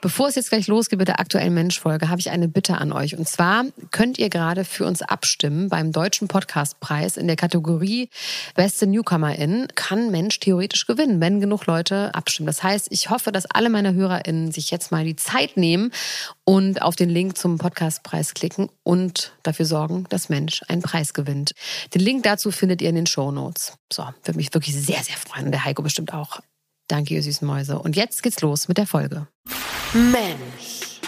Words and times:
Bevor 0.00 0.28
es 0.28 0.36
jetzt 0.36 0.50
gleich 0.50 0.68
losgeht 0.68 1.00
mit 1.00 1.08
der 1.08 1.18
aktuellen 1.18 1.54
Mensch-Folge, 1.54 2.08
habe 2.08 2.20
ich 2.20 2.30
eine 2.30 2.46
Bitte 2.46 2.78
an 2.78 2.92
euch. 2.92 3.18
Und 3.18 3.28
zwar 3.28 3.64
könnt 3.90 4.16
ihr 4.16 4.30
gerade 4.30 4.64
für 4.64 4.86
uns 4.86 5.02
abstimmen 5.02 5.68
beim 5.68 5.90
Deutschen 5.90 6.28
Podcastpreis 6.28 7.16
in 7.16 7.26
der 7.26 7.34
Kategorie 7.34 8.08
Beste 8.54 8.86
Newcomerin. 8.86 9.66
Kann 9.74 10.12
Mensch 10.12 10.38
theoretisch 10.38 10.86
gewinnen, 10.86 11.20
wenn 11.20 11.40
genug 11.40 11.66
Leute 11.66 12.14
abstimmen. 12.14 12.46
Das 12.46 12.62
heißt, 12.62 12.88
ich 12.90 13.10
hoffe, 13.10 13.32
dass 13.32 13.46
alle 13.46 13.70
meine 13.70 13.92
HörerInnen 13.92 14.52
sich 14.52 14.70
jetzt 14.70 14.92
mal 14.92 15.04
die 15.04 15.16
Zeit 15.16 15.56
nehmen 15.56 15.90
und 16.44 16.80
auf 16.80 16.94
den 16.94 17.10
Link 17.10 17.36
zum 17.36 17.58
Podcastpreis 17.58 18.34
klicken 18.34 18.68
und 18.84 19.32
dafür 19.42 19.66
sorgen, 19.66 20.04
dass 20.10 20.28
Mensch 20.28 20.62
einen 20.68 20.82
Preis 20.82 21.12
gewinnt. 21.12 21.54
Den 21.92 22.02
Link 22.02 22.22
dazu 22.22 22.52
findet 22.52 22.82
ihr 22.82 22.88
in 22.88 22.94
den 22.94 23.06
Show 23.06 23.32
Notes. 23.32 23.72
So, 23.92 24.04
würde 24.22 24.36
mich 24.36 24.54
wirklich 24.54 24.76
sehr, 24.76 25.02
sehr 25.02 25.16
freuen. 25.16 25.50
Der 25.50 25.64
Heiko 25.64 25.82
bestimmt 25.82 26.14
auch. 26.14 26.40
Danke, 26.88 27.14
ihr 27.14 27.22
süßen 27.22 27.46
Mäuse. 27.46 27.78
Und 27.78 27.96
jetzt 27.96 28.22
geht's 28.22 28.40
los 28.40 28.66
mit 28.66 28.78
der 28.78 28.86
Folge. 28.86 29.28
Mensch. 29.92 31.00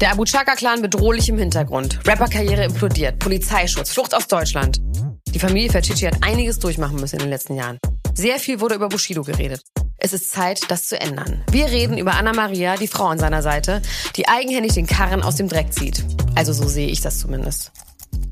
Der 0.00 0.12
Abu 0.12 0.24
Chaka-Clan 0.24 0.82
bedrohlich 0.82 1.28
im 1.28 1.38
Hintergrund. 1.38 2.00
Rapperkarriere 2.06 2.64
implodiert. 2.64 3.18
Polizeischutz. 3.20 3.90
Flucht 3.92 4.14
aus 4.14 4.26
Deutschland. 4.26 4.80
Die 5.28 5.38
Familie 5.38 5.70
Ferchichi 5.70 6.06
hat 6.06 6.22
einiges 6.22 6.58
durchmachen 6.58 6.96
müssen 6.96 7.16
in 7.16 7.20
den 7.20 7.30
letzten 7.30 7.54
Jahren. 7.54 7.78
Sehr 8.14 8.40
viel 8.40 8.60
wurde 8.60 8.74
über 8.74 8.88
Bushido 8.88 9.22
geredet. 9.22 9.62
Es 9.98 10.12
ist 10.12 10.30
Zeit, 10.30 10.70
das 10.70 10.88
zu 10.88 10.98
ändern. 10.98 11.44
Wir 11.52 11.66
reden 11.66 11.98
über 11.98 12.14
Anna 12.14 12.32
Maria, 12.32 12.76
die 12.76 12.88
Frau 12.88 13.06
an 13.06 13.18
seiner 13.18 13.42
Seite, 13.42 13.82
die 14.16 14.26
eigenhändig 14.26 14.72
den 14.72 14.86
Karren 14.86 15.22
aus 15.22 15.36
dem 15.36 15.48
Dreck 15.48 15.72
zieht. 15.72 16.02
Also 16.34 16.52
so 16.52 16.66
sehe 16.66 16.88
ich 16.88 17.00
das 17.00 17.20
zumindest. 17.20 17.70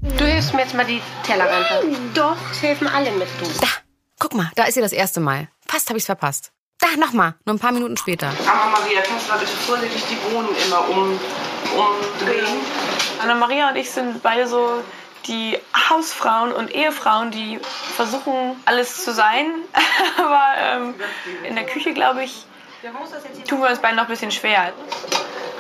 Du 0.01 0.25
hilfst 0.25 0.55
mir 0.55 0.63
jetzt 0.63 0.75
mal 0.75 0.87
die 0.87 1.01
Teller 1.25 1.45
runter. 1.45 1.83
Doch, 2.15 2.37
es 2.51 2.63
helfen 2.63 2.89
alle 2.89 3.13
mit, 3.13 3.29
du. 3.39 3.47
Da, 3.61 3.69
guck 4.19 4.35
mal, 4.35 4.51
da 4.57 4.65
ist 4.65 4.75
sie 4.75 4.81
das 4.81 4.93
erste 4.93 5.21
Mal. 5.21 5.49
Fast 5.69 5.89
habe 5.89 5.99
ich's 5.99 6.07
verpasst. 6.07 6.51
Da, 6.81 6.87
nochmal, 6.97 7.35
nur 7.45 7.57
ein 7.57 7.59
paar 7.59 7.73
Minuten 7.73 7.97
später. 7.97 8.29
Anna 8.47 8.67
Maria, 8.67 9.03
kannst 9.03 9.27
du 9.27 9.33
mal 9.33 9.39
bitte 9.39 9.53
vorsichtig 9.53 10.03
die 10.09 10.15
Bohnen 10.15 10.49
immer 10.67 10.89
um, 10.89 11.19
umdrehen? 11.77 12.57
Anna 13.21 13.35
Maria 13.35 13.71
und 13.71 13.77
ich 13.77 13.91
sind 13.91 14.23
beide 14.23 14.47
so 14.47 14.83
die 15.27 15.59
Hausfrauen 15.91 16.53
und 16.53 16.71
Ehefrauen, 16.73 17.31
die 17.33 17.59
versuchen, 17.97 18.57
alles 18.65 19.05
zu 19.05 19.13
sein. 19.13 19.51
Aber 20.19 20.43
ähm, 20.57 20.95
in 21.43 21.57
der 21.57 21.67
Küche, 21.67 21.93
glaube 21.93 22.23
ich, 22.23 22.47
tun 23.49 23.61
wir 23.61 23.69
uns 23.69 23.81
beide 23.81 23.97
noch 23.97 24.05
ein 24.05 24.09
bisschen 24.09 24.31
schwer. 24.31 24.73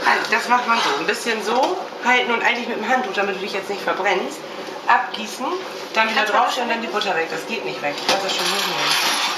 Also, 0.07 0.31
Das 0.31 0.49
macht 0.49 0.69
man 0.69 0.79
so. 0.79 1.01
Ein 1.01 1.07
bisschen 1.07 1.43
so 1.43 1.77
halten 2.05 2.33
und 2.33 2.43
eigentlich 2.43 2.69
mit 2.69 2.79
dem 2.79 2.89
Handtuch, 2.89 3.13
damit 3.15 3.37
du 3.37 3.41
dich 3.41 3.53
jetzt 3.53 3.69
nicht 3.69 3.83
verbrennst. 3.83 4.39
Abgießen, 4.87 5.45
dann 5.93 6.09
wieder 6.09 6.25
draufstellen 6.25 6.71
und 6.71 6.77
dann 6.77 6.83
die 6.83 6.89
Butter 6.89 7.15
weg. 7.15 7.29
Das 7.31 7.47
geht 7.47 7.65
nicht 7.65 7.83
weg. 7.83 7.95
Das 8.07 8.35
schon 8.35 8.47
hinnehmen. 8.47 9.29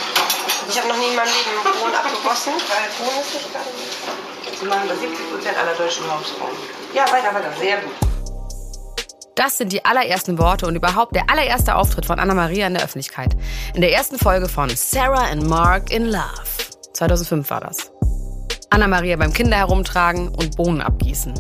Ich 0.71 0.79
habe 0.79 0.87
noch 0.87 0.97
nie 0.99 1.09
in 1.09 1.17
meinem 1.17 1.27
Leben 1.27 1.81
Bohnen 1.81 1.95
abgegossen, 1.97 2.53
weil 2.53 2.87
Bohnen 2.97 3.21
ist 3.21 3.35
nicht 3.35 3.53
gerade. 3.53 3.67
Sie 4.61 4.67
machen 4.67 4.89
das 4.89 5.01
70 5.01 5.33
Prozent 5.33 5.59
aller 5.59 5.75
deutschen 5.75 6.05
Hausfrauen. 6.09 6.53
Ja, 6.95 7.03
weiter, 7.11 7.35
weiter. 7.35 7.53
Sehr 7.59 7.79
gut. 7.79 7.93
Das 9.35 9.59
sind 9.59 9.73
die 9.73 9.85
allerersten 9.85 10.39
Worte 10.39 10.69
und 10.69 10.77
überhaupt 10.77 11.17
der 11.17 11.29
allererste 11.29 11.75
Auftritt 11.75 12.07
von 12.07 12.21
Anna 12.21 12.35
Maria 12.35 12.69
in 12.69 12.75
der 12.75 12.85
Öffentlichkeit. 12.85 13.37
In 13.75 13.81
der 13.81 13.93
ersten 13.93 14.17
Folge 14.17 14.49
von 14.49 14.71
Sarah 14.71 15.25
and 15.25 15.49
Mark 15.49 15.91
in 15.91 16.07
Love. 16.07 16.45
2005 16.93 17.51
war 17.51 17.63
das. 17.63 17.91
Anna 18.71 18.87
Maria 18.87 19.17
beim 19.17 19.33
Kinder 19.33 19.57
herumtragen 19.57 20.29
und 20.29 20.57
Bohnen 20.57 20.83
abgießen. 20.83 21.35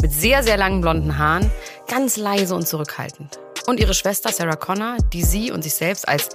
Mit 0.00 0.12
sehr, 0.12 0.44
sehr 0.44 0.58
langen 0.58 0.80
blonden 0.80 1.18
Haaren, 1.18 1.50
ganz 1.88 2.16
leise 2.16 2.54
und 2.54 2.68
zurückhaltend. 2.68 3.40
Und 3.66 3.80
ihre 3.80 3.94
Schwester 3.94 4.30
Sarah 4.30 4.54
Connor, 4.54 4.96
die 5.12 5.24
sie 5.24 5.50
und 5.50 5.62
sich 5.62 5.74
selbst 5.74 6.08
als 6.08 6.28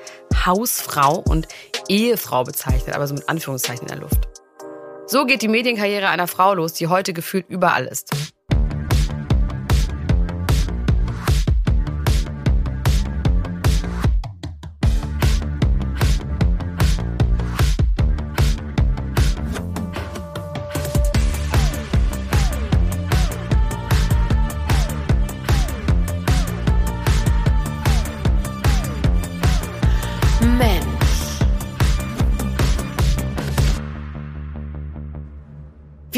Hausfrau 0.46 1.18
und 1.18 1.48
Ehefrau 1.88 2.44
bezeichnet, 2.44 2.94
aber 2.94 3.08
so 3.08 3.14
mit 3.14 3.30
Anführungszeichen 3.30 3.84
in 3.84 3.88
der 3.88 4.00
Luft. 4.00 4.28
So 5.08 5.26
geht 5.26 5.42
die 5.42 5.48
Medienkarriere 5.48 6.10
einer 6.10 6.28
Frau 6.28 6.54
los, 6.54 6.74
die 6.74 6.88
heute 6.88 7.14
gefühlt 7.14 7.46
überall 7.50 7.86
ist. 7.86 8.10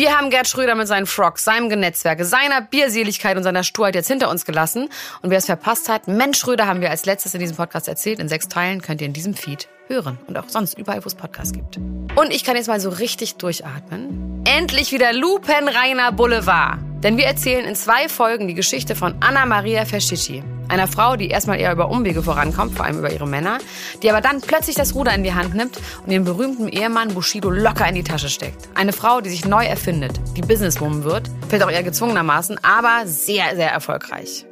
Wir 0.04 0.18
haben 0.18 0.30
Gerd 0.30 0.50
Schröder 0.50 0.76
mit 0.76 0.86
seinen 0.86 1.06
Frogs, 1.06 1.46
seinem 1.46 1.70
Genetzwerke, 1.70 2.26
seiner 2.26 2.60
Bierseligkeit 2.60 3.38
und 3.38 3.44
seiner 3.44 3.64
Sturheit 3.64 3.96
jetzt 3.96 4.10
hinter 4.10 4.30
uns 4.30 4.44
gelassen. 4.44 4.90
Und 5.22 5.30
wer 5.30 5.38
es 5.38 5.46
verpasst 5.46 5.88
hat, 5.88 6.10
Mensch 6.10 6.40
Schröder 6.40 6.68
haben 6.68 6.82
wir 6.82 6.90
als 6.90 7.06
letztes 7.06 7.34
in 7.36 7.40
diesem 7.40 7.56
Podcast 7.56 7.88
erzählt. 7.88 8.20
In 8.20 8.28
sechs 8.28 8.50
Teilen 8.50 8.82
könnt 8.82 9.00
ihr 9.00 9.08
in 9.08 9.14
diesem 9.14 9.34
Feed 9.34 9.70
hören. 9.88 10.18
Und 10.28 10.38
auch 10.38 10.48
sonst 10.48 10.78
überall, 10.78 11.04
wo 11.04 11.08
es 11.08 11.16
Podcasts 11.16 11.54
gibt. 11.54 11.78
Und 12.16 12.32
ich 12.32 12.44
kann 12.44 12.56
jetzt 12.56 12.68
mal 12.68 12.80
so 12.80 12.90
richtig 12.90 13.36
durchatmen. 13.36 14.44
Endlich 14.46 14.92
wieder 14.92 15.14
lupenreiner 15.14 16.12
Boulevard. 16.12 16.80
Denn 17.04 17.18
wir 17.18 17.26
erzählen 17.26 17.66
in 17.66 17.76
zwei 17.76 18.08
Folgen 18.08 18.48
die 18.48 18.54
Geschichte 18.54 18.96
von 18.96 19.16
Anna 19.20 19.46
Maria 19.46 19.84
Feschici. 19.84 20.42
Einer 20.70 20.88
Frau, 20.88 21.18
die 21.18 21.28
erstmal 21.28 21.60
eher 21.60 21.74
über 21.74 21.90
Umwege 21.90 22.24
vorankommt, 22.24 22.76
vor 22.76 22.86
allem 22.86 23.00
über 23.00 23.12
ihre 23.12 23.28
Männer, 23.28 23.58
die 24.02 24.10
aber 24.10 24.22
dann 24.22 24.40
plötzlich 24.40 24.78
das 24.78 24.96
Ruder 24.96 25.14
in 25.14 25.24
die 25.24 25.34
Hand 25.34 25.54
nimmt 25.54 25.78
und 26.06 26.12
ihren 26.12 26.24
berühmten 26.24 26.70
Ehemann 26.70 27.14
Bushido 27.14 27.50
locker 27.50 27.88
in 27.88 27.96
die 27.96 28.04
Tasche 28.04 28.30
steckt. 28.30 28.70
Eine 28.74 28.94
Frau, 28.94 29.20
die 29.20 29.30
sich 29.30 29.46
neu 29.46 29.66
erfindet, 29.66 30.20
die 30.38 30.42
Businesswoman 30.42 31.04
wird, 31.04 31.30
vielleicht 31.50 31.64
auch 31.64 31.72
eher 31.72 31.84
gezwungenermaßen, 31.84 32.58
aber 32.64 33.06
sehr, 33.06 33.56
sehr 33.56 33.72
erfolgreich. 33.72 34.46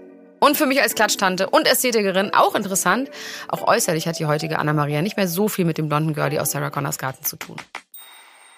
Und 0.43 0.57
für 0.57 0.65
mich 0.65 0.81
als 0.81 0.95
Klatschtante 0.95 1.51
und 1.51 1.67
Ästhetikerin 1.67 2.33
auch 2.33 2.55
interessant, 2.55 3.11
auch 3.47 3.67
äußerlich 3.67 4.07
hat 4.07 4.17
die 4.17 4.25
heutige 4.25 4.57
Anna-Maria 4.57 5.03
nicht 5.03 5.15
mehr 5.15 5.27
so 5.27 5.47
viel 5.47 5.65
mit 5.65 5.77
dem 5.77 5.87
blonden 5.87 6.15
Girlie 6.15 6.39
aus 6.39 6.49
Sarah 6.49 6.71
Connors 6.71 6.97
Garten 6.97 7.23
zu 7.23 7.35
tun. 7.35 7.57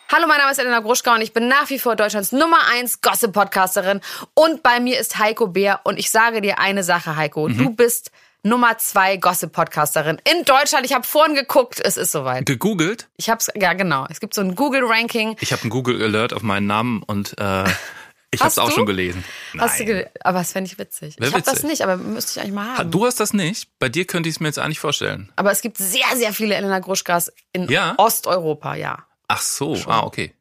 Hallo, 0.10 0.26
mein 0.26 0.38
Name 0.38 0.54
ist 0.54 0.60
Elena 0.60 0.80
Gruschka 0.80 1.14
und 1.14 1.22
ich 1.22 1.34
bin 1.34 1.50
nach 1.50 1.70
wie 1.70 1.80
vor 1.80 1.98
Deutschlands 1.98 2.32
Nummer 2.32 2.60
1 2.74 3.02
Gossip-Podcasterin. 3.02 4.00
Und 4.34 4.64
bei 4.64 4.80
mir 4.80 4.98
ist 4.98 5.20
Heiko 5.20 5.48
Bär. 5.48 5.82
Und 5.84 6.00
ich 6.00 6.10
sage 6.10 6.40
dir 6.40 6.58
eine 6.58 6.86
Sache, 6.86 7.18
Heiko. 7.18 7.50
Du 7.50 7.72
bist 7.72 8.12
Nummer 8.44 8.78
2 8.78 9.18
Gossip-Podcasterin 9.18 10.22
in 10.24 10.46
Deutschland. 10.46 10.86
Ich 10.86 10.94
habe 10.94 11.06
vorhin 11.06 11.36
geguckt, 11.36 11.82
es 11.84 11.98
ist 11.98 12.14
soweit. 12.14 12.46
Gegoogelt. 12.46 13.10
Ich 13.18 13.30
hab's, 13.30 13.50
ja 13.56 13.74
genau. 13.74 14.06
Es 14.10 14.22
gibt 14.22 14.36
so 14.36 14.42
ein 14.42 14.56
Google-Ranking. 14.56 15.36
Ich 15.42 15.52
habe 15.52 15.64
einen 15.64 15.70
Google 15.70 16.02
Alert 16.02 16.32
auf 16.32 16.44
meinen 16.44 16.68
Namen 16.68 17.04
und 17.04 17.38
äh, 17.40 17.66
ich 18.34 18.40
habe 18.40 18.48
Hast 18.48 18.58
es 18.58 18.64
auch 18.64 18.72
schon 18.72 18.86
gelesen. 18.86 19.24
Hast 19.58 19.80
du 19.80 19.86
Nein. 19.86 19.94
ge 19.94 20.08
aber 20.22 20.40
das 20.40 20.52
fände 20.52 20.70
ich 20.70 20.78
witzig. 20.78 21.20
Wär 21.20 21.28
ich 21.28 21.34
habe 21.34 21.44
das 21.44 21.64
nicht, 21.64 21.82
aber 21.82 21.98
müsste 21.98 22.32
ich 22.32 22.40
eigentlich 22.44 22.56
mal 22.56 22.66
Ha, 22.66 22.78
haben. 22.80 22.92
Du 22.92 23.06
hast 23.06 23.20
das 23.20 23.34
nicht. 23.34 23.70
Bei 23.80 23.90
dir 23.90 24.06
könnte 24.06 24.30
ich 24.30 24.36
es 24.36 24.40
mir 24.40 24.48
jetzt 24.48 24.60
eigentlich 24.60 24.80
vorstellen. 24.80 25.32
Aber 25.36 25.52
es 25.52 25.62
gibt 25.62 25.78
sehr, 25.78 26.06
sehr 26.16 26.34
viele 26.34 26.56
Elena 26.56 26.80
Gruschkas 26.80 27.32
in 27.52 27.68
Ja? 27.70 27.96
Osteuropa, 27.98 28.76
ja. 28.76 29.06
Ach 29.28 29.42
so. 29.42 29.78
Ah, 29.88 30.04
okay. 30.04 30.34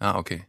Ja, 0.00 0.16
okay. 0.16 0.46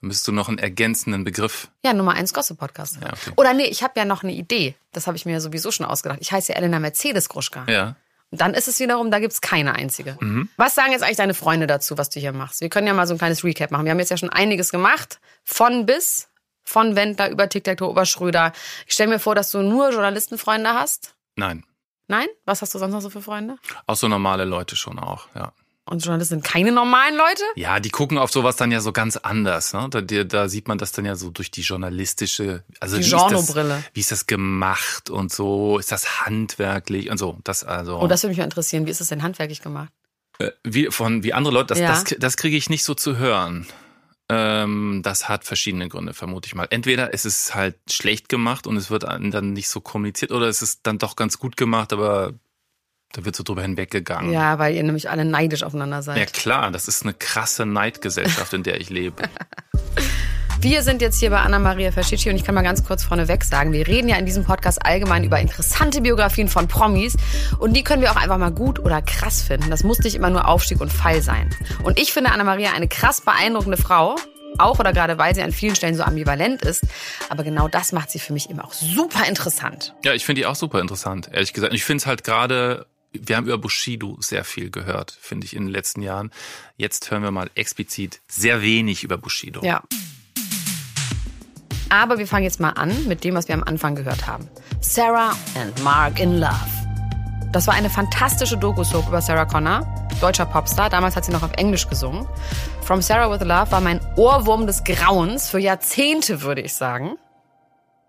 Dann 0.00 0.08
müsstest 0.08 0.28
du 0.28 0.32
noch 0.32 0.48
einen 0.48 0.58
ergänzenden 0.58 1.24
Begriff. 1.24 1.68
Ja, 1.84 1.92
Nummer 1.92 2.14
eins 2.14 2.34
Gossip-Podcast. 2.34 2.98
Ja, 3.00 3.12
okay. 3.12 3.32
Oder 3.36 3.54
nee, 3.54 3.66
ich 3.66 3.82
habe 3.82 3.92
ja 3.96 4.04
noch 4.04 4.22
eine 4.24 4.32
Idee. 4.32 4.74
Das 4.92 5.06
habe 5.06 5.16
ich 5.16 5.24
mir 5.24 5.40
sowieso 5.40 5.70
schon 5.70 5.86
ausgedacht. 5.86 6.18
Ich 6.20 6.32
heiße 6.32 6.52
ja 6.52 6.58
Elena 6.58 6.80
Mercedes 6.80 7.28
Gruschka. 7.28 7.64
Ja. 7.68 7.96
Und 8.32 8.40
dann 8.40 8.54
ist 8.54 8.66
es 8.66 8.80
wiederum, 8.80 9.10
da 9.10 9.18
gibt's 9.18 9.42
keine 9.42 9.74
einzige. 9.74 10.16
Mhm. 10.18 10.48
Was 10.56 10.74
sagen 10.74 10.92
jetzt 10.92 11.02
eigentlich 11.02 11.18
deine 11.18 11.34
Freunde 11.34 11.66
dazu, 11.66 11.98
was 11.98 12.08
du 12.08 12.18
hier 12.18 12.32
machst? 12.32 12.62
Wir 12.62 12.70
können 12.70 12.86
ja 12.86 12.94
mal 12.94 13.06
so 13.06 13.14
ein 13.14 13.18
kleines 13.18 13.44
Recap 13.44 13.70
machen. 13.70 13.84
Wir 13.84 13.90
haben 13.92 13.98
jetzt 13.98 14.08
ja 14.08 14.16
schon 14.16 14.30
einiges 14.30 14.70
gemacht. 14.70 15.20
Von 15.44 15.84
bis. 15.84 16.28
Von 16.64 16.96
Wendler 16.96 17.30
über 17.30 17.48
Tic-Tac-Toe, 17.48 17.90
über 17.90 18.06
Schröder. 18.06 18.52
Ich 18.86 18.94
stelle 18.94 19.10
mir 19.10 19.18
vor, 19.18 19.34
dass 19.34 19.50
du 19.50 19.62
nur 19.62 19.90
Journalistenfreunde 19.90 20.70
hast. 20.70 21.14
Nein. 21.36 21.64
Nein? 22.08 22.26
Was 22.44 22.62
hast 22.62 22.74
du 22.74 22.78
sonst 22.78 22.92
noch 22.92 23.00
so 23.00 23.10
für 23.10 23.22
Freunde? 23.22 23.56
Auch 23.86 23.96
so 23.96 24.08
normale 24.08 24.44
Leute 24.44 24.76
schon 24.76 24.98
auch, 24.98 25.28
ja. 25.34 25.52
Und 25.84 26.04
Journalisten 26.04 26.36
sind 26.36 26.44
keine 26.44 26.70
normalen 26.70 27.16
Leute? 27.16 27.42
Ja, 27.56 27.80
die 27.80 27.90
gucken 27.90 28.16
auf 28.16 28.30
sowas 28.30 28.54
dann 28.54 28.70
ja 28.70 28.80
so 28.80 28.92
ganz 28.92 29.16
anders. 29.16 29.72
Ne? 29.72 29.88
Da, 29.90 30.00
da, 30.00 30.48
sieht 30.48 30.68
man 30.68 30.78
das 30.78 30.92
dann 30.92 31.04
ja 31.04 31.16
so 31.16 31.30
durch 31.30 31.50
die 31.50 31.62
journalistische, 31.62 32.62
also 32.78 32.96
Die 32.96 33.02
wie 33.02 33.06
ist, 33.06 33.12
das, 33.12 33.28
Genrebrille. 33.28 33.82
wie 33.92 34.00
ist 34.00 34.12
das 34.12 34.26
gemacht 34.28 35.10
und 35.10 35.32
so, 35.32 35.78
ist 35.78 35.90
das 35.90 36.20
handwerklich 36.20 37.10
und 37.10 37.18
so. 37.18 37.36
Das 37.42 37.64
also. 37.64 37.98
Oh, 37.98 38.06
das 38.06 38.22
würde 38.22 38.30
mich 38.30 38.38
mal 38.38 38.44
interessieren. 38.44 38.86
Wie 38.86 38.90
ist 38.90 39.00
das 39.00 39.08
denn 39.08 39.24
handwerklich 39.24 39.60
gemacht? 39.60 39.90
Äh, 40.38 40.52
wie, 40.62 40.86
von 40.90 41.24
wie 41.24 41.32
andere 41.32 41.52
Leute, 41.52 41.74
das, 41.74 41.78
Ja. 41.80 41.88
das, 41.88 42.04
das 42.16 42.36
kriege 42.36 42.56
ich 42.56 42.70
nicht 42.70 42.84
so 42.84 42.94
zu 42.94 43.16
hören. 43.16 43.66
Ähm, 44.34 45.00
das 45.02 45.28
hat 45.28 45.44
verschiedene 45.44 45.88
Gründe, 45.88 46.14
vermute 46.14 46.46
ich 46.46 46.54
mal. 46.54 46.66
Entweder 46.70 47.12
es 47.12 47.26
ist 47.26 47.54
halt 47.54 47.76
schlecht 47.90 48.30
gemacht 48.30 48.66
und 48.66 48.78
es 48.78 48.90
wird 48.90 49.02
dann 49.02 49.52
nicht 49.52 49.68
so 49.68 49.82
kommuniziert, 49.82 50.32
oder 50.32 50.46
es 50.46 50.62
ist 50.62 50.86
dann 50.86 50.96
doch 50.96 51.16
ganz 51.16 51.38
gut 51.38 51.58
gemacht, 51.58 51.92
aber 51.92 52.32
da 53.12 53.26
wird 53.26 53.36
so 53.36 53.42
drüber 53.42 53.60
hinweggegangen. 53.60 54.32
Ja, 54.32 54.58
weil 54.58 54.74
ihr 54.74 54.82
nämlich 54.82 55.10
alle 55.10 55.26
neidisch 55.26 55.64
aufeinander 55.64 56.02
seid. 56.02 56.16
Ja 56.16 56.24
klar, 56.24 56.70
das 56.70 56.88
ist 56.88 57.02
eine 57.02 57.12
krasse 57.12 57.66
Neidgesellschaft, 57.66 58.54
in 58.54 58.62
der 58.62 58.80
ich 58.80 58.88
lebe. 58.88 59.22
Wir 60.62 60.84
sind 60.84 61.02
jetzt 61.02 61.18
hier 61.18 61.30
bei 61.30 61.40
Anna-Maria 61.40 61.90
Fascici 61.90 62.30
und 62.30 62.36
ich 62.36 62.44
kann 62.44 62.54
mal 62.54 62.62
ganz 62.62 62.84
kurz 62.84 63.02
vorneweg 63.02 63.42
sagen, 63.42 63.72
wir 63.72 63.88
reden 63.88 64.08
ja 64.08 64.14
in 64.14 64.26
diesem 64.26 64.44
Podcast 64.44 64.86
allgemein 64.86 65.24
über 65.24 65.40
interessante 65.40 66.02
Biografien 66.02 66.46
von 66.46 66.68
Promis 66.68 67.16
und 67.58 67.72
die 67.72 67.82
können 67.82 68.00
wir 68.00 68.12
auch 68.12 68.16
einfach 68.16 68.38
mal 68.38 68.52
gut 68.52 68.78
oder 68.78 69.02
krass 69.02 69.42
finden. 69.42 69.70
Das 69.70 69.82
muss 69.82 69.98
nicht 69.98 70.14
immer 70.14 70.30
nur 70.30 70.46
Aufstieg 70.46 70.80
und 70.80 70.92
Fall 70.92 71.20
sein. 71.20 71.50
Und 71.82 71.98
ich 71.98 72.12
finde 72.12 72.30
Anna-Maria 72.30 72.74
eine 72.74 72.86
krass 72.86 73.22
beeindruckende 73.22 73.76
Frau, 73.76 74.14
auch 74.56 74.78
oder 74.78 74.92
gerade 74.92 75.18
weil 75.18 75.34
sie 75.34 75.42
an 75.42 75.50
vielen 75.50 75.74
Stellen 75.74 75.96
so 75.96 76.04
ambivalent 76.04 76.62
ist. 76.62 76.84
Aber 77.28 77.42
genau 77.42 77.66
das 77.66 77.90
macht 77.90 78.12
sie 78.12 78.20
für 78.20 78.32
mich 78.32 78.48
eben 78.48 78.60
auch 78.60 78.72
super 78.72 79.26
interessant. 79.26 79.96
Ja, 80.04 80.14
ich 80.14 80.24
finde 80.24 80.42
die 80.42 80.46
auch 80.46 80.54
super 80.54 80.80
interessant, 80.80 81.28
ehrlich 81.32 81.52
gesagt. 81.52 81.72
Und 81.72 81.76
ich 81.76 81.84
finde 81.84 82.02
es 82.02 82.06
halt 82.06 82.22
gerade, 82.22 82.86
wir 83.10 83.36
haben 83.36 83.46
über 83.46 83.58
Bushido 83.58 84.16
sehr 84.20 84.44
viel 84.44 84.70
gehört, 84.70 85.18
finde 85.20 85.44
ich, 85.44 85.56
in 85.56 85.64
den 85.64 85.72
letzten 85.72 86.02
Jahren. 86.02 86.30
Jetzt 86.76 87.10
hören 87.10 87.24
wir 87.24 87.32
mal 87.32 87.50
explizit 87.56 88.20
sehr 88.28 88.62
wenig 88.62 89.02
über 89.02 89.18
Bushido. 89.18 89.60
Ja. 89.64 89.82
Aber 91.92 92.16
wir 92.16 92.26
fangen 92.26 92.44
jetzt 92.44 92.58
mal 92.58 92.70
an 92.70 93.06
mit 93.06 93.22
dem, 93.22 93.34
was 93.34 93.48
wir 93.48 93.54
am 93.54 93.62
Anfang 93.62 93.94
gehört 93.94 94.26
haben. 94.26 94.48
Sarah 94.80 95.36
and 95.60 95.78
Mark 95.84 96.18
in 96.20 96.40
Love. 96.40 96.56
Das 97.52 97.66
war 97.66 97.74
eine 97.74 97.90
fantastische 97.90 98.56
Doku-Soap 98.56 99.08
über 99.08 99.20
Sarah 99.20 99.44
Connor, 99.44 100.08
deutscher 100.18 100.46
Popstar. 100.46 100.88
Damals 100.88 101.16
hat 101.16 101.26
sie 101.26 101.32
noch 101.32 101.42
auf 101.42 101.52
Englisch 101.58 101.86
gesungen. 101.86 102.26
From 102.80 103.02
Sarah 103.02 103.30
with 103.30 103.46
Love 103.46 103.70
war 103.70 103.82
mein 103.82 104.00
Ohrwurm 104.16 104.66
des 104.66 104.84
Grauens 104.84 105.50
für 105.50 105.58
Jahrzehnte, 105.58 106.40
würde 106.40 106.62
ich 106.62 106.72
sagen. 106.72 107.18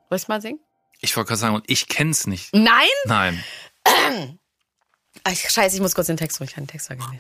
Soll 0.07 0.18
ich 0.18 0.27
mal 0.29 0.41
singen? 0.41 0.62
Ich 1.01 1.18
wollte 1.18 1.27
gerade 1.27 1.41
sagen, 1.41 1.56
und 1.56 1.69
ich 1.69 1.89
kenn's 1.89 2.25
nicht. 2.25 2.56
Nein? 2.56 2.88
Nein. 3.03 3.44
Ach, 5.25 5.33
scheiße, 5.33 5.75
ich 5.75 5.81
muss 5.81 5.94
kurz 5.94 6.07
den 6.07 6.15
Text 6.15 6.39
holen. 6.39 6.47
Ich 6.47 6.56
kann 6.56 6.63
den 6.63 6.69
Text 6.69 6.88
vergessen. 6.88 7.19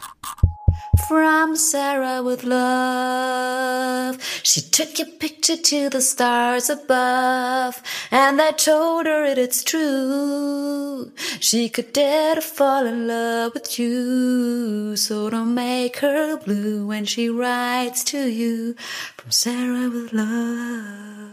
From 1.07 1.55
Sarah 1.55 2.21
with 2.21 2.43
love, 2.43 4.21
she 4.43 4.61
took 4.61 4.99
your 4.99 5.07
picture 5.07 5.57
to 5.57 5.89
the 5.89 6.01
stars 6.01 6.69
above, 6.69 7.81
and 8.11 8.39
they 8.39 8.51
told 8.51 9.07
her 9.07 9.25
it 9.25 9.39
it's 9.39 9.63
true. 9.63 11.11
She 11.39 11.67
could 11.67 11.93
dare 11.93 12.35
to 12.35 12.41
fall 12.41 12.85
in 12.85 13.07
love 13.07 13.55
with 13.55 13.79
you, 13.79 14.95
so 14.95 15.31
don't 15.31 15.55
make 15.55 15.97
her 15.97 16.37
blue 16.37 16.85
when 16.85 17.05
she 17.05 17.27
writes 17.27 18.03
to 18.05 18.29
you. 18.29 18.75
From 19.17 19.31
Sarah 19.31 19.89
with 19.89 20.13
love. 20.13 21.32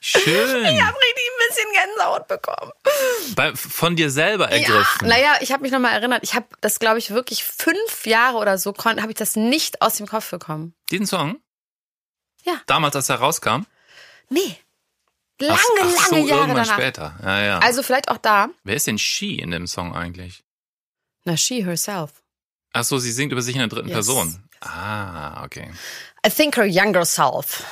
Schön. 0.00 0.64
Ich 0.64 0.82
habe 0.82 0.96
richtig 0.96 1.24
ein 1.28 1.48
bisschen 1.48 1.72
Gänsehaut 1.72 2.26
bekommen. 2.26 2.72
Bei, 3.36 3.54
von 3.54 3.96
dir 3.96 4.10
selber 4.10 4.50
ergriffen. 4.50 5.02
Ja, 5.02 5.06
naja, 5.08 5.36
ich 5.40 5.52
habe 5.52 5.62
mich 5.62 5.72
nochmal 5.72 5.92
erinnert. 5.92 6.22
Ich 6.24 6.34
habe 6.34 6.46
das, 6.62 6.78
glaube 6.78 6.98
ich, 6.98 7.10
wirklich 7.10 7.44
fünf 7.44 8.06
Jahre 8.06 8.38
oder 8.38 8.56
so, 8.56 8.74
habe 8.84 9.08
ich 9.10 9.16
das 9.16 9.36
nicht 9.36 9.82
aus 9.82 9.96
dem 9.96 10.06
Kopf 10.06 10.30
bekommen. 10.30 10.74
Diesen 10.90 11.06
Song? 11.06 11.38
Ja. 12.44 12.54
Damals, 12.66 12.96
als 12.96 13.10
er 13.10 13.16
rauskam? 13.16 13.66
Nee. 14.30 14.56
Lange, 15.38 15.58
ach, 15.58 15.86
ach 15.98 16.06
so, 16.06 16.14
lange 16.14 16.26
Jahre 16.28 16.40
irgendwann 16.40 16.64
danach. 16.64 16.74
später. 16.74 17.18
Ja, 17.22 17.42
ja. 17.42 17.58
Also 17.58 17.82
vielleicht 17.82 18.08
auch 18.10 18.18
da. 18.18 18.48
Wer 18.64 18.76
ist 18.76 18.86
denn 18.86 18.98
She 18.98 19.36
in 19.38 19.50
dem 19.50 19.66
Song 19.66 19.94
eigentlich? 19.94 20.44
Na, 21.24 21.36
she 21.36 21.64
herself. 21.64 22.10
Ach 22.72 22.84
so, 22.84 22.98
sie 22.98 23.12
singt 23.12 23.32
über 23.32 23.42
sich 23.42 23.54
in 23.54 23.60
der 23.60 23.68
dritten 23.68 23.88
Yes. 23.88 24.06
Person. 24.06 24.48
Ah, 24.60 25.44
okay. 25.44 25.70
I 26.26 26.30
think 26.30 26.56
her 26.56 26.64
younger 26.66 27.04
self. 27.04 27.64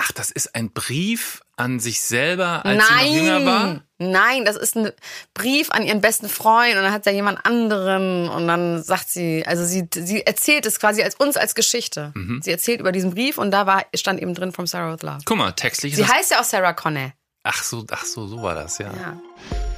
Ach, 0.00 0.12
das 0.12 0.30
ist 0.30 0.54
ein 0.54 0.70
Brief 0.70 1.40
an 1.56 1.80
sich 1.80 2.02
selber, 2.02 2.64
als 2.64 2.86
sie 2.86 2.94
noch 2.94 3.14
jünger 3.14 3.44
war? 3.44 3.64
Nein, 3.64 3.82
nein, 3.98 4.44
das 4.44 4.56
ist 4.56 4.76
ein 4.76 4.92
Brief 5.34 5.72
an 5.72 5.82
ihren 5.82 6.00
besten 6.00 6.28
Freund 6.28 6.76
und 6.76 6.82
dann 6.82 6.92
hat 6.92 7.04
er 7.06 7.12
jemand 7.12 7.44
anderen 7.44 8.28
und 8.28 8.46
dann 8.46 8.80
sagt 8.80 9.08
sie, 9.08 9.44
also 9.44 9.64
sie, 9.64 9.88
sie 9.92 10.24
erzählt 10.24 10.66
es 10.66 10.78
quasi 10.78 11.02
als 11.02 11.16
uns 11.16 11.36
als 11.36 11.56
Geschichte. 11.56 12.12
Mhm. 12.14 12.40
Sie 12.44 12.52
erzählt 12.52 12.78
über 12.78 12.92
diesen 12.92 13.12
Brief 13.12 13.38
und 13.38 13.50
da 13.50 13.66
war, 13.66 13.84
stand 13.92 14.22
eben 14.22 14.34
drin 14.34 14.52
from 14.52 14.68
Sarah 14.68 14.92
with 14.92 15.02
Love. 15.02 15.18
Guck 15.24 15.36
mal, 15.36 15.50
textlich 15.50 15.94
ist 15.94 15.98
Sie 15.98 16.06
heißt 16.06 16.30
ja 16.30 16.40
auch 16.40 16.44
Sarah 16.44 16.74
Connor. 16.74 17.12
Ach 17.42 17.62
so, 17.64 17.84
ach 17.90 18.04
so, 18.04 18.28
so 18.28 18.40
war 18.40 18.54
das, 18.54 18.78
ja. 18.78 18.92
Ja. 18.92 19.20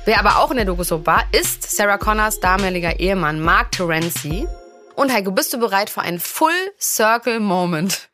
Wer 0.05 0.19
aber 0.19 0.39
auch 0.41 0.51
in 0.51 0.59
der 0.59 0.67
Doku 0.67 0.85
war, 1.07 1.25
ist 1.33 1.71
Sarah 1.75 1.97
Connors 1.97 2.41
damaliger 2.41 3.01
Ehemann 3.01 3.41
Mark 3.41 3.73
Terenzi. 3.73 4.47
Und 4.97 5.11
Heiko, 5.11 5.31
bist 5.31 5.55
du 5.55 5.59
bereit 5.59 5.89
für 5.89 6.03
einen 6.03 6.21
Full 6.21 6.53
Circle 6.79 7.41
Moment? 7.41 8.10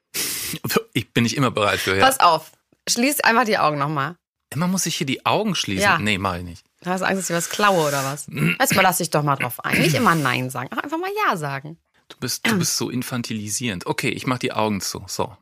Ich 0.92 1.12
bin 1.12 1.24
nicht 1.24 1.36
immer 1.36 1.50
bereit 1.50 1.80
für, 1.80 1.96
ja. 1.96 2.04
Pass 2.04 2.20
auf, 2.20 2.52
schließ 2.88 3.20
einfach 3.20 3.44
die 3.44 3.58
Augen 3.58 3.78
nochmal. 3.78 4.16
Immer 4.50 4.68
muss 4.68 4.86
ich 4.86 4.96
hier 4.96 5.06
die 5.06 5.26
Augen 5.26 5.54
schließen? 5.54 5.82
Ja. 5.82 5.98
Nee, 5.98 6.18
mach 6.18 6.36
ich 6.36 6.44
nicht. 6.44 6.64
Hast 6.84 7.00
du 7.00 7.06
Angst, 7.06 7.22
dass 7.22 7.30
ich 7.30 7.36
was 7.36 7.50
klaue 7.50 7.88
oder 7.88 8.04
was? 8.04 8.26
Jetzt 8.60 8.74
mal 8.74 8.82
lass 8.82 8.98
dich 8.98 9.10
doch 9.10 9.22
mal 9.22 9.36
drauf 9.36 9.64
ein. 9.64 9.80
Nicht 9.80 9.94
immer 9.94 10.14
Nein 10.14 10.50
sagen, 10.50 10.68
ach, 10.72 10.78
einfach 10.78 10.98
mal 10.98 11.10
Ja 11.26 11.36
sagen. 11.36 11.78
Du 12.08 12.16
bist, 12.20 12.46
du 12.46 12.56
bist 12.58 12.76
so 12.76 12.88
infantilisierend. 12.88 13.86
Okay, 13.86 14.10
ich 14.10 14.26
mach 14.26 14.38
die 14.38 14.52
Augen 14.52 14.80
zu. 14.80 15.04
So. 15.08 15.36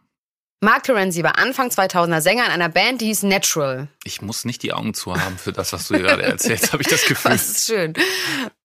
Mark 0.64 0.84
Terenzi 0.84 1.22
war 1.22 1.38
Anfang 1.38 1.68
2000er 1.68 2.22
Sänger 2.22 2.46
in 2.46 2.50
einer 2.50 2.70
Band, 2.70 3.02
die 3.02 3.06
hieß 3.06 3.24
Natural. 3.24 3.88
Ich 4.04 4.22
muss 4.22 4.46
nicht 4.46 4.62
die 4.62 4.72
Augen 4.72 4.94
zu 4.94 5.14
haben 5.14 5.36
für 5.36 5.52
das, 5.52 5.74
was 5.74 5.88
du 5.88 5.98
gerade 5.98 6.22
erzählst, 6.22 6.72
habe 6.72 6.82
ich 6.82 6.88
das 6.88 7.04
Gefühl. 7.04 7.32
Das 7.32 7.48
ist 7.48 7.66
schön. 7.66 7.92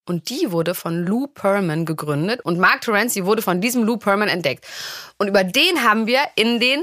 Und 0.09 0.29
die 0.29 0.51
wurde 0.51 0.73
von 0.75 1.05
Lou 1.05 1.27
Perman 1.27 1.85
gegründet 1.85 2.41
und 2.41 2.57
Mark 2.59 2.81
Terenzi 2.81 3.25
wurde 3.25 3.41
von 3.43 3.61
diesem 3.61 3.83
Lou 3.83 3.97
Perman 3.97 4.27
entdeckt. 4.27 4.65
Und 5.17 5.27
über 5.27 5.43
den 5.43 5.83
haben 5.83 6.07
wir 6.07 6.21
in 6.35 6.59
den 6.59 6.81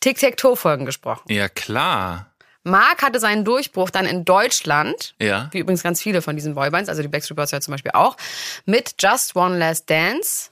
Tic-Tac-Toe-Folgen 0.00 0.84
gesprochen. 0.86 1.24
Ja, 1.32 1.48
klar. 1.48 2.32
Mark 2.62 3.02
hatte 3.02 3.20
seinen 3.20 3.44
Durchbruch 3.44 3.90
dann 3.90 4.06
in 4.06 4.24
Deutschland, 4.24 5.14
Ja. 5.20 5.48
wie 5.52 5.60
übrigens 5.60 5.82
ganz 5.82 6.02
viele 6.02 6.20
von 6.20 6.36
diesen 6.36 6.54
Boybands, 6.54 6.88
also 6.88 7.00
die 7.00 7.08
Backstreet 7.08 7.36
Boys 7.36 7.52
ja 7.52 7.60
zum 7.60 7.72
Beispiel 7.72 7.92
auch, 7.94 8.16
mit 8.66 8.94
Just 9.00 9.36
One 9.36 9.56
Last 9.56 9.88
Dance, 9.88 10.50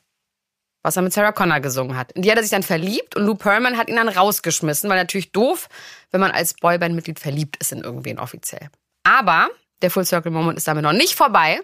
was 0.82 0.96
er 0.96 1.02
mit 1.02 1.12
Sarah 1.12 1.32
Connor 1.32 1.60
gesungen 1.60 1.96
hat. 1.96 2.12
In 2.12 2.22
die 2.22 2.30
hat 2.30 2.36
er 2.38 2.42
sich 2.42 2.52
dann 2.52 2.62
verliebt 2.62 3.16
und 3.16 3.26
Lou 3.26 3.34
Pearlman 3.34 3.76
hat 3.76 3.88
ihn 3.88 3.96
dann 3.96 4.08
rausgeschmissen, 4.08 4.88
weil 4.88 4.96
natürlich 4.96 5.32
doof, 5.32 5.68
wenn 6.12 6.20
man 6.20 6.30
als 6.30 6.54
Boyband-Mitglied 6.54 7.18
verliebt 7.18 7.56
ist 7.58 7.72
in 7.72 7.82
irgendwen 7.82 8.18
offiziell. 8.18 8.70
Aber 9.02 9.48
der 9.82 9.90
Full 9.90 10.04
Circle 10.04 10.30
Moment 10.30 10.56
ist 10.56 10.68
damit 10.68 10.84
noch 10.84 10.92
nicht 10.92 11.14
vorbei. 11.14 11.60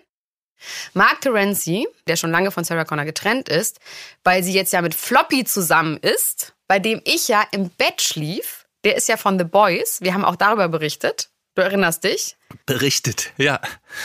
Mark 0.95 1.21
Terenzi, 1.21 1.89
der 2.07 2.17
schon 2.17 2.31
lange 2.31 2.51
von 2.51 2.65
Sarah 2.65 2.85
Connor 2.85 3.05
getrennt 3.05 3.49
ist, 3.49 3.81
weil 4.25 4.43
sie 4.43 4.53
jetzt 4.53 4.73
ja 4.73 4.83
mit 4.83 4.95
Floppy 4.95 5.45
zusammen 5.45 5.97
ist, 5.99 6.55
bei 6.69 6.79
dem 6.79 7.01
ich 7.05 7.29
ja 7.29 7.45
im 7.53 7.71
Bett 7.71 8.03
schlief, 8.03 8.67
der 8.85 8.97
ist 8.97 9.09
ja 9.09 9.17
von 9.17 9.39
The 9.39 9.45
Boys, 9.45 9.99
wir 10.01 10.15
haben 10.15 10.25
auch 10.25 10.37
darüber 10.37 10.69
berichtet, 10.69 11.31
du 11.55 11.63
erinnerst 11.63 12.05
dich. 12.05 12.37
Berichtet, 12.67 13.33
ja. 13.37 13.61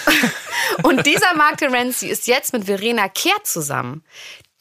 Und 0.84 1.06
dieser 1.06 1.34
Mark 1.36 1.57
Terenzi 1.57 2.07
ist 2.07 2.28
jetzt 2.28 2.54
mit 2.54 2.66
Verena 2.66 3.07
Kehrt 3.07 3.48
zusammen. 3.48 4.04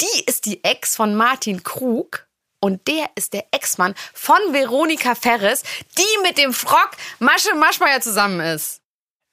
Die 0.00 0.24
ist 0.26 0.46
die 0.46 0.62
Ex 0.64 0.96
von 0.96 1.14
Martin 1.14 1.62
Krug. 1.62 2.26
Und 2.60 2.88
der 2.88 3.10
ist 3.14 3.34
der 3.34 3.44
Ex-Mann 3.50 3.94
von 4.14 4.38
Veronika 4.52 5.14
Ferres, 5.14 5.62
die 5.98 6.22
mit 6.22 6.38
dem 6.38 6.54
Frock 6.54 6.92
Masche 7.18 7.54
Maschmeyer 7.54 8.00
zusammen 8.00 8.40
ist. 8.40 8.80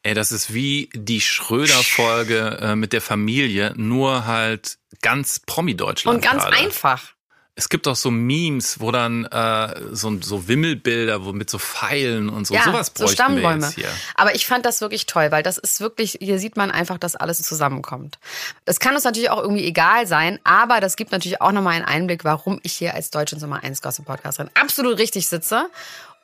Ey, 0.03 0.13
das 0.15 0.31
ist 0.31 0.53
wie 0.53 0.89
die 0.94 1.21
Schröder-Folge 1.21 2.57
äh, 2.62 2.75
mit 2.75 2.92
der 2.92 3.01
Familie, 3.01 3.74
nur 3.75 4.25
halt 4.25 4.77
ganz 5.01 5.39
Promi-Deutschland. 5.39 6.15
Und 6.15 6.24
ganz 6.24 6.44
gerade. 6.44 6.57
einfach. 6.57 7.13
Es 7.53 7.69
gibt 7.69 7.88
auch 7.88 7.98
so 7.98 8.09
Memes, 8.09 8.80
wo 8.80 8.92
dann 8.92 9.25
äh, 9.25 9.75
so, 9.91 10.20
so 10.22 10.48
Wimmelbilder, 10.48 11.25
wo 11.25 11.34
mit 11.34 11.50
so 11.50 11.60
Pfeilen 11.60 12.29
und 12.29 12.48
so. 12.48 12.55
Ja, 12.55 12.63
Sowas 12.63 12.88
so 12.88 13.03
bräuchten 13.03 13.05
wir 13.05 13.13
Stammbäume. 13.13 13.65
jetzt 13.65 13.75
hier. 13.75 13.89
Aber 14.15 14.34
ich 14.34 14.48
fand 14.48 14.65
das 14.65 14.81
wirklich 14.81 15.05
toll, 15.05 15.31
weil 15.31 15.43
das 15.43 15.58
ist 15.58 15.81
wirklich, 15.81 16.17
hier 16.20 16.39
sieht 16.39 16.55
man 16.55 16.72
einfach, 16.72 16.98
dass 16.98 17.15
alles 17.15 17.43
zusammenkommt. 17.43 18.17
Das 18.65 18.79
kann 18.79 18.96
uns 18.96 19.03
natürlich 19.03 19.29
auch 19.29 19.41
irgendwie 19.41 19.65
egal 19.65 20.08
sein, 20.08 20.39
aber 20.43 20.79
das 20.79 20.96
gibt 20.96 21.12
natürlich 21.12 21.41
auch 21.41 21.51
nochmal 21.51 21.75
einen 21.75 21.86
Einblick, 21.86 22.24
warum 22.24 22.60
ich 22.63 22.74
hier 22.74 22.96
als 22.96 23.12
Deutschlands 23.12 23.43
Nummer 23.43 23.63
1 23.63 23.81
Gossip 23.81 24.05
Podcasterin 24.05 24.50
absolut 24.55 24.98
richtig 24.98 25.27
sitze 25.27 25.70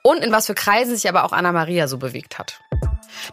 und 0.02 0.24
in 0.24 0.32
was 0.32 0.46
für 0.46 0.56
Kreisen 0.56 0.96
sich 0.96 1.10
aber 1.10 1.26
auch 1.26 1.34
Anna 1.34 1.52
Maria 1.52 1.88
so 1.88 1.98
bewegt 1.98 2.40
hat. 2.40 2.62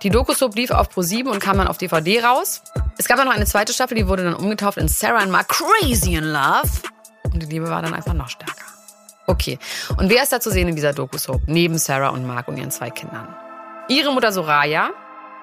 Die 0.03 0.11
Doku-Soap 0.11 0.55
lief 0.57 0.71
auf 0.71 0.89
Pro7 0.89 1.29
und 1.29 1.41
kam 1.41 1.59
dann 1.59 1.69
auf 1.69 1.79
DVD 1.79 2.23
raus. 2.23 2.63
Es 2.99 3.07
gab 3.07 3.17
dann 3.17 3.27
noch 3.27 3.35
eine 3.35 3.47
zweite 3.47 3.73
Staffel, 3.73 3.97
die 3.97 4.09
wurde 4.09 4.25
dann 4.25 4.35
umgetauft 4.35 4.79
in 4.79 4.89
Sarah 4.89 5.19
and 5.19 5.31
Mark 5.31 5.49
Crazy 5.49 6.15
in 6.15 6.25
Love. 6.25 6.71
Und 7.25 7.43
die 7.43 7.47
Liebe 7.47 7.69
war 7.69 7.83
dann 7.83 7.95
einfach 7.95 8.15
noch 8.15 8.29
stärker. 8.29 8.65
Okay, 9.27 9.59
und 9.97 10.11
wer 10.11 10.23
ist 10.23 10.33
da 10.33 10.41
zu 10.41 10.51
sehen 10.51 10.69
in 10.69 10.75
dieser 10.75 10.93
Doku-Soap? 10.93 11.43
Neben 11.47 11.79
Sarah 11.79 12.11
und 12.11 12.27
Mark 12.27 12.49
und 12.49 12.59
ihren 12.59 12.71
zwei 12.71 12.91
Kindern. 12.91 13.35
Ihre 13.89 14.13
Mutter 14.13 14.33
Soraya, 14.33 14.91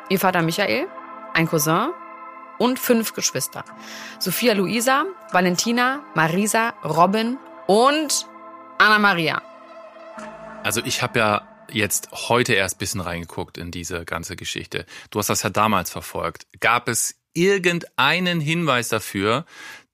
ihr 0.09 0.19
Vater 0.19 0.41
Michael, 0.41 0.87
ein 1.33 1.47
Cousin 1.47 1.89
und 2.59 2.77
fünf 2.77 3.13
Geschwister. 3.13 3.63
Sophia 4.19 4.53
Luisa, 4.53 5.05
Valentina, 5.31 6.01
Marisa, 6.13 6.73
Robin 6.83 7.37
und 7.65 8.27
Anna 8.77 8.99
Maria. 8.99 9.41
Also 10.63 10.81
ich 10.83 11.01
habe 11.01 11.19
ja 11.19 11.41
jetzt 11.73 12.09
heute 12.11 12.53
erst 12.53 12.75
ein 12.75 12.79
bisschen 12.79 13.01
reingeguckt 13.01 13.57
in 13.57 13.71
diese 13.71 14.05
ganze 14.05 14.35
Geschichte. 14.35 14.85
Du 15.09 15.19
hast 15.19 15.29
das 15.29 15.43
ja 15.43 15.49
damals 15.49 15.91
verfolgt. 15.91 16.47
Gab 16.59 16.87
es 16.87 17.15
irgendeinen 17.33 18.41
Hinweis 18.41 18.89
dafür, 18.89 19.45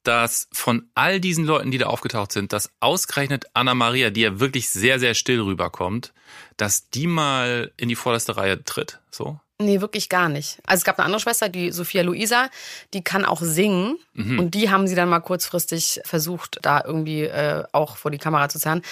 dass 0.03 0.47
von 0.53 0.89
all 0.95 1.19
diesen 1.19 1.45
Leuten, 1.45 1.69
die 1.69 1.77
da 1.77 1.87
aufgetaucht 1.87 2.31
sind, 2.31 2.53
dass 2.53 2.71
ausgerechnet 2.79 3.45
Anna 3.53 3.73
Maria, 3.73 4.09
die 4.09 4.21
ja 4.21 4.39
wirklich 4.39 4.69
sehr, 4.69 4.99
sehr 4.99 5.13
still 5.13 5.41
rüberkommt, 5.41 6.13
dass 6.55 6.89
die 6.89 7.07
mal 7.07 7.71
in 7.77 7.89
die 7.89 7.95
vorderste 7.95 8.37
Reihe 8.37 8.63
tritt? 8.63 8.99
So? 9.11 9.39
Nee, 9.59 9.81
wirklich 9.81 10.07
gar 10.07 10.29
nicht. 10.29 10.59
Also 10.65 10.81
es 10.81 10.85
gab 10.85 10.99
eine 10.99 11.05
andere 11.05 11.19
Schwester, 11.19 11.49
die 11.49 11.71
Sophia 11.71 12.03
Luisa, 12.03 12.49
die 12.93 13.03
kann 13.03 13.25
auch 13.25 13.41
singen. 13.41 13.97
Und 14.37 14.51
die 14.51 14.69
haben 14.69 14.87
sie 14.87 14.95
dann 14.95 15.09
mal 15.09 15.19
kurzfristig 15.19 15.99
versucht, 16.05 16.59
da 16.61 16.83
irgendwie 16.85 17.23
äh, 17.23 17.63
auch 17.71 17.97
vor 17.97 18.11
die 18.11 18.19
Kamera 18.19 18.49
zu 18.49 18.59
zerren. 18.59 18.83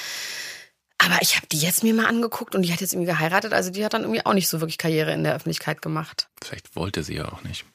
Aber 0.97 1.21
ich 1.21 1.35
habe 1.35 1.47
die 1.47 1.59
jetzt 1.59 1.83
mir 1.83 1.93
mal 1.93 2.07
angeguckt 2.07 2.55
und 2.55 2.61
die 2.61 2.73
hat 2.73 2.81
jetzt 2.81 2.93
irgendwie 2.93 3.11
geheiratet. 3.11 3.53
Also 3.53 3.69
die 3.69 3.83
hat 3.85 3.93
dann 3.93 4.03
irgendwie 4.03 4.25
auch 4.25 4.33
nicht 4.33 4.47
so 4.47 4.59
wirklich 4.61 4.77
Karriere 4.77 5.13
in 5.13 5.23
der 5.23 5.35
Öffentlichkeit 5.35 5.81
gemacht. 5.81 6.29
Vielleicht 6.43 6.75
wollte 6.75 7.03
sie 7.03 7.15
ja 7.15 7.31
auch 7.31 7.43
nicht. 7.43 7.65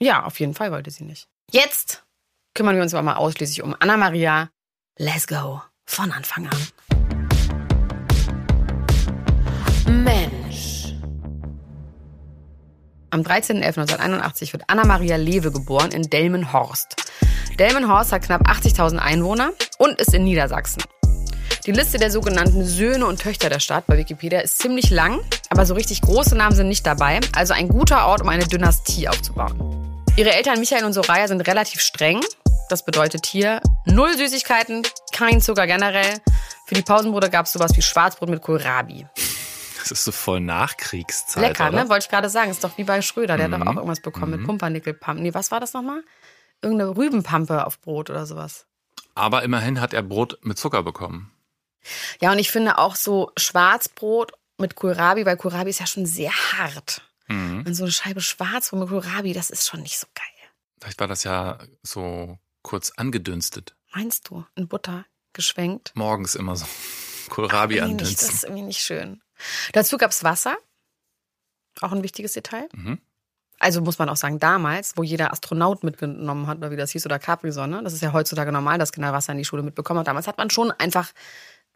Ja, 0.00 0.24
auf 0.24 0.40
jeden 0.40 0.54
Fall 0.54 0.72
wollte 0.72 0.90
sie 0.90 1.04
nicht. 1.04 1.28
Jetzt 1.50 2.04
kümmern 2.54 2.76
wir 2.76 2.82
uns 2.82 2.94
aber 2.94 3.02
mal 3.02 3.16
ausschließlich 3.16 3.62
um 3.62 3.76
Anna 3.78 3.96
Maria 3.96 4.50
Let's 4.96 5.26
go. 5.26 5.60
Von 5.86 6.12
Anfang 6.12 6.46
an. 6.46 6.56
Mensch. 10.04 10.94
Am 13.10 13.22
13.11.1981 13.22 14.52
wird 14.52 14.64
Anna-Maria 14.68 15.16
Lewe 15.16 15.52
geboren 15.52 15.90
in 15.92 16.02
Delmenhorst. 16.02 16.96
Delmenhorst 17.58 18.12
hat 18.12 18.22
knapp 18.22 18.48
80.000 18.48 18.98
Einwohner 18.98 19.52
und 19.78 20.00
ist 20.00 20.14
in 20.14 20.24
Niedersachsen. 20.24 20.82
Die 21.66 21.72
Liste 21.72 21.96
der 21.96 22.10
sogenannten 22.10 22.62
Söhne 22.62 23.06
und 23.06 23.22
Töchter 23.22 23.48
der 23.48 23.58
Stadt 23.58 23.86
bei 23.86 23.96
Wikipedia 23.96 24.40
ist 24.40 24.58
ziemlich 24.58 24.90
lang, 24.90 25.20
aber 25.48 25.64
so 25.64 25.72
richtig 25.72 26.02
große 26.02 26.36
Namen 26.36 26.54
sind 26.54 26.68
nicht 26.68 26.84
dabei, 26.84 27.20
also 27.34 27.54
ein 27.54 27.68
guter 27.68 28.06
Ort, 28.06 28.20
um 28.20 28.28
eine 28.28 28.46
Dynastie 28.46 29.08
aufzubauen. 29.08 30.04
Ihre 30.18 30.34
Eltern 30.34 30.60
Michael 30.60 30.84
und 30.84 30.92
Soraya 30.92 31.26
sind 31.26 31.40
relativ 31.40 31.80
streng. 31.80 32.20
Das 32.68 32.84
bedeutet 32.84 33.24
hier 33.24 33.62
null 33.86 34.14
Süßigkeiten, 34.14 34.82
kein 35.12 35.40
Zucker 35.40 35.66
generell. 35.66 36.20
Für 36.66 36.74
die 36.74 36.82
Pausenbrote 36.82 37.30
gab 37.30 37.46
es 37.46 37.52
sowas 37.54 37.74
wie 37.74 37.82
Schwarzbrot 37.82 38.28
mit 38.28 38.42
Kohlrabi. 38.42 39.06
Das 39.78 39.90
ist 39.90 40.04
so 40.04 40.12
voll 40.12 40.40
Nachkriegszeit. 40.40 41.42
Lecker, 41.42 41.68
oder? 41.68 41.84
ne? 41.84 41.88
Wollte 41.88 42.04
ich 42.04 42.10
gerade 42.10 42.28
sagen. 42.28 42.50
Ist 42.50 42.62
doch 42.62 42.76
wie 42.76 42.84
bei 42.84 43.00
Schröder. 43.00 43.38
Der 43.38 43.50
hat 43.50 43.52
doch 43.52 43.66
auch 43.66 43.76
irgendwas 43.76 44.00
bekommen 44.00 44.32
mit 44.32 44.44
Pumpernickelpampe. 44.44 45.22
Nee, 45.22 45.32
was 45.32 45.50
war 45.50 45.60
das 45.60 45.72
nochmal? 45.72 46.02
Irgendeine 46.60 46.96
Rübenpampe 46.96 47.66
auf 47.66 47.80
Brot 47.80 48.10
oder 48.10 48.26
sowas. 48.26 48.66
Aber 49.14 49.42
immerhin 49.42 49.80
hat 49.80 49.92
er 49.94 50.02
Brot 50.02 50.38
mit 50.42 50.58
Zucker 50.58 50.82
bekommen. 50.82 51.33
Ja, 52.20 52.32
und 52.32 52.38
ich 52.38 52.50
finde 52.50 52.78
auch 52.78 52.96
so 52.96 53.32
Schwarzbrot 53.36 54.32
mit 54.58 54.74
Kohlrabi, 54.76 55.26
weil 55.26 55.36
Kohlrabi 55.36 55.70
ist 55.70 55.80
ja 55.80 55.86
schon 55.86 56.06
sehr 56.06 56.32
hart. 56.32 57.02
Mhm. 57.28 57.64
Und 57.66 57.74
so 57.74 57.84
eine 57.84 57.92
Scheibe 57.92 58.20
Schwarzbrot 58.20 58.80
mit 58.80 58.88
Kohlrabi, 58.88 59.32
das 59.32 59.50
ist 59.50 59.66
schon 59.66 59.82
nicht 59.82 59.98
so 59.98 60.06
geil. 60.14 60.24
Vielleicht 60.80 61.00
war 61.00 61.08
das 61.08 61.24
ja 61.24 61.58
so 61.82 62.38
kurz 62.62 62.90
angedünstet. 62.96 63.74
Meinst 63.94 64.28
du? 64.28 64.44
In 64.54 64.68
Butter 64.68 65.06
geschwenkt? 65.32 65.92
Morgens 65.94 66.34
immer 66.34 66.56
so 66.56 66.66
Kohlrabi 67.30 67.76
Irgendwie 67.76 67.94
nicht, 68.04 68.18
das 68.18 68.24
andünsten. 68.24 68.34
ist 68.34 68.44
irgendwie 68.44 68.62
nicht 68.62 68.80
schön. 68.80 69.22
Dazu 69.72 69.96
gab's 69.98 70.22
Wasser. 70.24 70.56
Auch 71.80 71.92
ein 71.92 72.02
wichtiges 72.02 72.34
Detail. 72.34 72.68
Mhm. 72.72 73.00
Also 73.58 73.80
muss 73.80 73.98
man 73.98 74.08
auch 74.08 74.16
sagen, 74.16 74.38
damals, 74.38 74.96
wo 74.96 75.02
jeder 75.02 75.32
Astronaut 75.32 75.84
mitgenommen 75.84 76.46
hat, 76.46 76.58
oder 76.58 76.70
wie 76.70 76.76
das 76.76 76.90
hieß, 76.90 77.06
oder 77.06 77.18
Capri-Sonne, 77.18 77.82
das 77.82 77.92
ist 77.94 78.02
ja 78.02 78.12
heutzutage 78.12 78.52
normal, 78.52 78.78
dass 78.78 78.92
Kinder 78.92 79.12
Wasser 79.12 79.32
in 79.32 79.38
die 79.38 79.44
Schule 79.44 79.62
mitbekommen 79.62 79.98
haben. 79.98 80.04
Damals 80.04 80.26
hat 80.26 80.38
man 80.38 80.50
schon 80.50 80.70
einfach 80.72 81.12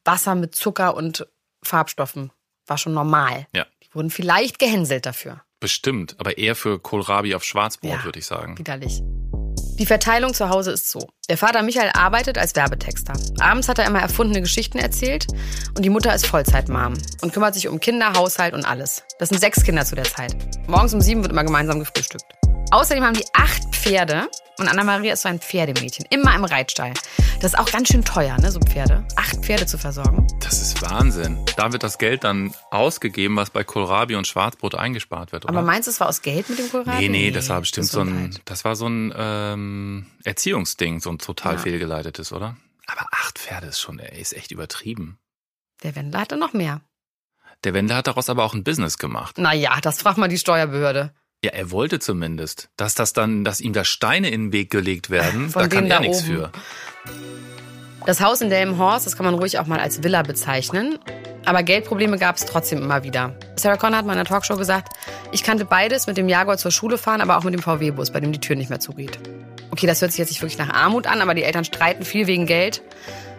Wasser 0.09 0.35
mit 0.35 0.55
Zucker 0.55 0.97
und 0.97 1.27
Farbstoffen. 1.63 2.33
War 2.67 2.79
schon 2.79 2.95
normal. 2.95 3.47
Ja. 3.55 3.67
Die 3.83 3.95
wurden 3.95 4.11
vielleicht 4.11 4.59
gehänselt 4.59 5.05
dafür. 5.05 5.43
Bestimmt, 5.61 6.17
aber 6.19 6.39
eher 6.39 6.55
für 6.57 6.79
Kohlrabi 6.81 7.35
auf 7.35 7.45
Schwarzbrot, 7.45 7.91
Ja. 7.91 8.05
würde 8.05 8.19
ich 8.19 8.25
sagen. 8.27 8.57
Widerlich. 8.59 9.03
Die 9.79 9.85
Verteilung 9.87 10.33
zu 10.33 10.49
Hause 10.49 10.71
ist 10.73 10.91
so. 10.91 11.09
Der 11.29 11.37
Vater 11.37 11.63
Michael 11.63 11.91
arbeitet 11.93 12.39
als 12.39 12.57
Werbetexter. 12.57 13.13
Abends 13.39 13.69
hat 13.69 13.79
er 13.79 13.87
immer 13.87 14.01
erfundene 14.01 14.41
Geschichten 14.41 14.79
erzählt 14.79 15.27
und 15.77 15.85
die 15.85 15.91
Mutter 15.91 16.15
ist 16.15 16.27
Vollzeitmam 16.27 16.95
und 17.21 17.33
kümmert 17.35 17.55
sich 17.55 17.69
um 17.69 17.79
Kinder, 17.79 18.15
Haushalt 18.15 18.55
und 18.55 18.65
alles. 18.65 19.05
Das 19.19 19.29
sind 19.29 19.39
sechs 19.39 19.63
Kinder 19.63 19.85
zu 19.85 19.95
der 19.95 20.05
Zeit. 20.05 20.35
Morgens 20.69 20.95
um 20.95 21.01
sieben 21.03 21.23
wird 21.23 21.33
immer 21.33 21.45
gemeinsam 21.45 21.79
gefrühstückt. 21.81 22.25
Außerdem 22.71 23.03
haben 23.05 23.15
die 23.15 23.25
acht 23.33 23.63
Pferde 23.75 24.29
und 24.59 24.69
Anna-Maria 24.69 25.15
ist 25.15 25.23
so 25.23 25.29
ein 25.29 25.39
Pferdemädchen, 25.41 26.05
immer 26.11 26.35
im 26.35 26.45
Reitstall. 26.45 26.93
Das 27.41 27.53
ist 27.55 27.59
auch 27.59 27.71
ganz 27.71 27.89
schön 27.89 28.05
teuer, 28.05 28.37
ne, 28.39 28.51
so 28.51 28.61
Pferde. 28.61 29.07
Acht 29.17 29.37
Pferde 29.45 29.65
zu 29.67 29.79
versorgen. 29.79 30.27
Das 30.41 30.61
ist 30.61 30.83
Wahnsinn. 30.83 31.39
Da 31.57 31.73
wird 31.73 31.83
das 31.83 31.97
Geld 31.99 32.25
dann 32.25 32.53
ausgegeben, 32.71 33.37
was 33.37 33.51
bei 33.51 33.65
Kohlrabi 33.65 34.17
und 34.17 34.27
Schwarzbrot 34.27 34.75
eingespart 34.75 35.33
wird, 35.33 35.45
oder? 35.45 35.55
Aber 35.55 35.63
meinst 35.67 35.87
du, 35.87 35.91
es 35.93 36.01
war 36.01 36.09
aus 36.09 36.21
Geld 36.21 36.49
mit 36.51 36.59
dem 36.59 36.71
Kohlrabi? 36.71 36.99
nee, 37.03 37.09
nee, 37.09 37.31
das 37.31 37.49
war 37.49 37.61
bestimmt 37.61 37.87
so 37.87 38.01
ein, 38.01 38.39
das 38.45 38.65
war 38.65 38.77
so 38.77 38.87
ein 38.87 39.15
ähm, 39.17 40.07
Erziehungsding, 40.25 41.01
so 41.01 41.11
ein 41.11 41.19
total 41.19 41.55
Ja. 41.55 41.59
fehlgeleitetes, 41.61 42.33
oder? 42.33 42.57
Aber 42.87 43.07
acht 43.13 43.39
Pferde 43.39 43.69
ist 43.69 43.81
schon, 43.81 43.99
ey, 43.99 44.21
ist 44.21 44.35
echt 44.37 44.51
übertrieben. 44.51 45.19
Der 45.83 45.95
Wendler 45.97 46.21
hatte 46.21 46.37
noch 46.37 46.53
mehr. 46.53 46.83
Der 47.65 47.73
Wendler 47.73 47.97
hat 47.97 48.09
daraus 48.09 48.29
aber 48.29 48.45
auch 48.45 48.55
ein 48.55 48.65
Business 48.65 48.99
gemacht. 48.99 49.39
Naja, 49.39 49.79
das 49.81 50.03
fragt 50.03 50.19
mal 50.19 50.29
die 50.29 50.39
Steuerbehörde. 50.39 51.15
Ja, 51.45 51.53
er 51.53 51.71
wollte 51.71 52.01
zumindest. 52.01 52.69
Dass 52.77 52.95
das 52.95 53.13
dann, 53.13 53.45
dass 53.45 53.61
ihm 53.61 53.73
da 53.73 53.85
Steine 53.85 54.31
in 54.31 54.47
den 54.47 54.53
Weg 54.53 54.71
gelegt 54.71 55.09
werden, 55.09 55.51
Von 55.51 55.63
da 55.63 55.69
kann 55.69 55.85
er 55.85 55.97
da 55.97 56.01
nichts 56.01 56.23
für. 56.23 56.51
Das 58.07 58.21
Haus 58.21 58.41
in 58.41 58.51
Delmenhorst, 58.51 59.07
das 59.07 59.17
kann 59.17 59.25
man 59.25 59.35
ruhig 59.35 59.59
auch 59.59 59.67
mal 59.67 59.79
als 59.79 60.03
Villa 60.03 60.23
bezeichnen. 60.23 60.99
Aber 61.45 61.63
Geldprobleme 61.63 62.19
gab 62.19 62.37
es 62.37 62.45
trotzdem 62.45 62.83
immer 62.83 63.05
wieder. 63.05 63.39
Sarah 63.57 63.77
Connor 63.77 63.99
hat 63.99 64.07
mal 64.07 64.15
in 64.15 64.19
einer 64.19 64.29
Talkshow 64.29 64.57
gesagt, 64.57 64.93
ich 65.31 65.43
kannte 65.43 65.65
beides, 65.65 66.07
mit 66.07 66.17
dem 66.17 66.29
Jaguar 66.29 66.59
zur 66.59 66.71
Schule 66.71 66.99
fahren, 66.99 67.21
aber 67.21 67.39
auch 67.39 67.45
mit 67.45 67.55
dem 67.55 67.63
VW-Bus, 67.63 68.11
bei 68.11 68.21
dem 68.21 68.33
die 68.33 68.41
Tür 68.41 68.57
nicht 68.57 68.71
mehr 68.71 68.81
zugeht. 68.81 69.19
Okay, 69.71 69.87
das 69.87 70.01
hört 70.01 70.11
sich 70.11 70.19
jetzt 70.19 70.31
nicht 70.31 70.43
wirklich 70.43 70.59
nach 70.59 70.71
Armut 70.71 71.07
an, 71.07 71.21
aber 71.21 71.35
die 71.35 71.45
Eltern 71.45 71.65
streiten 71.65 72.05
viel 72.05 72.27
wegen 72.27 72.47
Geld. 72.47 72.83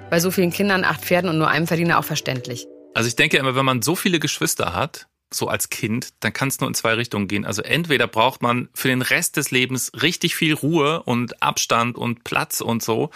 Bei 0.09 0.19
so 0.19 0.31
vielen 0.31 0.51
Kindern, 0.51 0.85
acht 0.85 1.01
Pferden 1.01 1.29
und 1.29 1.37
nur 1.37 1.49
einem 1.49 1.67
Verdiener 1.67 1.99
auch 1.99 2.03
verständlich. 2.05 2.65
Also 2.93 3.07
ich 3.07 3.15
denke 3.15 3.37
immer, 3.37 3.55
wenn 3.55 3.65
man 3.65 3.81
so 3.81 3.95
viele 3.95 4.19
Geschwister 4.19 4.73
hat, 4.73 5.07
so 5.31 5.47
als 5.47 5.69
Kind, 5.69 6.09
dann 6.21 6.33
kann 6.33 6.47
es 6.47 6.59
nur 6.59 6.67
in 6.67 6.73
zwei 6.73 6.93
Richtungen 6.93 7.27
gehen. 7.27 7.45
Also 7.45 7.61
entweder 7.61 8.07
braucht 8.07 8.41
man 8.41 8.69
für 8.73 8.87
den 8.87 9.01
Rest 9.01 9.37
des 9.37 9.51
Lebens 9.51 9.91
richtig 10.01 10.35
viel 10.35 10.53
Ruhe 10.53 11.03
und 11.03 11.41
Abstand 11.41 11.97
und 11.97 12.23
Platz 12.23 12.61
und 12.61 12.81
so. 12.83 13.11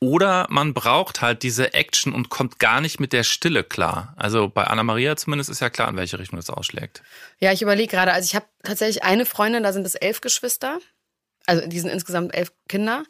Oder 0.00 0.46
man 0.50 0.74
braucht 0.74 1.22
halt 1.22 1.42
diese 1.42 1.72
Action 1.72 2.12
und 2.12 2.28
kommt 2.28 2.58
gar 2.58 2.80
nicht 2.80 3.00
mit 3.00 3.12
der 3.12 3.22
Stille 3.22 3.64
klar. 3.64 4.14
Also 4.16 4.48
bei 4.48 4.64
Anna 4.64 4.82
Maria 4.82 5.16
zumindest 5.16 5.48
ist 5.48 5.60
ja 5.60 5.70
klar, 5.70 5.88
in 5.88 5.96
welche 5.96 6.18
Richtung 6.18 6.36
das 6.38 6.50
ausschlägt. 6.50 7.02
Ja, 7.40 7.52
ich 7.52 7.62
überlege 7.62 7.88
gerade, 7.88 8.12
also 8.12 8.26
ich 8.26 8.34
habe 8.34 8.46
tatsächlich 8.62 9.02
eine 9.02 9.24
Freundin, 9.24 9.62
da 9.62 9.72
sind 9.72 9.86
es 9.86 9.94
elf 9.94 10.20
Geschwister. 10.20 10.78
Also 11.46 11.66
die 11.66 11.80
sind 11.80 11.90
insgesamt 11.90 12.34
elf 12.34 12.52
Kinder. 12.68 13.04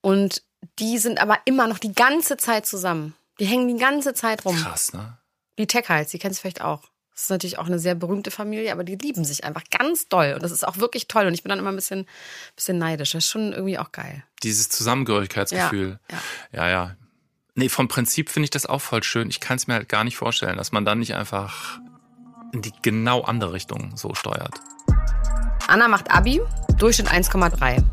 Und 0.00 0.42
die 0.78 0.98
sind 0.98 1.20
aber 1.20 1.38
immer 1.44 1.66
noch 1.66 1.78
die 1.78 1.92
ganze 1.92 2.36
Zeit 2.36 2.66
zusammen. 2.66 3.14
Die 3.40 3.46
hängen 3.46 3.66
die 3.68 3.82
ganze 3.82 4.14
Zeit 4.14 4.44
rum. 4.44 4.56
Krass, 4.56 4.92
ne? 4.92 5.18
Die 5.58 5.66
Tech-Heiz, 5.66 6.10
die 6.10 6.18
kennst 6.18 6.38
du 6.38 6.42
vielleicht 6.42 6.60
auch. 6.60 6.91
Das 7.22 7.26
ist 7.26 7.30
natürlich 7.30 7.58
auch 7.58 7.66
eine 7.66 7.78
sehr 7.78 7.94
berühmte 7.94 8.32
Familie, 8.32 8.72
aber 8.72 8.82
die 8.82 8.96
lieben 8.96 9.24
sich 9.24 9.44
einfach 9.44 9.62
ganz 9.70 10.08
doll. 10.08 10.32
Und 10.34 10.42
das 10.42 10.50
ist 10.50 10.66
auch 10.66 10.78
wirklich 10.78 11.06
toll. 11.06 11.24
Und 11.24 11.34
ich 11.34 11.44
bin 11.44 11.50
dann 11.50 11.60
immer 11.60 11.70
ein 11.70 11.76
bisschen, 11.76 12.06
bisschen 12.56 12.78
neidisch. 12.78 13.12
Das 13.12 13.22
ist 13.22 13.30
schon 13.30 13.52
irgendwie 13.52 13.78
auch 13.78 13.92
geil. 13.92 14.24
Dieses 14.42 14.70
Zusammengehörigkeitsgefühl. 14.70 16.00
Ja, 16.10 16.66
ja. 16.66 16.68
ja. 16.68 16.96
Nee, 17.54 17.68
vom 17.68 17.86
Prinzip 17.86 18.28
finde 18.28 18.46
ich 18.46 18.50
das 18.50 18.66
auch 18.66 18.80
voll 18.80 19.04
schön. 19.04 19.30
Ich 19.30 19.38
kann 19.38 19.56
es 19.56 19.68
mir 19.68 19.74
halt 19.74 19.88
gar 19.88 20.02
nicht 20.02 20.16
vorstellen, 20.16 20.56
dass 20.56 20.72
man 20.72 20.84
dann 20.84 20.98
nicht 20.98 21.14
einfach 21.14 21.78
in 22.52 22.60
die 22.60 22.72
genau 22.82 23.20
andere 23.20 23.52
Richtung 23.52 23.96
so 23.96 24.14
steuert. 24.14 24.60
Anna 25.68 25.86
macht 25.86 26.10
Abi, 26.10 26.40
Durchschnitt 26.76 27.08
1,3. 27.08 27.84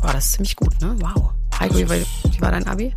Boah, 0.00 0.12
das 0.14 0.24
ist 0.24 0.32
ziemlich 0.32 0.56
gut, 0.56 0.80
ne? 0.80 0.96
Wow. 1.00 1.32
Heiko, 1.58 1.74
wie 1.76 2.40
war 2.40 2.50
dein 2.50 2.66
Abi? 2.66 2.94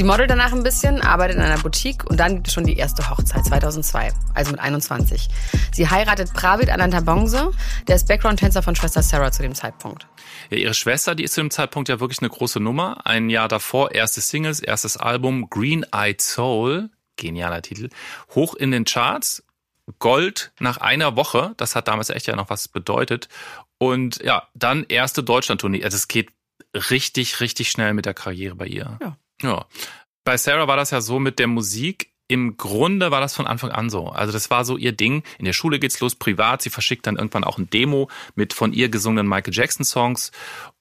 Sie 0.00 0.04
modelt 0.04 0.30
danach 0.30 0.52
ein 0.52 0.62
bisschen, 0.62 1.02
arbeitet 1.02 1.36
in 1.36 1.42
einer 1.42 1.58
Boutique 1.58 2.08
und 2.08 2.18
dann 2.18 2.36
gibt 2.36 2.48
es 2.48 2.54
schon 2.54 2.64
die 2.64 2.78
erste 2.78 3.10
Hochzeit 3.10 3.44
2002, 3.44 4.10
also 4.32 4.52
mit 4.52 4.58
21. 4.58 5.28
Sie 5.72 5.90
heiratet 5.90 6.32
Pravid 6.32 6.70
Anantabongse, 6.70 7.50
der 7.86 7.96
ist 7.96 8.08
Background-Tänzer 8.08 8.62
von 8.62 8.74
Schwester 8.74 9.02
Sarah 9.02 9.30
zu 9.30 9.42
dem 9.42 9.54
Zeitpunkt. 9.54 10.06
Ja, 10.48 10.56
ihre 10.56 10.72
Schwester, 10.72 11.14
die 11.14 11.24
ist 11.24 11.34
zu 11.34 11.42
dem 11.42 11.50
Zeitpunkt 11.50 11.90
ja 11.90 12.00
wirklich 12.00 12.20
eine 12.20 12.30
große 12.30 12.60
Nummer. 12.60 13.04
Ein 13.04 13.28
Jahr 13.28 13.46
davor, 13.46 13.92
erste 13.92 14.22
Singles, 14.22 14.60
erstes 14.60 14.96
Album, 14.96 15.50
Green 15.50 15.84
Eyed 15.92 16.22
Soul, 16.22 16.88
genialer 17.16 17.60
Titel, 17.60 17.90
hoch 18.34 18.54
in 18.54 18.70
den 18.70 18.86
Charts, 18.86 19.44
Gold 19.98 20.52
nach 20.60 20.78
einer 20.78 21.14
Woche, 21.16 21.52
das 21.58 21.76
hat 21.76 21.88
damals 21.88 22.08
echt 22.08 22.26
ja 22.26 22.36
noch 22.36 22.48
was 22.48 22.68
bedeutet. 22.68 23.28
Und 23.76 24.22
ja, 24.24 24.48
dann 24.54 24.86
erste 24.88 25.22
Deutschland-Tournee. 25.22 25.84
Also 25.84 25.98
es 25.98 26.08
geht 26.08 26.30
richtig, 26.90 27.40
richtig 27.40 27.70
schnell 27.70 27.92
mit 27.92 28.06
der 28.06 28.14
Karriere 28.14 28.54
bei 28.54 28.64
ihr. 28.64 28.96
Ja. 29.02 29.18
Ja. 29.42 29.66
Bei 30.24 30.36
Sarah 30.36 30.68
war 30.68 30.76
das 30.76 30.90
ja 30.90 31.00
so 31.00 31.18
mit 31.18 31.38
der 31.38 31.46
Musik. 31.46 32.10
Im 32.28 32.56
Grunde 32.56 33.10
war 33.10 33.20
das 33.20 33.34
von 33.34 33.46
Anfang 33.46 33.72
an 33.72 33.90
so. 33.90 34.08
Also 34.08 34.32
das 34.32 34.50
war 34.50 34.64
so 34.64 34.76
ihr 34.76 34.92
Ding. 34.92 35.24
In 35.38 35.46
der 35.46 35.52
Schule 35.52 35.80
geht's 35.80 35.98
los, 35.98 36.14
privat. 36.14 36.62
Sie 36.62 36.70
verschickt 36.70 37.06
dann 37.06 37.16
irgendwann 37.16 37.42
auch 37.42 37.58
ein 37.58 37.68
Demo 37.70 38.08
mit 38.36 38.52
von 38.52 38.72
ihr 38.72 38.88
gesungenen 38.88 39.28
Michael 39.28 39.52
Jackson 39.52 39.84
Songs. 39.84 40.30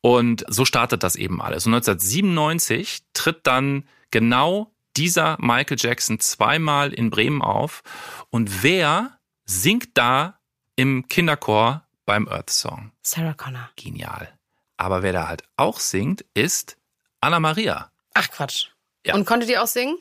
Und 0.02 0.46
so 0.48 0.66
startet 0.66 1.02
das 1.02 1.16
eben 1.16 1.42
alles. 1.42 1.66
Und 1.66 1.74
1997 1.74 3.00
tritt 3.14 3.48
dann 3.48 3.86
genau 4.12 4.72
dieser 4.96 5.38
Michael 5.40 5.78
Jackson 5.80 6.20
zweimal 6.20 6.94
in 6.94 7.10
Bremen 7.10 7.42
auf. 7.42 7.82
Und 8.30 8.64
wer 8.64 9.18
singt 9.46 9.90
da 9.96 10.40
im 10.76 11.08
Kinderchor 11.08 11.84
beim 12.06 12.28
Earth 12.28 12.52
Song? 12.52 12.92
Sarah 13.02 13.34
Connor. 13.34 13.72
Genial. 13.76 14.38
Aber 14.78 15.02
wer 15.02 15.14
da 15.14 15.28
halt 15.28 15.44
auch 15.58 15.80
singt, 15.80 16.26
ist 16.34 16.78
Anna 17.22 17.40
Maria. 17.40 17.92
Ach 18.14 18.30
Quatsch. 18.30 18.68
Ja. 19.06 19.16
Und 19.16 19.26
konnte 19.26 19.46
die 19.46 19.58
auch 19.58 19.68
singen? 19.68 19.98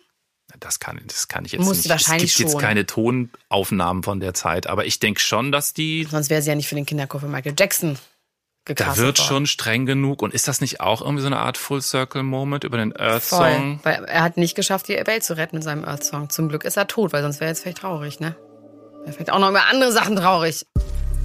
Das 0.60 0.80
kann, 0.80 1.00
das 1.06 1.28
kann 1.28 1.44
ich 1.44 1.52
jetzt 1.52 1.62
Muss 1.64 1.78
nicht. 1.78 1.90
wahrscheinlich 1.90 2.30
es 2.32 2.36
gibt 2.38 2.50
schon. 2.50 2.58
jetzt 2.58 2.66
keine 2.66 2.86
Tonaufnahmen 2.86 4.02
von 4.02 4.18
der 4.18 4.32
Zeit, 4.32 4.66
aber 4.66 4.86
ich 4.86 4.98
denke 4.98 5.20
schon, 5.20 5.52
dass 5.52 5.74
die, 5.74 6.08
Sonst 6.10 6.30
wäre 6.30 6.40
sie 6.40 6.48
ja 6.48 6.54
nicht 6.54 6.68
für 6.68 6.74
den 6.74 6.86
Kinderchor 6.86 7.20
für 7.20 7.28
Michael 7.28 7.54
Jackson 7.58 7.98
da 8.74 8.96
wird 8.96 9.18
worden. 9.18 9.26
schon 9.26 9.46
streng 9.46 9.86
genug. 9.86 10.22
Und 10.22 10.34
ist 10.34 10.48
das 10.48 10.60
nicht 10.60 10.80
auch 10.80 11.00
irgendwie 11.00 11.22
so 11.22 11.26
eine 11.26 11.38
Art 11.38 11.56
Full 11.56 11.82
Circle 11.82 12.22
Moment 12.22 12.64
über 12.64 12.76
den 12.76 12.94
Earth 12.94 13.22
Voll. 13.22 13.50
Song? 13.52 13.80
Weil 13.82 14.04
er 14.04 14.22
hat 14.22 14.36
nicht 14.36 14.54
geschafft, 14.54 14.88
die 14.88 14.94
Welt 15.06 15.24
zu 15.24 15.36
retten 15.36 15.56
mit 15.56 15.64
seinem 15.64 15.84
Earth 15.84 16.04
Song. 16.04 16.30
Zum 16.30 16.48
Glück 16.48 16.64
ist 16.64 16.76
er 16.76 16.86
tot, 16.86 17.12
weil 17.12 17.22
sonst 17.22 17.40
wäre 17.40 17.50
jetzt 17.50 17.62
vielleicht 17.62 17.78
traurig, 17.78 18.20
ne? 18.20 18.36
Wäre 19.04 19.12
vielleicht 19.12 19.32
auch 19.32 19.38
noch 19.38 19.50
über 19.50 19.66
andere 19.66 19.92
Sachen 19.92 20.16
traurig. 20.16 20.66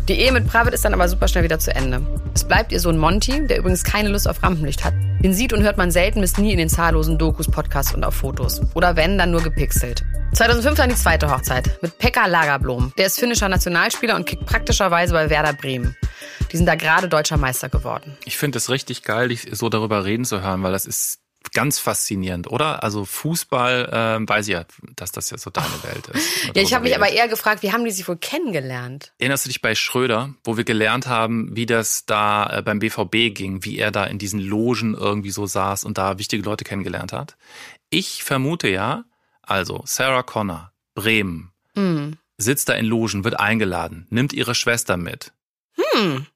Die 0.08 0.14
Ehe 0.14 0.32
mit 0.32 0.48
Pravid 0.48 0.74
ist 0.74 0.84
dann 0.86 0.94
aber 0.94 1.08
super 1.08 1.28
schnell 1.28 1.44
wieder 1.44 1.60
zu 1.60 1.74
Ende. 1.74 2.02
Es 2.34 2.44
bleibt 2.46 2.72
ihr 2.72 2.80
Sohn 2.80 2.98
Monty, 2.98 3.48
der 3.48 3.58
übrigens 3.60 3.84
keine 3.84 4.10
Lust 4.10 4.28
auf 4.28 4.44
Rampenlicht 4.44 4.84
hat. 4.84 4.94
Den 5.24 5.34
sieht 5.34 5.54
und 5.54 5.64
hört 5.64 5.78
man 5.78 5.90
selten 5.90 6.20
bis 6.20 6.38
nie 6.38 6.52
in 6.52 6.58
den 6.58 6.68
zahllosen 6.68 7.18
Dokus, 7.18 7.50
Podcasts 7.50 7.96
und 7.96 8.04
auf 8.04 8.14
Fotos. 8.14 8.60
Oder 8.74 8.98
wenn, 8.98 9.18
dann 9.18 9.32
nur 9.32 9.42
gepixelt. 9.42 10.04
2005 10.34 10.76
dann 10.76 10.90
die 10.90 10.96
zweite 10.96 11.32
Hochzeit 11.32 11.80
mit 11.82 11.98
Pekka 11.98 12.26
Lagerblom. 12.26 12.92
Der 12.98 13.06
ist 13.06 13.18
finnischer 13.18 13.48
Nationalspieler 13.48 14.18
und 14.18 14.26
kickt 14.26 14.46
praktischerweise 14.46 15.14
bei 15.14 15.30
Werder 15.30 15.54
Bremen. 15.54 15.96
Die 16.52 16.58
sind 16.58 16.66
da 16.66 16.76
gerade 16.76 17.08
deutscher 17.08 17.38
Meister 17.38 17.70
geworden. 17.70 18.18
Ich 18.26 18.38
finde 18.38 18.58
es 18.58 18.70
richtig 18.70 19.04
geil, 19.04 19.30
dich 19.30 19.48
so 19.54 19.70
darüber 19.70 20.04
reden 20.04 20.26
zu 20.26 20.42
hören, 20.42 20.62
weil 20.62 20.74
das 20.74 20.86
ist 20.86 21.23
ganz 21.54 21.80
faszinierend, 21.80 22.50
oder? 22.52 22.84
Also 22.84 23.06
Fußball, 23.06 24.20
äh, 24.24 24.30
weiß 24.30 24.48
ich 24.48 24.54
ja, 24.54 24.66
dass 24.96 25.12
das 25.12 25.30
ja 25.30 25.38
so 25.38 25.50
deine 25.50 25.84
Welt 25.84 26.08
ist. 26.08 26.46
Ja, 26.56 26.62
ich 26.62 26.74
habe 26.74 26.84
mich 26.84 26.96
aber 26.96 27.10
eher 27.10 27.28
gefragt, 27.28 27.64
wie 27.64 27.72
haben 27.72 27.86
die 27.86 27.92
sich 27.92 28.08
wohl 28.08 28.18
kennengelernt? 28.18 29.14
Erinnerst 29.20 29.46
du 29.46 29.50
dich 29.50 29.62
bei 29.62 29.76
Schröder, 29.76 30.34
wo 30.44 30.58
wir 30.58 30.64
gelernt 30.64 31.08
haben, 31.08 31.56
wie 31.56 31.66
das 31.66 32.06
da 32.06 32.58
äh, 32.58 32.62
beim 32.62 32.80
BVB 32.80 33.34
ging, 33.34 33.64
wie 33.64 33.78
er 33.78 33.92
da 33.92 34.06
in 34.06 34.18
diesen 34.18 34.40
Logen 34.40 34.94
irgendwie 34.96 35.32
so 35.32 35.46
saß 35.46 35.84
und 35.84 35.98
da 35.98 36.18
wichtige 36.20 36.44
Leute 36.44 36.64
kennengelernt 36.64 37.14
hat? 37.14 37.38
Ich 37.90 38.24
vermute 38.24 38.68
ja, 38.68 39.06
also 39.42 39.84
Sarah 39.86 40.24
Connor, 40.24 40.72
Bremen, 40.96 41.52
Hm. 41.76 42.18
sitzt 42.38 42.70
da 42.70 42.74
in 42.74 42.86
Logen, 42.86 43.24
wird 43.24 43.40
eingeladen, 43.40 44.08
nimmt 44.10 44.34
ihre 44.34 44.56
Schwester 44.56 44.98
mit. 44.98 45.34
Hm. 45.76 46.28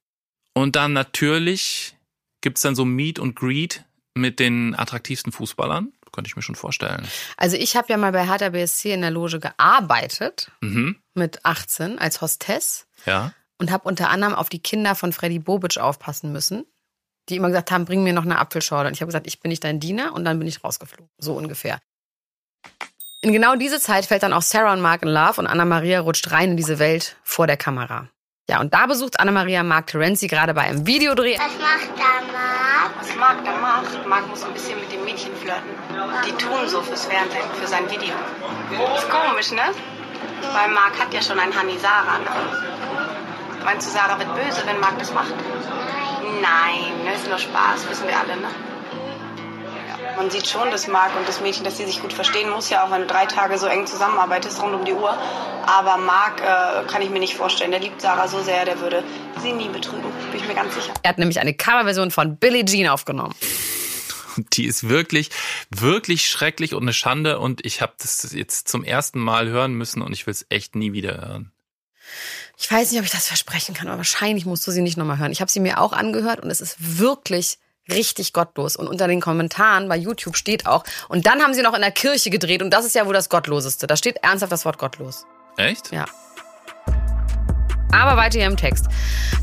Und 0.53 0.75
dann 0.75 0.93
natürlich 0.93 1.95
gibt's 2.41 2.61
dann 2.61 2.75
so 2.75 2.85
Meet 2.85 3.19
und 3.19 3.35
Greet 3.35 3.85
mit 4.17 4.39
den 4.39 4.75
attraktivsten 4.75 5.31
Fußballern. 5.31 5.91
Könnte 6.11 6.29
ich 6.29 6.35
mir 6.35 6.41
schon 6.41 6.55
vorstellen. 6.55 7.05
Also 7.35 7.57
ich 7.57 7.75
habe 7.75 7.87
ja 7.89 7.97
mal 7.97 8.11
bei 8.11 8.25
Hertha 8.25 8.49
BSC 8.49 8.93
in 8.93 9.01
der 9.01 9.11
Loge 9.11 9.39
gearbeitet 9.39 10.51
Mhm. 10.61 10.97
mit 11.13 11.45
18 11.45 11.99
als 11.99 12.21
Hostess 12.21 12.87
Ja. 13.05 13.33
und 13.59 13.71
habe 13.71 13.87
unter 13.87 14.09
anderem 14.09 14.33
auf 14.33 14.49
die 14.49 14.59
Kinder 14.61 14.95
von 14.95 15.13
Freddy 15.13 15.39
Bobic 15.39 15.77
aufpassen 15.77 16.31
müssen, 16.31 16.65
die 17.29 17.35
immer 17.35 17.49
gesagt 17.49 17.71
haben, 17.71 17.85
bring 17.85 18.03
mir 18.03 18.13
noch 18.13 18.23
eine 18.23 18.39
Apfelschorle. 18.39 18.87
Und 18.87 18.93
ich 18.93 19.01
habe 19.01 19.09
gesagt, 19.09 19.27
ich 19.27 19.39
bin 19.41 19.49
nicht 19.49 19.63
dein 19.63 19.79
Diener 19.79 20.13
und 20.13 20.23
dann 20.25 20.39
bin 20.39 20.47
ich 20.47 20.63
rausgeflogen. 20.63 21.09
So 21.19 21.33
ungefähr. 21.35 21.79
In 23.21 23.33
genau 23.33 23.55
diese 23.55 23.79
Zeit 23.79 24.05
fällt 24.05 24.23
dann 24.23 24.33
auch 24.33 24.41
Sarah 24.43 24.73
und 24.73 24.81
Mark 24.81 25.01
in 25.03 25.09
Love 25.09 25.41
und 25.41 25.47
Anna-Maria 25.47 25.99
rutscht 25.99 26.31
rein 26.31 26.51
in 26.51 26.57
diese 26.57 26.79
Welt 26.79 27.17
vor 27.23 27.47
der 27.47 27.57
Kamera. 27.57 28.09
Ja, 28.49 28.61
und 28.61 28.73
da 28.73 28.85
besucht 28.85 29.19
Anna-Maria 29.19 29.61
Mark 29.61 29.87
Terenzi 29.87 30.27
gerade 30.27 30.53
bei 30.53 30.61
einem 30.61 30.87
Videodreh. 30.87 31.37
Was 31.37 31.59
macht 31.59 31.97
der 31.97 32.23
Marc? 32.31 32.91
Was 32.97 33.15
Marc 33.17 33.43
da 33.43 33.51
macht, 33.57 34.07
Marc 34.07 34.29
muss 34.29 34.43
ein 34.43 34.53
bisschen 34.53 34.79
mit 34.79 34.89
dem 34.89 35.03
Mädchen 35.03 35.35
flirten. 35.35 35.69
Die 36.25 36.31
tun 36.31 36.65
so 36.67 36.81
fürs 36.81 37.05
Fernsehen, 37.07 37.43
für 37.59 37.67
sein 37.67 37.89
Video. 37.91 38.13
Ist 38.95 39.09
komisch, 39.09 39.51
ne? 39.51 39.63
Weil 40.53 40.69
Marc 40.69 40.97
hat 40.97 41.13
ja 41.13 41.21
schon 41.21 41.37
ein 41.37 41.53
Hani 41.53 41.77
Sarah, 41.77 42.19
ne? 42.19 42.29
Meinst 43.65 43.85
du, 43.87 43.91
Sarah 43.91 44.17
wird 44.17 44.33
böse, 44.33 44.61
wenn 44.65 44.79
Marc 44.79 44.97
das 44.97 45.13
macht? 45.13 45.33
Nein, 46.41 47.03
ne? 47.03 47.15
Ist 47.15 47.27
nur 47.27 47.39
Spaß, 47.39 47.89
wissen 47.89 48.07
wir 48.07 48.17
alle, 48.17 48.37
ne? 48.37 48.47
Man 50.17 50.31
sieht 50.31 50.47
schon, 50.47 50.71
dass 50.71 50.87
Marc 50.87 51.15
und 51.15 51.27
das 51.27 51.41
Mädchen, 51.41 51.63
dass 51.63 51.77
sie 51.77 51.85
sich 51.85 52.01
gut 52.01 52.11
verstehen 52.11 52.49
muss, 52.49 52.71
ja 52.71 52.83
auch 52.83 52.89
wenn 52.89 53.01
du 53.01 53.07
drei 53.07 53.27
Tage 53.27 53.59
so 53.59 53.67
eng 53.67 53.85
zusammenarbeitest, 53.85 54.59
rund 54.59 54.73
um 54.73 54.83
die 54.83 54.93
Uhr. 54.93 55.15
Aber 55.67 55.97
Marc 55.97 56.41
äh, 56.41 56.91
kann 56.91 57.03
ich 57.03 57.11
mir 57.11 57.19
nicht 57.19 57.35
vorstellen. 57.35 57.69
Der 57.69 57.79
liebt 57.79 58.01
Sarah 58.01 58.27
so 58.27 58.41
sehr, 58.41 58.65
der 58.65 58.79
würde 58.79 59.03
sie 59.43 59.53
nie 59.53 59.69
betrügen. 59.69 60.11
Bin 60.31 60.41
ich 60.41 60.47
mir 60.47 60.55
ganz 60.55 60.73
sicher. 60.73 60.91
Er 61.03 61.09
hat 61.09 61.19
nämlich 61.19 61.39
eine 61.39 61.53
Coverversion 61.53 62.09
von 62.09 62.35
Billie 62.37 62.65
Jean 62.65 62.87
aufgenommen. 62.87 63.35
Und 64.37 64.57
die 64.57 64.65
ist 64.65 64.89
wirklich, 64.89 65.29
wirklich 65.69 66.25
schrecklich 66.25 66.73
und 66.73 66.81
eine 66.81 66.93
Schande. 66.93 67.37
Und 67.37 67.63
ich 67.63 67.83
habe 67.83 67.93
das 67.99 68.33
jetzt 68.33 68.67
zum 68.67 68.83
ersten 68.83 69.19
Mal 69.19 69.49
hören 69.49 69.73
müssen 69.73 70.01
und 70.01 70.13
ich 70.13 70.25
will 70.25 70.31
es 70.31 70.47
echt 70.49 70.75
nie 70.75 70.93
wieder 70.93 71.21
hören. 71.21 71.51
Ich 72.57 72.71
weiß 72.71 72.89
nicht, 72.89 72.99
ob 72.99 73.05
ich 73.05 73.11
das 73.11 73.27
versprechen 73.27 73.75
kann, 73.75 73.87
aber 73.87 73.97
wahrscheinlich 73.97 74.47
musst 74.47 74.65
du 74.65 74.71
sie 74.71 74.81
nicht 74.81 74.97
nochmal 74.97 75.19
hören. 75.19 75.31
Ich 75.31 75.41
habe 75.41 75.51
sie 75.51 75.59
mir 75.59 75.79
auch 75.79 75.93
angehört 75.93 76.39
und 76.39 76.49
es 76.49 76.59
ist 76.59 76.97
wirklich 76.97 77.59
richtig 77.91 78.33
gottlos. 78.33 78.75
Und 78.75 78.87
unter 78.87 79.07
den 79.07 79.21
Kommentaren 79.21 79.87
bei 79.87 79.97
YouTube 79.97 80.35
steht 80.35 80.65
auch, 80.65 80.83
und 81.09 81.25
dann 81.27 81.41
haben 81.41 81.53
sie 81.53 81.61
noch 81.61 81.73
in 81.73 81.81
der 81.81 81.91
Kirche 81.91 82.29
gedreht 82.29 82.61
und 82.61 82.71
das 82.71 82.85
ist 82.85 82.95
ja 82.95 83.05
wohl 83.05 83.13
das 83.13 83.29
Gottloseste. 83.29 83.87
Da 83.87 83.97
steht 83.97 84.17
ernsthaft 84.23 84.51
das 84.51 84.65
Wort 84.65 84.77
gottlos. 84.77 85.25
Echt? 85.57 85.91
Ja. 85.91 86.05
Aber 87.91 88.17
weiter 88.17 88.37
hier 88.37 88.47
im 88.47 88.57
Text. 88.57 88.85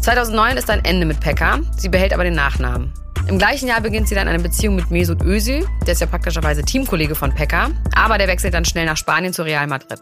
2009 0.03 0.57
ist 0.57 0.71
ein 0.71 0.85
Ende 0.85 1.07
mit 1.07 1.21
Pekka. 1.21 1.61
Sie 1.77 1.89
behält 1.89 2.13
aber 2.13 2.25
den 2.25 2.35
Nachnamen. 2.35 2.93
Im 3.27 3.39
gleichen 3.39 3.69
Jahr 3.69 3.81
beginnt 3.81 4.07
sie 4.09 4.15
dann 4.15 4.29
eine 4.29 4.43
Beziehung 4.43 4.77
mit 4.77 4.91
Mesut 4.91 5.23
Özil. 5.23 5.67
Der 5.87 5.95
ist 5.95 6.01
ja 6.01 6.07
praktischerweise 6.07 6.63
Teamkollege 6.63 7.15
von 7.15 7.35
Pekka. 7.35 7.71
Aber 7.95 8.19
der 8.19 8.29
wechselt 8.29 8.53
dann 8.53 8.67
schnell 8.67 8.85
nach 8.85 8.99
Spanien 8.99 9.33
zu 9.33 9.43
Real 9.43 9.67
Madrid. 9.67 10.01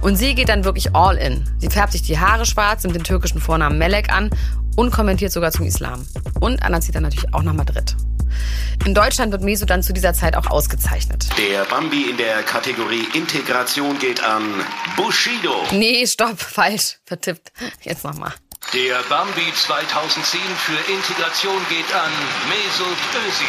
Und 0.00 0.16
sie 0.16 0.34
geht 0.34 0.48
dann 0.48 0.64
wirklich 0.64 0.94
all 0.94 1.16
in. 1.16 1.44
Sie 1.58 1.68
färbt 1.68 1.92
sich 1.92 2.02
die 2.02 2.18
Haare 2.18 2.46
schwarz, 2.46 2.82
nimmt 2.84 2.94
den 2.94 3.04
türkischen 3.04 3.40
Vornamen 3.40 3.78
Melek 3.78 4.12
an 4.12 4.30
und 4.76 4.92
kommentiert 4.92 5.32
sogar 5.32 5.50
zum 5.50 5.66
Islam. 5.66 6.06
Und 6.40 6.62
Anna 6.62 6.80
zieht 6.80 6.94
dann 6.94 7.02
natürlich 7.02 7.32
auch 7.34 7.42
nach 7.42 7.54
Madrid. 7.54 7.96
In 8.84 8.94
Deutschland 8.94 9.32
wird 9.32 9.42
Mesut 9.42 9.70
dann 9.70 9.82
zu 9.82 9.92
dieser 9.92 10.14
Zeit 10.14 10.36
auch 10.36 10.46
ausgezeichnet. 10.46 11.26
Der 11.38 11.64
Bambi 11.64 12.10
in 12.10 12.16
der 12.16 12.42
Kategorie 12.42 13.06
Integration 13.14 13.98
geht 13.98 14.22
an 14.22 14.42
Bushido. 14.96 15.64
Nee, 15.72 16.06
stopp, 16.06 16.38
falsch, 16.40 16.98
vertippt. 17.04 17.52
Jetzt 17.82 18.04
nochmal. 18.04 18.32
Der 18.74 18.98
Bambi 19.08 19.52
2010 19.54 20.40
für 20.56 20.92
Integration 20.92 21.60
geht 21.68 21.92
an 21.94 22.10
Mesut 22.48 22.98
Özil. 23.26 23.46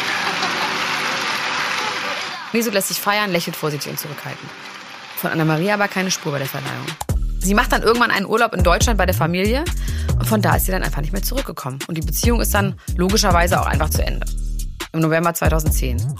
Mesut 2.52 2.72
lässt 2.72 2.88
sich 2.88 3.00
feiern, 3.00 3.30
lächelt 3.30 3.56
vorsichtig 3.56 3.90
und 3.90 3.98
zurückhaltend. 3.98 4.50
Von 5.18 5.32
Anna-Maria 5.32 5.74
aber 5.74 5.88
keine 5.88 6.12
Spur 6.12 6.30
bei 6.30 6.38
der 6.38 6.46
Verleihung. 6.46 6.86
Sie 7.40 7.52
macht 7.52 7.72
dann 7.72 7.82
irgendwann 7.82 8.12
einen 8.12 8.24
Urlaub 8.24 8.54
in 8.54 8.62
Deutschland 8.62 8.98
bei 8.98 9.04
der 9.04 9.16
Familie 9.16 9.64
und 10.16 10.26
von 10.28 10.40
da 10.40 10.54
ist 10.54 10.66
sie 10.66 10.72
dann 10.72 10.84
einfach 10.84 11.00
nicht 11.00 11.12
mehr 11.12 11.22
zurückgekommen. 11.22 11.80
Und 11.88 11.98
die 11.98 12.02
Beziehung 12.02 12.40
ist 12.40 12.54
dann 12.54 12.78
logischerweise 12.96 13.60
auch 13.60 13.66
einfach 13.66 13.90
zu 13.90 14.04
Ende. 14.04 14.24
Im 14.92 15.00
November 15.00 15.34
2010. 15.34 16.14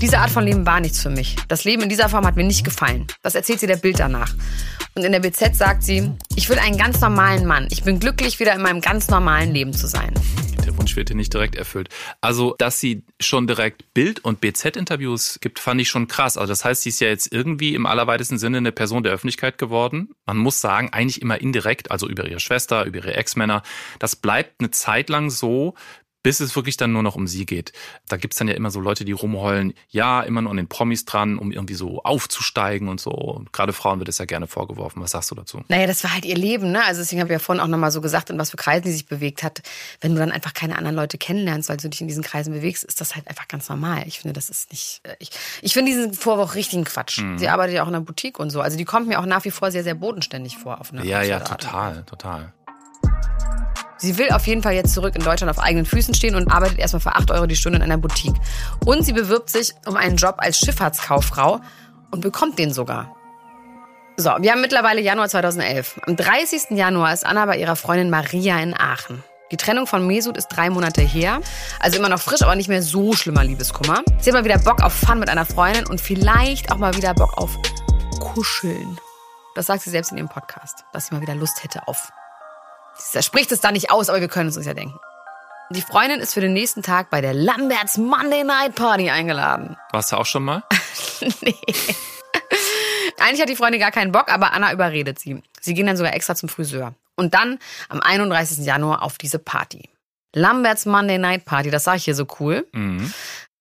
Diese 0.00 0.18
Art 0.18 0.30
von 0.30 0.44
Leben 0.44 0.64
war 0.64 0.80
nichts 0.80 1.02
für 1.02 1.10
mich. 1.10 1.36
Das 1.48 1.64
Leben 1.64 1.82
in 1.82 1.90
dieser 1.90 2.08
Form 2.08 2.26
hat 2.26 2.36
mir 2.36 2.44
nicht 2.44 2.64
gefallen. 2.64 3.06
Das 3.20 3.34
erzählt 3.34 3.60
sie 3.60 3.66
der 3.66 3.76
Bild 3.76 4.00
danach. 4.00 4.32
Und 4.94 5.04
in 5.04 5.12
der 5.12 5.20
BZ 5.20 5.56
sagt 5.56 5.82
sie, 5.82 6.10
ich 6.36 6.48
will 6.50 6.58
einen 6.58 6.76
ganz 6.76 7.00
normalen 7.00 7.46
Mann. 7.46 7.66
Ich 7.70 7.82
bin 7.82 7.98
glücklich, 7.98 8.40
wieder 8.40 8.54
in 8.54 8.60
meinem 8.60 8.82
ganz 8.82 9.08
normalen 9.08 9.52
Leben 9.52 9.72
zu 9.72 9.86
sein. 9.86 10.12
Der 10.66 10.76
Wunsch 10.76 10.94
wird 10.96 11.08
hier 11.08 11.16
nicht 11.16 11.32
direkt 11.32 11.56
erfüllt. 11.56 11.88
Also, 12.20 12.54
dass 12.58 12.78
sie 12.78 13.02
schon 13.18 13.46
direkt 13.46 13.94
Bild- 13.94 14.20
und 14.20 14.40
BZ-Interviews 14.40 15.38
gibt, 15.40 15.58
fand 15.58 15.80
ich 15.80 15.88
schon 15.88 16.08
krass. 16.08 16.36
Also, 16.36 16.52
das 16.52 16.64
heißt, 16.64 16.82
sie 16.82 16.90
ist 16.90 17.00
ja 17.00 17.08
jetzt 17.08 17.32
irgendwie 17.32 17.74
im 17.74 17.86
allerweitesten 17.86 18.38
Sinne 18.38 18.58
eine 18.58 18.70
Person 18.70 19.02
der 19.02 19.12
Öffentlichkeit 19.12 19.56
geworden. 19.56 20.10
Man 20.26 20.36
muss 20.36 20.60
sagen, 20.60 20.90
eigentlich 20.92 21.22
immer 21.22 21.40
indirekt, 21.40 21.90
also 21.90 22.06
über 22.06 22.28
ihre 22.28 22.38
Schwester, 22.38 22.84
über 22.84 22.98
ihre 22.98 23.14
Ex-Männer. 23.14 23.62
Das 23.98 24.14
bleibt 24.14 24.60
eine 24.60 24.70
Zeit 24.70 25.08
lang 25.08 25.30
so, 25.30 25.74
bis 26.22 26.40
es 26.40 26.54
wirklich 26.54 26.76
dann 26.76 26.92
nur 26.92 27.02
noch 27.02 27.16
um 27.16 27.26
sie 27.26 27.46
geht. 27.46 27.72
Da 28.08 28.16
gibt's 28.16 28.36
dann 28.36 28.48
ja 28.48 28.54
immer 28.54 28.70
so 28.70 28.80
Leute, 28.80 29.04
die 29.04 29.12
rumheulen, 29.12 29.74
ja, 29.88 30.22
immer 30.22 30.40
nur 30.42 30.50
an 30.50 30.56
den 30.56 30.68
Promis 30.68 31.04
dran, 31.04 31.38
um 31.38 31.50
irgendwie 31.52 31.74
so 31.74 32.02
aufzusteigen 32.02 32.88
und 32.88 33.00
so. 33.00 33.10
Und 33.10 33.52
gerade 33.52 33.72
Frauen 33.72 33.98
wird 33.98 34.08
es 34.08 34.18
ja 34.18 34.24
gerne 34.24 34.46
vorgeworfen. 34.46 35.02
Was 35.02 35.10
sagst 35.12 35.30
du 35.30 35.34
dazu? 35.34 35.62
Naja, 35.68 35.86
das 35.86 36.04
war 36.04 36.12
halt 36.14 36.24
ihr 36.24 36.36
Leben, 36.36 36.70
ne? 36.72 36.84
Also 36.84 37.00
deswegen 37.00 37.20
habe 37.20 37.28
ich 37.30 37.32
ja 37.34 37.38
vorhin 37.38 37.62
auch 37.62 37.68
nochmal 37.68 37.90
so 37.90 38.00
gesagt, 38.00 38.30
in 38.30 38.38
was 38.38 38.50
für 38.50 38.56
Kreisen 38.56 38.84
die 38.84 38.92
sich 38.92 39.06
bewegt 39.06 39.42
hat. 39.42 39.62
Wenn 40.00 40.12
du 40.12 40.18
dann 40.18 40.30
einfach 40.32 40.54
keine 40.54 40.76
anderen 40.78 40.96
Leute 40.96 41.18
kennenlernst, 41.18 41.68
weil 41.68 41.76
du 41.76 41.88
dich 41.88 42.00
in 42.00 42.08
diesen 42.08 42.22
Kreisen 42.22 42.52
bewegst, 42.52 42.84
ist 42.84 43.00
das 43.00 43.14
halt 43.14 43.26
einfach 43.28 43.48
ganz 43.48 43.68
normal. 43.68 44.04
Ich 44.06 44.20
finde, 44.20 44.32
das 44.34 44.48
ist 44.50 44.70
nicht. 44.70 45.00
äh, 45.04 45.16
Ich, 45.18 45.30
ich 45.60 45.72
finde 45.72 45.90
diesen 45.90 46.14
Vorwurf 46.14 46.54
richtigen 46.54 46.84
Quatsch. 46.84 47.18
Mhm. 47.18 47.38
Sie 47.38 47.48
arbeitet 47.48 47.74
ja 47.76 47.82
auch 47.82 47.88
in 47.88 47.94
einer 47.94 48.04
Boutique 48.04 48.38
und 48.38 48.50
so. 48.50 48.60
Also 48.60 48.76
die 48.76 48.84
kommt 48.84 49.08
mir 49.08 49.18
auch 49.20 49.26
nach 49.26 49.44
wie 49.44 49.50
vor 49.50 49.70
sehr, 49.70 49.82
sehr 49.84 49.94
bodenständig 49.94 50.56
vor. 50.58 50.80
Auf 50.80 50.92
eine 50.92 51.04
Ja, 51.04 51.22
ja, 51.22 51.40
total, 51.40 52.04
total. 52.04 52.52
Sie 54.02 54.18
will 54.18 54.30
auf 54.32 54.48
jeden 54.48 54.64
Fall 54.64 54.72
jetzt 54.72 54.94
zurück 54.94 55.14
in 55.14 55.22
Deutschland 55.22 55.48
auf 55.48 55.62
eigenen 55.62 55.86
Füßen 55.86 56.12
stehen 56.12 56.34
und 56.34 56.50
arbeitet 56.50 56.80
erstmal 56.80 57.00
für 57.00 57.14
8 57.14 57.30
Euro 57.30 57.46
die 57.46 57.54
Stunde 57.54 57.76
in 57.76 57.84
einer 57.84 57.98
Boutique. 57.98 58.34
Und 58.84 59.04
sie 59.04 59.12
bewirbt 59.12 59.48
sich 59.48 59.74
um 59.86 59.94
einen 59.94 60.16
Job 60.16 60.34
als 60.38 60.58
Schifffahrtskauffrau 60.58 61.60
und 62.10 62.20
bekommt 62.20 62.58
den 62.58 62.72
sogar. 62.72 63.14
So, 64.16 64.30
wir 64.40 64.50
haben 64.50 64.60
mittlerweile 64.60 65.00
Januar 65.00 65.28
2011. 65.28 66.00
Am 66.04 66.16
30. 66.16 66.70
Januar 66.70 67.12
ist 67.12 67.24
Anna 67.24 67.46
bei 67.46 67.58
ihrer 67.58 67.76
Freundin 67.76 68.10
Maria 68.10 68.58
in 68.58 68.74
Aachen. 68.74 69.22
Die 69.52 69.56
Trennung 69.56 69.86
von 69.86 70.04
Mesut 70.04 70.36
ist 70.36 70.48
drei 70.48 70.68
Monate 70.68 71.00
her. 71.00 71.40
Also 71.78 71.96
immer 71.96 72.08
noch 72.08 72.20
frisch, 72.20 72.42
aber 72.42 72.56
nicht 72.56 72.68
mehr 72.68 72.82
so 72.82 73.12
schlimmer 73.12 73.44
Liebeskummer. 73.44 74.02
Sie 74.18 74.30
hat 74.30 74.34
mal 74.34 74.44
wieder 74.44 74.58
Bock 74.58 74.82
auf 74.82 74.94
Fun 74.94 75.20
mit 75.20 75.28
einer 75.28 75.46
Freundin 75.46 75.86
und 75.86 76.00
vielleicht 76.00 76.72
auch 76.72 76.78
mal 76.78 76.96
wieder 76.96 77.14
Bock 77.14 77.38
auf 77.38 77.56
Kuscheln. 78.18 78.98
Das 79.54 79.66
sagt 79.66 79.82
sie 79.82 79.90
selbst 79.90 80.10
in 80.10 80.18
ihrem 80.18 80.28
Podcast, 80.28 80.84
dass 80.92 81.06
sie 81.06 81.14
mal 81.14 81.20
wieder 81.20 81.36
Lust 81.36 81.62
hätte 81.62 81.86
auf 81.86 82.10
Sie 82.96 83.22
spricht 83.22 83.52
es 83.52 83.60
da 83.60 83.72
nicht 83.72 83.90
aus, 83.90 84.08
aber 84.08 84.20
wir 84.20 84.28
können 84.28 84.48
es 84.48 84.56
uns 84.56 84.66
ja 84.66 84.74
denken. 84.74 84.98
Die 85.70 85.82
Freundin 85.82 86.20
ist 86.20 86.34
für 86.34 86.40
den 86.40 86.52
nächsten 86.52 86.82
Tag 86.82 87.08
bei 87.08 87.20
der 87.20 87.32
Lamberts 87.32 87.96
Monday 87.96 88.44
Night 88.44 88.74
Party 88.74 89.08
eingeladen. 89.08 89.76
Warst 89.92 90.12
du 90.12 90.16
auch 90.16 90.26
schon 90.26 90.44
mal? 90.44 90.62
nee. 91.40 91.56
Eigentlich 93.18 93.40
hat 93.40 93.48
die 93.48 93.56
Freundin 93.56 93.80
gar 93.80 93.92
keinen 93.92 94.12
Bock, 94.12 94.30
aber 94.30 94.52
Anna 94.52 94.72
überredet 94.72 95.18
sie. 95.18 95.42
Sie 95.60 95.74
gehen 95.74 95.86
dann 95.86 95.96
sogar 95.96 96.14
extra 96.14 96.34
zum 96.34 96.48
Friseur. 96.48 96.94
Und 97.16 97.34
dann 97.34 97.58
am 97.88 98.00
31. 98.00 98.66
Januar 98.66 99.02
auf 99.02 99.16
diese 99.16 99.38
Party. 99.38 99.88
Lamberts 100.34 100.86
Monday 100.86 101.18
Night 101.18 101.44
Party, 101.44 101.70
das 101.70 101.84
sage 101.84 101.98
ich 101.98 102.04
hier 102.04 102.14
so 102.14 102.26
cool. 102.40 102.66
Mhm. 102.72 103.12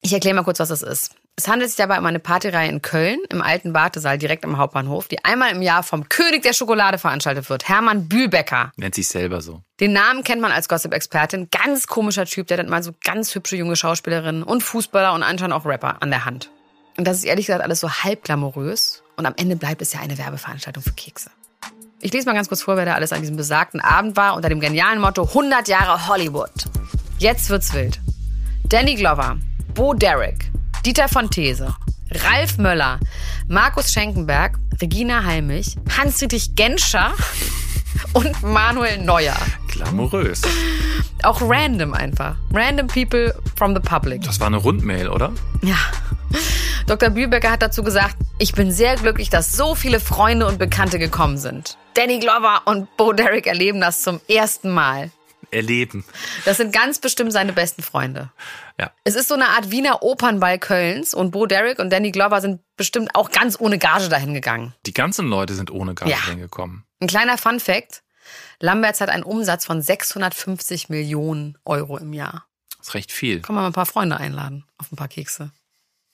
Ich 0.02 0.14
erkläre 0.14 0.36
mal 0.36 0.44
kurz, 0.44 0.60
was 0.60 0.70
das 0.70 0.82
ist. 0.82 1.16
Es 1.42 1.48
handelt 1.48 1.72
sich 1.72 1.78
dabei 1.78 1.98
um 1.98 2.06
eine 2.06 2.20
Partyreihe 2.20 2.70
in 2.70 2.84
Köln 2.84 3.18
im 3.32 3.42
alten 3.42 3.74
Wartesaal 3.74 4.20
direkt 4.20 4.46
am 4.46 4.60
Hauptbahnhof, 4.60 5.08
die 5.08 5.26
einmal 5.26 5.50
im 5.50 5.64
Jahr 5.64 5.82
vom 5.82 6.08
König 6.08 6.44
der 6.44 6.54
Schokolade 6.54 7.00
veranstaltet 7.00 7.50
wird, 7.50 7.68
Hermann 7.68 8.08
Bühlbecker. 8.08 8.72
Nennt 8.76 8.94
sich 8.94 9.08
selber 9.08 9.42
so. 9.42 9.64
Den 9.80 9.92
Namen 9.92 10.24
kennt 10.24 10.40
man 10.40 10.52
als 10.52 10.70
Gossip-Expertin. 10.70 11.48
Ganz 11.50 11.88
komischer 11.88 12.28
Typ, 12.28 12.46
der 12.46 12.60
hat 12.60 12.70
mal 12.70 12.84
so 12.84 12.92
ganz 13.04 13.34
hübsche 13.34 13.56
junge 13.56 13.76
Schauspielerinnen 13.76 14.44
und 14.44 14.62
Fußballer 14.62 15.14
und 15.14 15.24
anscheinend 15.24 15.56
auch 15.56 15.66
Rapper 15.66 16.00
an 16.04 16.12
der 16.12 16.26
Hand. 16.26 16.52
Und 17.00 17.08
das 17.08 17.18
ist 17.18 17.24
ehrlich 17.24 17.48
gesagt 17.48 17.64
alles 17.64 17.80
so 17.80 17.90
halb 17.90 18.24
glamourös. 18.24 19.02
Und 19.16 19.26
am 19.26 19.34
Ende 19.36 19.56
bleibt 19.56 19.82
es 19.82 19.94
ja 19.94 20.00
eine 20.00 20.20
Werbeveranstaltung 20.20 20.84
für 20.84 20.94
Kekse. 20.94 21.32
Ich 22.02 22.14
lese 22.14 22.28
mal 22.28 22.36
ganz 22.36 22.50
kurz 22.50 22.62
vor, 22.62 22.78
wer 22.78 22.86
da 22.86 22.94
alles 22.94 23.14
an 23.14 23.22
diesem 23.22 23.36
besagten 23.36 23.82
Abend 23.82 24.16
war 24.16 24.36
unter 24.36 24.50
dem 24.50 24.60
genialen 24.60 25.02
Motto 25.02 25.24
100 25.24 25.68
Jahre 25.68 26.08
Hollywood. 26.08 26.52
Jetzt 27.18 27.50
wird's 27.50 27.74
wild. 27.74 28.00
Danny 28.66 28.94
Glover, 28.94 29.38
Bo 29.74 29.96
Derek, 29.96 30.52
Dieter 30.86 31.08
von 31.08 31.30
These, 31.30 31.76
Ralf 32.12 32.58
Möller, 32.58 33.00
Markus 33.48 33.92
Schenkenberg, 33.92 34.58
Regina 34.82 35.24
Halmich, 35.24 35.78
Hans-Dietrich 35.96 36.56
Genscher 36.56 37.14
und 38.14 38.42
Manuel 38.42 38.98
Neuer. 38.98 39.38
Glamourös. 39.68 40.42
Auch 41.22 41.40
random 41.42 41.94
einfach. 41.94 42.36
Random 42.52 42.88
people 42.88 43.36
from 43.56 43.76
the 43.76 43.80
public. 43.80 44.24
Das 44.24 44.40
war 44.40 44.48
eine 44.48 44.58
Rundmail, 44.58 45.08
oder? 45.08 45.32
Ja. 45.62 45.78
Dr. 46.88 47.12
Bühlbecker 47.12 47.52
hat 47.52 47.62
dazu 47.62 47.84
gesagt, 47.84 48.18
ich 48.40 48.54
bin 48.54 48.72
sehr 48.72 48.96
glücklich, 48.96 49.30
dass 49.30 49.54
so 49.54 49.76
viele 49.76 50.00
Freunde 50.00 50.48
und 50.48 50.58
Bekannte 50.58 50.98
gekommen 50.98 51.38
sind. 51.38 51.78
Danny 51.94 52.20
Glover 52.20 52.64
und 52.66 52.96
Bo 52.98 53.14
Derek 53.14 53.46
erleben 53.46 53.82
das 53.82 54.02
zum 54.02 54.20
ersten 54.28 54.72
Mal. 54.72 55.12
Erleben. 55.52 56.04
Das 56.46 56.58
sind 56.58 56.74
ganz 56.74 57.00
bestimmt 57.00 57.32
seine 57.34 57.54
besten 57.54 57.82
Freunde. 57.84 58.32
Ja. 58.80 58.92
Es 59.04 59.16
ist 59.16 59.28
so 59.28 59.36
eine 59.36 59.50
Art 59.50 59.72
Wiener 59.72 60.02
Opernball 60.04 60.60
Kölns 60.60 61.14
und 61.14 61.32
Bo 61.32 61.46
Derek 61.46 61.80
und 61.80 61.90
Danny 61.92 62.12
Glover 62.12 62.42
sind 62.42 62.62
bestimmt 62.78 63.16
auch 63.16 63.32
ganz 63.32 63.60
ohne 63.60 63.78
Gage 63.78 64.10
dahin 64.10 64.34
gegangen. 64.34 64.74
Die 64.86 64.94
ganzen 64.94 65.28
Leute 65.28 65.54
sind 65.54 65.72
ohne 65.72 65.94
Gage 65.94 66.12
Ja. 66.12 66.26
hingekommen. 66.28 66.84
Ein 67.00 67.08
kleiner 67.08 67.38
Fun 67.38 67.60
Fact. 67.60 68.04
Lamberts 68.60 69.02
hat 69.02 69.10
einen 69.10 69.24
Umsatz 69.24 69.66
von 69.66 69.82
650 69.82 70.90
Millionen 70.90 71.58
Euro 71.66 71.98
im 71.98 72.14
Jahr. 72.14 72.46
Das 72.78 72.90
ist 72.90 72.94
recht 72.94 73.12
viel. 73.12 73.42
Kann 73.42 73.56
man 73.56 73.64
mal 73.64 73.70
ein 73.70 73.74
paar 73.74 73.86
Freunde 73.86 74.18
einladen 74.18 74.66
auf 74.78 74.92
ein 74.92 74.96
paar 74.96 75.08
Kekse. 75.08 75.52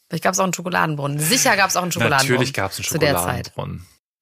Vielleicht 0.10 0.24
gab 0.24 0.34
es 0.34 0.40
auch 0.40 0.44
einen 0.46 0.54
Schokoladenbrunnen. 0.54 1.20
Sicher 1.20 1.56
gab 1.58 1.70
es 1.70 1.76
auch 1.76 1.82
einen 1.84 1.92
Schokoladenbrunnen. 1.92 2.34
Natürlich 2.34 2.54
gab 2.54 2.72
es 2.72 2.78
einen 2.78 2.86
Zu 2.86 2.98
der 2.98 3.18
Zeit. 3.18 3.52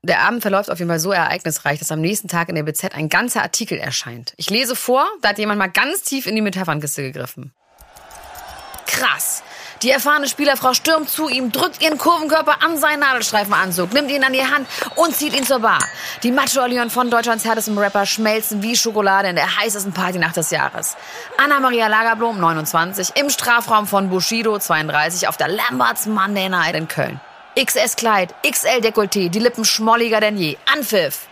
Der 0.05 0.19
Abend 0.19 0.43
verläuft 0.43 0.69
auf 0.69 0.77
jeden 0.77 0.89
Fall 0.89 0.99
so 0.99 1.11
ereignisreich, 1.11 1.79
dass 1.79 1.91
am 1.91 1.99
nächsten 1.99 2.27
Tag 2.27 2.47
in 2.49 2.53
der 2.53 2.61
BZ 2.61 2.93
ein 2.93 3.09
ganzer 3.09 3.41
Artikel 3.41 3.79
erscheint. 3.79 4.33
Ich 4.37 4.51
lese 4.51 4.75
vor, 4.75 5.07
da 5.21 5.29
hat 5.29 5.39
jemand 5.39 5.57
mal 5.57 5.65
ganz 5.65 6.03
tief 6.03 6.27
in 6.27 6.35
die 6.35 6.43
Metaphernkiste 6.43 7.01
gegriffen. 7.01 7.53
Krass. 8.85 9.41
Die 9.81 9.89
erfahrene 9.89 10.27
Spielerfrau 10.27 10.75
stürmt 10.75 11.09
zu 11.09 11.27
ihm, 11.27 11.51
drückt 11.51 11.81
ihren 11.81 11.97
Kurvenkörper 11.97 12.63
an 12.63 12.77
seinen 12.77 12.99
Nadelstreifenanzug, 12.99 13.93
nimmt 13.93 14.11
ihn 14.11 14.23
an 14.23 14.33
die 14.33 14.45
Hand 14.45 14.67
und 14.95 15.15
zieht 15.15 15.35
ihn 15.35 15.43
zur 15.43 15.59
Bar. 15.59 15.83
Die 16.21 16.31
Macho-Allion 16.31 16.91
von 16.91 17.09
Deutschlands 17.09 17.43
härtestem 17.43 17.75
Rapper 17.79 18.05
schmelzen 18.05 18.61
wie 18.61 18.75
Schokolade 18.75 19.29
in 19.29 19.35
der 19.35 19.57
heißesten 19.57 19.91
Partynacht 19.91 20.37
des 20.37 20.51
Jahres. 20.51 20.95
Anna-Maria 21.37 21.87
Lagerblom, 21.87 22.39
29, 22.39 23.13
im 23.15 23.31
Strafraum 23.31 23.87
von 23.87 24.11
Bushido, 24.11 24.59
32, 24.59 25.27
auf 25.27 25.37
der 25.37 25.47
Lamberts 25.47 26.05
Monday 26.05 26.47
Night 26.47 26.75
in 26.75 26.87
Köln. 26.87 27.19
XS-Kleid, 27.57 28.35
XL-Dekolleté, 28.43 29.29
die 29.29 29.39
Lippen 29.39 29.63
schmolliger 29.63 30.19
denn 30.19 30.37
je. 30.37 30.57
Anpfiff! 30.73 31.27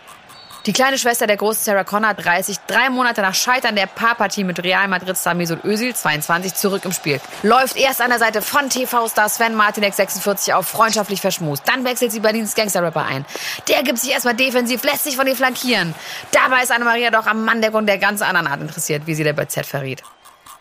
Die 0.64 0.72
kleine 0.72 0.96
Schwester 0.96 1.26
der 1.26 1.36
großen 1.36 1.62
Sarah 1.62 1.84
Connor, 1.84 2.14
30, 2.14 2.56
drei 2.66 2.88
Monate 2.88 3.20
nach 3.20 3.34
Scheitern 3.34 3.76
der 3.76 3.84
Paarpartie 3.84 4.44
mit 4.44 4.62
Real 4.64 4.88
Madrid-Star 4.88 5.34
Mesut 5.34 5.62
Özil, 5.62 5.94
22, 5.94 6.54
zurück 6.54 6.86
im 6.86 6.92
Spiel. 6.92 7.20
Läuft 7.42 7.76
erst 7.76 8.00
an 8.00 8.08
der 8.08 8.18
Seite 8.18 8.40
von 8.40 8.70
TV-Star 8.70 9.28
Sven 9.28 9.54
Martinek, 9.54 9.92
46, 9.92 10.54
auf, 10.54 10.66
freundschaftlich 10.66 11.20
verschmust. 11.20 11.64
Dann 11.66 11.84
wechselt 11.84 12.12
sie 12.12 12.20
Berlins 12.20 12.54
Gangster-Rapper 12.54 13.04
ein. 13.04 13.26
Der 13.68 13.82
gibt 13.82 13.98
sich 13.98 14.12
erstmal 14.12 14.34
defensiv, 14.34 14.82
lässt 14.84 15.04
sich 15.04 15.16
von 15.16 15.26
ihr 15.26 15.36
flankieren. 15.36 15.94
Dabei 16.32 16.62
ist 16.62 16.72
Anna-Maria 16.72 17.10
doch 17.10 17.26
am 17.26 17.44
Manndeckung 17.44 17.84
der 17.84 17.98
ganz 17.98 18.22
anderen 18.22 18.46
Art 18.46 18.62
interessiert, 18.62 19.02
wie 19.06 19.14
sie 19.14 19.24
der 19.24 19.34
BZ 19.34 19.66
verriet. 19.66 20.02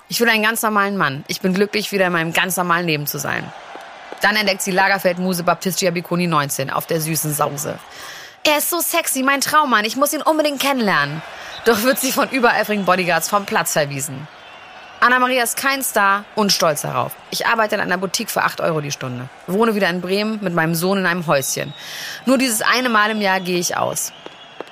Ich 0.10 0.20
will 0.20 0.28
einen 0.28 0.44
ganz 0.44 0.62
normalen 0.62 0.98
Mann. 0.98 1.24
Ich 1.30 1.40
bin 1.40 1.54
glücklich, 1.54 1.94
wieder 1.94 2.08
in 2.08 2.12
meinem 2.12 2.34
ganz 2.34 2.58
normalen 2.58 2.86
Leben 2.86 3.08
zu 3.08 3.20
sein. 3.20 3.50
Dann 4.24 4.38
entdeckt 4.38 4.62
sie 4.62 4.72
Lagerfeld 4.72 5.20
Muse 5.20 5.44
Baptistia 5.44 5.92
Biconi 5.92 6.28
19 6.28 6.70
auf 6.70 6.86
der 6.86 7.02
süßen 7.02 7.34
Sause. 7.34 7.78
Er 8.46 8.60
ist 8.60 8.70
so 8.70 8.80
sexy, 8.80 9.22
mein 9.22 9.42
Traummann. 9.42 9.84
Ich 9.84 9.98
muss 9.98 10.14
ihn 10.14 10.22
unbedingt 10.22 10.62
kennenlernen. 10.62 11.22
Doch 11.66 11.84
wird 11.84 12.00
sie 12.00 12.14
von 12.14 12.30
übereifrigen 12.30 12.86
Bodyguards 12.86 13.28
vom 13.28 13.46
Platz 13.46 13.74
verwiesen. 13.74 14.26
Anna-Maria 15.02 15.44
ist 15.44 15.58
kein 15.58 15.84
Star 15.84 16.24
und 16.36 16.54
stolz 16.54 16.84
darauf. 16.84 17.12
Ich 17.32 17.48
arbeite 17.48 17.76
in 17.76 17.82
einer 17.82 17.98
Boutique 17.98 18.32
für 18.32 18.44
8 18.44 18.62
Euro 18.62 18.80
die 18.80 18.92
Stunde. 18.92 19.28
Wohne 19.48 19.76
wieder 19.76 19.90
in 19.90 20.00
Bremen 20.00 20.40
mit 20.42 20.54
meinem 20.54 20.74
Sohn 20.74 21.00
in 21.00 21.06
einem 21.06 21.28
Häuschen. 21.28 21.74
Nur 22.26 22.38
dieses 22.38 22.62
eine 22.62 22.88
Mal 22.88 23.12
im 23.12 23.20
Jahr 23.20 23.42
gehe 23.42 23.60
ich 23.60 23.76
aus. 23.76 24.14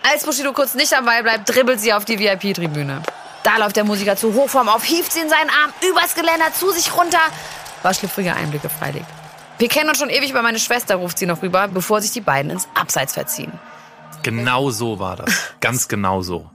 Als 0.10 0.24
Bushido 0.24 0.54
kurz 0.54 0.76
nicht 0.76 0.94
dabei 0.94 1.24
bleibt, 1.24 1.54
dribbelt 1.54 1.82
sie 1.82 1.92
auf 1.92 2.06
die 2.06 2.18
VIP-Tribüne. 2.18 3.02
Da 3.44 3.58
läuft 3.58 3.76
der 3.76 3.84
Musiker 3.84 4.16
zu 4.16 4.34
Hochform 4.34 4.70
auf, 4.70 4.86
hieft 4.86 5.12
sie 5.12 5.20
in 5.20 5.30
seinen 5.30 5.50
Arm, 5.50 5.74
übers 5.90 6.16
Geländer, 6.16 6.54
zu 6.58 6.72
sich 6.72 6.96
runter. 6.96 7.20
War 7.84 7.94
schlüpfrige 7.94 8.34
Einblicke 8.34 8.70
freilich. 8.70 9.04
Wir 9.62 9.68
kennen 9.68 9.90
uns 9.90 10.00
schon 10.00 10.10
ewig, 10.10 10.32
aber 10.32 10.42
meine 10.42 10.58
Schwester 10.58 10.96
ruft 10.96 11.20
sie 11.20 11.28
noch 11.28 11.44
rüber, 11.44 11.68
bevor 11.68 12.02
sich 12.02 12.10
die 12.10 12.22
beiden 12.22 12.50
ins 12.50 12.68
Abseits 12.74 13.14
verziehen. 13.14 13.52
Genau 14.24 14.72
so 14.72 14.98
war 14.98 15.18
das. 15.18 15.54
Ganz 15.60 15.88
genau 15.88 16.24
so. 16.24 16.50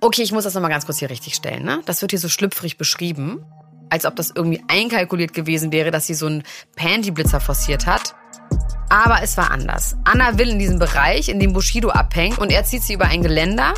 Okay, 0.00 0.22
ich 0.22 0.30
muss 0.30 0.44
das 0.44 0.54
nochmal 0.54 0.70
ganz 0.70 0.86
kurz 0.86 1.00
hier 1.00 1.10
richtig 1.10 1.34
stellen. 1.34 1.64
Ne? 1.64 1.80
Das 1.84 2.00
wird 2.00 2.12
hier 2.12 2.20
so 2.20 2.28
schlüpfrig 2.28 2.78
beschrieben, 2.78 3.44
als 3.90 4.06
ob 4.06 4.14
das 4.14 4.30
irgendwie 4.32 4.62
einkalkuliert 4.68 5.32
gewesen 5.32 5.72
wäre, 5.72 5.90
dass 5.90 6.06
sie 6.06 6.14
so 6.14 6.26
einen 6.26 6.44
Panty-Blitzer 6.76 7.40
forciert 7.40 7.86
hat. 7.86 8.14
Aber 8.88 9.20
es 9.20 9.36
war 9.36 9.50
anders. 9.50 9.96
Anna 10.04 10.38
will 10.38 10.50
in 10.50 10.60
diesem 10.60 10.78
Bereich, 10.78 11.30
in 11.30 11.40
dem 11.40 11.52
Bushido 11.52 11.88
abhängt, 11.88 12.38
und 12.38 12.52
er 12.52 12.62
zieht 12.62 12.84
sie 12.84 12.92
über 12.92 13.06
ein 13.06 13.24
Geländer 13.24 13.74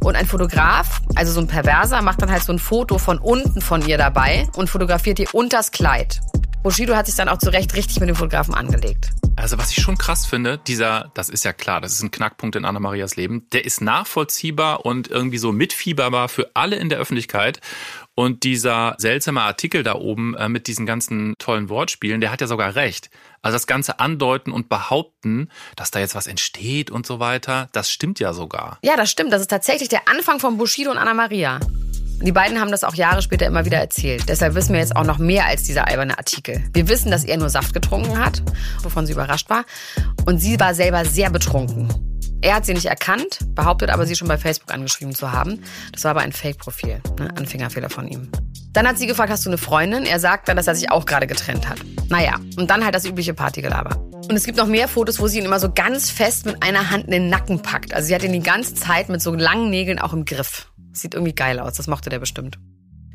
und 0.00 0.16
ein 0.16 0.26
Fotograf, 0.26 1.00
also 1.14 1.30
so 1.30 1.40
ein 1.40 1.46
Perverser, 1.46 2.02
macht 2.02 2.20
dann 2.22 2.32
halt 2.32 2.42
so 2.42 2.52
ein 2.52 2.58
Foto 2.58 2.98
von 2.98 3.18
unten 3.18 3.60
von 3.60 3.86
ihr 3.86 3.98
dabei 3.98 4.48
und 4.56 4.68
fotografiert 4.68 5.20
ihr 5.20 5.32
unters 5.32 5.70
Kleid. 5.70 6.20
Bushido 6.62 6.94
hat 6.94 7.06
sich 7.06 7.14
dann 7.14 7.30
auch 7.30 7.38
zu 7.38 7.50
Recht 7.50 7.74
richtig 7.74 8.00
mit 8.00 8.08
dem 8.10 8.16
Fotografen 8.16 8.52
angelegt. 8.54 9.10
Also 9.36 9.56
was 9.56 9.70
ich 9.70 9.82
schon 9.82 9.96
krass 9.96 10.26
finde, 10.26 10.58
dieser, 10.58 11.10
das 11.14 11.30
ist 11.30 11.44
ja 11.44 11.54
klar, 11.54 11.80
das 11.80 11.92
ist 11.92 12.02
ein 12.02 12.10
Knackpunkt 12.10 12.54
in 12.56 12.66
Anna-Marias 12.66 13.16
Leben, 13.16 13.48
der 13.52 13.64
ist 13.64 13.80
nachvollziehbar 13.80 14.84
und 14.84 15.08
irgendwie 15.08 15.38
so 15.38 15.52
mitfieberbar 15.52 16.28
für 16.28 16.50
alle 16.52 16.76
in 16.76 16.90
der 16.90 16.98
Öffentlichkeit. 16.98 17.60
Und 18.14 18.42
dieser 18.42 18.96
seltsame 18.98 19.40
Artikel 19.40 19.82
da 19.82 19.94
oben 19.94 20.34
äh, 20.34 20.50
mit 20.50 20.66
diesen 20.66 20.84
ganzen 20.84 21.32
tollen 21.38 21.70
Wortspielen, 21.70 22.20
der 22.20 22.30
hat 22.30 22.42
ja 22.42 22.46
sogar 22.46 22.74
recht. 22.74 23.08
Also 23.40 23.54
das 23.54 23.66
ganze 23.66 23.98
Andeuten 23.98 24.52
und 24.52 24.68
Behaupten, 24.68 25.48
dass 25.76 25.90
da 25.90 26.00
jetzt 26.00 26.14
was 26.14 26.26
entsteht 26.26 26.90
und 26.90 27.06
so 27.06 27.18
weiter, 27.18 27.70
das 27.72 27.90
stimmt 27.90 28.20
ja 28.20 28.34
sogar. 28.34 28.78
Ja, 28.82 28.96
das 28.96 29.10
stimmt. 29.10 29.32
Das 29.32 29.40
ist 29.40 29.48
tatsächlich 29.48 29.88
der 29.88 30.06
Anfang 30.06 30.38
von 30.38 30.58
Bushido 30.58 30.90
und 30.90 30.98
Anna 30.98 31.14
Maria. 31.14 31.60
Die 32.22 32.32
beiden 32.32 32.60
haben 32.60 32.70
das 32.70 32.84
auch 32.84 32.94
Jahre 32.94 33.22
später 33.22 33.46
immer 33.46 33.64
wieder 33.64 33.78
erzählt. 33.78 34.28
Deshalb 34.28 34.54
wissen 34.54 34.74
wir 34.74 34.80
jetzt 34.80 34.94
auch 34.94 35.04
noch 35.04 35.18
mehr 35.18 35.46
als 35.46 35.62
dieser 35.62 35.88
alberne 35.88 36.18
Artikel. 36.18 36.62
Wir 36.74 36.88
wissen, 36.88 37.10
dass 37.10 37.24
er 37.24 37.38
nur 37.38 37.48
Saft 37.48 37.72
getrunken 37.72 38.18
hat, 38.18 38.42
wovon 38.82 39.06
sie 39.06 39.12
überrascht 39.12 39.48
war. 39.48 39.64
Und 40.26 40.38
sie 40.38 40.60
war 40.60 40.74
selber 40.74 41.06
sehr 41.06 41.30
betrunken. 41.30 41.88
Er 42.42 42.54
hat 42.54 42.66
sie 42.66 42.74
nicht 42.74 42.86
erkannt, 42.86 43.38
behauptet 43.54 43.90
aber, 43.90 44.06
sie 44.06 44.16
schon 44.16 44.28
bei 44.28 44.38
Facebook 44.38 44.72
angeschrieben 44.72 45.14
zu 45.14 45.32
haben. 45.32 45.62
Das 45.92 46.04
war 46.04 46.12
aber 46.12 46.20
ein 46.20 46.32
Fake-Profil, 46.32 47.00
ne? 47.18 47.28
Anfängerfehler 47.36 47.90
von 47.90 48.08
ihm. 48.08 48.30
Dann 48.72 48.86
hat 48.86 48.98
sie 48.98 49.06
gefragt, 49.06 49.30
hast 49.30 49.44
du 49.44 49.50
eine 49.50 49.58
Freundin? 49.58 50.04
Er 50.04 50.20
sagt 50.20 50.48
dann, 50.48 50.56
dass 50.56 50.66
er 50.66 50.74
sich 50.74 50.90
auch 50.90 51.04
gerade 51.04 51.26
getrennt 51.26 51.68
hat. 51.68 51.78
Naja, 52.08 52.36
und 52.56 52.70
dann 52.70 52.84
halt 52.84 52.94
das 52.94 53.04
übliche 53.04 53.34
Partygelaber. 53.34 53.96
Und 54.28 54.36
es 54.36 54.44
gibt 54.44 54.58
noch 54.58 54.68
mehr 54.68 54.88
Fotos, 54.88 55.18
wo 55.18 55.26
sie 55.26 55.38
ihn 55.38 55.44
immer 55.44 55.58
so 55.58 55.72
ganz 55.72 56.10
fest 56.10 56.46
mit 56.46 56.62
einer 56.62 56.90
Hand 56.90 57.06
in 57.06 57.10
den 57.10 57.28
Nacken 57.28 57.62
packt. 57.62 57.92
Also 57.92 58.08
sie 58.08 58.14
hat 58.14 58.22
ihn 58.22 58.32
die 58.32 58.40
ganze 58.40 58.74
Zeit 58.74 59.08
mit 59.08 59.20
so 59.20 59.34
langen 59.34 59.70
Nägeln 59.70 59.98
auch 59.98 60.12
im 60.12 60.24
Griff. 60.24 60.69
Sieht 60.92 61.14
irgendwie 61.14 61.34
geil 61.34 61.58
aus, 61.58 61.74
das 61.74 61.86
mochte 61.86 62.10
der 62.10 62.18
bestimmt. 62.18 62.58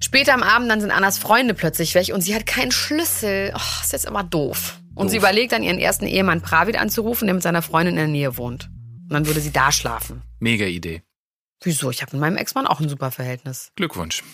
Später 0.01 0.33
am 0.33 0.43
Abend 0.43 0.69
dann 0.69 0.81
sind 0.81 0.91
Annas 0.91 1.17
Freunde 1.17 1.53
plötzlich 1.53 1.95
weg 1.95 2.11
und 2.13 2.21
sie 2.21 2.35
hat 2.35 2.45
keinen 2.45 2.71
Schlüssel. 2.71 3.51
Oh, 3.55 3.81
ist 3.81 3.93
jetzt 3.93 4.05
immer 4.05 4.23
doof. 4.23 4.79
Und 4.93 5.05
Doof. 5.05 5.11
sie 5.11 5.17
überlegt 5.17 5.51
dann 5.51 5.63
ihren 5.63 5.79
ersten 5.79 6.05
Ehemann 6.05 6.41
Pravid 6.41 6.77
anzurufen, 6.77 7.27
der 7.27 7.33
mit 7.33 7.43
seiner 7.43 7.61
Freundin 7.61 7.95
in 7.95 7.99
der 7.99 8.07
Nähe 8.07 8.37
wohnt. 8.37 8.69
Und 9.03 9.13
dann 9.13 9.25
würde 9.25 9.39
sie 9.39 9.51
da 9.51 9.71
schlafen. 9.71 10.21
Mega 10.39 10.65
Idee. 10.65 11.01
Wieso? 11.63 11.89
Ich 11.89 12.01
habe 12.01 12.11
mit 12.13 12.21
meinem 12.21 12.37
Ex-Mann 12.37 12.67
auch 12.67 12.79
ein 12.79 12.89
super 12.89 13.11
Verhältnis. 13.11 13.71
Glückwunsch. 13.75 14.23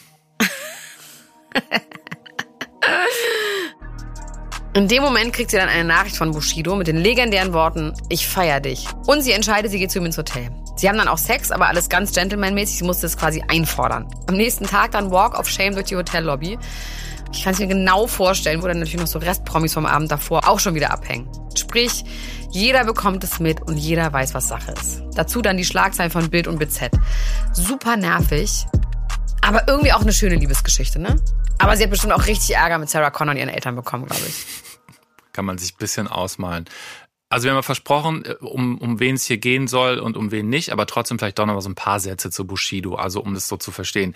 In 4.73 4.87
dem 4.87 5.03
Moment 5.03 5.33
kriegt 5.33 5.51
sie 5.51 5.57
dann 5.57 5.67
eine 5.67 5.83
Nachricht 5.83 6.15
von 6.15 6.31
Bushido 6.31 6.77
mit 6.77 6.87
den 6.87 6.95
legendären 6.95 7.51
Worten, 7.51 7.93
ich 8.07 8.25
feier 8.25 8.61
dich. 8.61 8.87
Und 9.05 9.21
sie 9.21 9.33
entscheidet, 9.33 9.69
sie 9.69 9.79
geht 9.79 9.91
zu 9.91 9.99
ihm 9.99 10.05
ins 10.05 10.17
Hotel. 10.17 10.49
Sie 10.75 10.89
haben 10.89 10.97
dann 10.97 11.07
auch 11.07 11.17
Sex, 11.17 11.51
aber 11.51 11.67
alles 11.67 11.89
ganz 11.89 12.13
gentlemanmäßig. 12.13 12.77
Sie 12.77 12.83
musste 12.83 13.05
es 13.05 13.17
quasi 13.17 13.43
einfordern. 13.47 14.07
Am 14.27 14.35
nächsten 14.35 14.65
Tag 14.65 14.91
dann 14.91 15.11
Walk 15.11 15.37
of 15.37 15.47
Shame 15.47 15.73
durch 15.73 15.85
die 15.85 15.95
Hotellobby. 15.95 16.57
Ich 17.33 17.43
kann 17.43 17.53
es 17.53 17.59
mir 17.59 17.67
genau 17.67 18.07
vorstellen, 18.07 18.61
wo 18.61 18.67
dann 18.67 18.79
natürlich 18.79 18.99
noch 18.99 19.07
so 19.07 19.19
Restpromis 19.19 19.73
vom 19.73 19.85
Abend 19.85 20.11
davor 20.11 20.47
auch 20.47 20.59
schon 20.59 20.75
wieder 20.75 20.91
abhängen. 20.91 21.29
Sprich, 21.55 22.03
jeder 22.51 22.83
bekommt 22.83 23.23
es 23.23 23.39
mit 23.39 23.61
und 23.61 23.77
jeder 23.77 24.11
weiß, 24.11 24.33
was 24.33 24.47
Sache 24.47 24.73
ist. 24.73 25.01
Dazu 25.15 25.41
dann 25.41 25.55
die 25.57 25.63
Schlagzeilen 25.63 26.11
von 26.11 26.29
Bild 26.29 26.47
und 26.47 26.59
BZ. 26.59 26.91
Super 27.53 27.95
nervig, 27.95 28.65
aber 29.41 29.67
irgendwie 29.67 29.93
auch 29.93 30.01
eine 30.01 30.13
schöne 30.13 30.35
Liebesgeschichte, 30.35 30.99
ne? 30.99 31.15
Aber 31.59 31.77
sie 31.77 31.83
hat 31.83 31.91
bestimmt 31.91 32.13
auch 32.13 32.25
richtig 32.25 32.55
Ärger 32.55 32.77
mit 32.77 32.89
Sarah 32.89 33.11
Connor 33.11 33.33
und 33.33 33.37
ihren 33.37 33.49
Eltern 33.49 33.75
bekommen, 33.75 34.05
glaube 34.05 34.23
ich. 34.27 34.45
kann 35.33 35.45
man 35.45 35.57
sich 35.57 35.73
ein 35.73 35.77
bisschen 35.77 36.07
ausmalen. 36.07 36.65
Also 37.31 37.45
wir 37.45 37.51
haben 37.51 37.59
ja 37.59 37.61
versprochen, 37.63 38.25
äh, 38.25 38.35
um, 38.41 38.77
um 38.77 38.99
wen 38.99 39.15
es 39.15 39.25
hier 39.25 39.37
gehen 39.37 39.67
soll 39.67 39.99
und 39.99 40.17
um 40.17 40.31
wen 40.31 40.49
nicht, 40.49 40.71
aber 40.73 40.85
trotzdem 40.85 41.17
vielleicht 41.17 41.39
doch 41.39 41.45
noch 41.45 41.53
mal 41.53 41.61
so 41.61 41.69
ein 41.69 41.75
paar 41.75 42.01
Sätze 42.01 42.29
zu 42.29 42.45
Bushido, 42.45 42.95
also 42.95 43.21
um 43.21 43.33
das 43.33 43.47
so 43.47 43.55
zu 43.55 43.71
verstehen. 43.71 44.15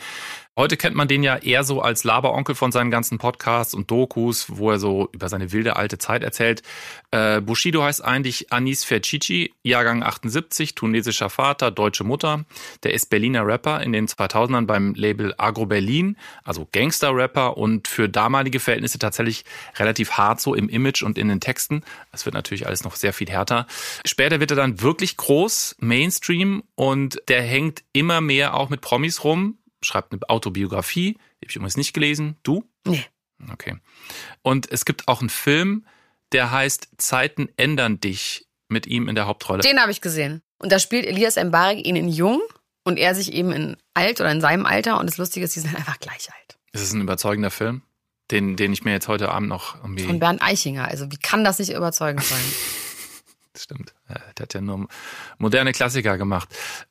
Heute 0.58 0.78
kennt 0.78 0.96
man 0.96 1.10
den 1.10 1.22
ja 1.22 1.36
eher 1.36 1.66
so 1.66 1.82
als 1.82 2.06
Laberonkel 2.06 2.56
von 2.56 2.72
seinen 2.72 2.90
ganzen 2.90 3.18
Podcasts 3.18 3.74
und 3.74 3.92
Dokus, 3.92 4.46
wo 4.48 4.72
er 4.72 4.80
so 4.80 5.10
über 5.12 5.28
seine 5.28 5.52
wilde 5.52 5.76
alte 5.76 5.98
Zeit 5.98 6.24
erzählt. 6.24 6.62
Äh, 7.12 7.42
Bushido 7.42 7.84
heißt 7.84 8.02
eigentlich 8.06 8.54
Anis 8.54 8.86
Ferchichi, 8.86 9.54
Jahrgang 9.64 10.02
78, 10.02 10.74
tunesischer 10.74 11.30
Vater, 11.30 11.72
deutsche 11.72 12.06
Mutter. 12.06 12.46
Der 12.84 12.94
ist 12.94 13.10
Berliner 13.10 13.46
Rapper 13.46 13.82
in 13.82 13.92
den 13.92 14.08
2000ern 14.08 14.66
beim 14.66 14.94
Label 14.94 15.34
Agro 15.38 15.66
Berlin, 15.66 16.16
also 16.46 16.66
Gangster-Rapper 16.72 17.58
und 17.58 17.90
für 17.90 18.08
damalige 18.08 18.62
Verhältnisse 18.62 18.98
tatsächlich 18.98 19.44
relativ 19.76 20.12
hart 20.12 20.40
so 20.40 20.56
im 20.56 20.70
Image 20.70 21.04
und 21.04 21.18
in 21.18 21.28
den 21.28 21.42
Texten. 21.42 21.84
Es 22.14 22.26
wird 22.26 22.34
natürlich 22.34 22.66
alles 22.66 22.86
noch 22.86 22.96
sehr 22.96 23.12
viel 23.12 23.28
härter. 23.28 23.68
Später 24.06 24.40
wird 24.40 24.52
er 24.52 24.58
dann 24.58 24.80
wirklich 24.80 25.18
groß, 25.18 25.76
Mainstream 25.80 26.64
und 26.76 27.22
der 27.28 27.42
hängt 27.42 27.84
immer 27.92 28.22
mehr 28.22 28.54
auch 28.54 28.70
mit 28.70 28.80
Promis 28.80 29.26
rum 29.26 29.58
schreibt 29.86 30.12
eine 30.12 30.22
Autobiografie. 30.30 31.14
Die 31.14 31.18
habe 31.18 31.50
ich 31.50 31.56
übrigens 31.56 31.78
nicht 31.78 31.94
gelesen. 31.94 32.38
Du? 32.44 32.64
Nee. 32.86 33.06
Okay. 33.52 33.78
Und 34.42 34.72
es 34.72 34.86
gibt 34.86 35.08
auch 35.08 35.20
einen 35.20 35.30
Film, 35.30 35.86
der 36.32 36.52
heißt 36.52 36.90
Zeiten 36.98 37.50
ändern 37.58 38.00
dich 38.00 38.48
mit 38.70 38.88
ihm 38.88 39.08
in 39.08 39.16
der 39.16 39.28
Hauptrolle. 39.28 39.62
Den 39.62 39.80
habe 39.80 39.92
ich 39.92 40.02
gesehen. 40.02 40.42
Und 40.58 40.72
da 40.72 40.80
spielt 40.80 41.06
Elias 41.06 41.36
Mbarek 41.36 41.86
ihn 41.86 41.96
in 41.96 42.10
jung 42.10 42.42
und 42.84 42.98
er 42.98 43.14
sich 43.14 43.34
eben 43.34 43.52
in 43.52 43.78
alt 43.94 44.22
oder 44.22 44.32
in 44.32 44.42
seinem 44.42 44.66
Alter. 44.66 45.00
Und 45.00 45.10
das 45.10 45.18
Lustige 45.18 45.46
ist, 45.46 45.54
sie 45.54 45.60
sind 45.60 45.76
einfach 45.76 46.00
gleich 46.00 46.30
alt. 46.32 46.58
Ist 46.72 46.82
es 46.82 46.94
ein 46.94 47.02
überzeugender 47.02 47.52
Film? 47.52 47.82
Den, 48.32 48.56
den 48.56 48.74
ich 48.74 48.84
mir 48.84 48.92
jetzt 48.92 49.08
heute 49.08 49.30
Abend 49.30 49.50
noch 49.50 49.76
irgendwie. 49.76 50.04
Von 50.04 50.20
Bernd 50.20 50.42
Eichinger. 50.42 50.88
Also 50.88 51.12
wie 51.12 51.18
kann 51.18 51.44
das 51.44 51.60
nicht 51.60 51.72
überzeugend 51.72 52.24
sein? 52.24 52.42
stimmt. 53.58 53.94
Der 54.10 54.44
hat 54.44 54.54
ja 54.54 54.62
nur 54.62 54.88
moderne 55.38 55.72
Klassiker 55.72 56.18
gemacht. 56.18 56.50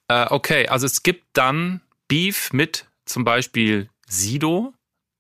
Äh, 0.09 0.27
okay, 0.31 0.69
also 0.69 0.87
es 0.87 1.03
gibt 1.03 1.25
dann 1.33 1.81
Beef 2.15 2.53
mit 2.53 2.87
zum 3.07 3.25
Beispiel 3.25 3.91
Sido, 4.07 4.73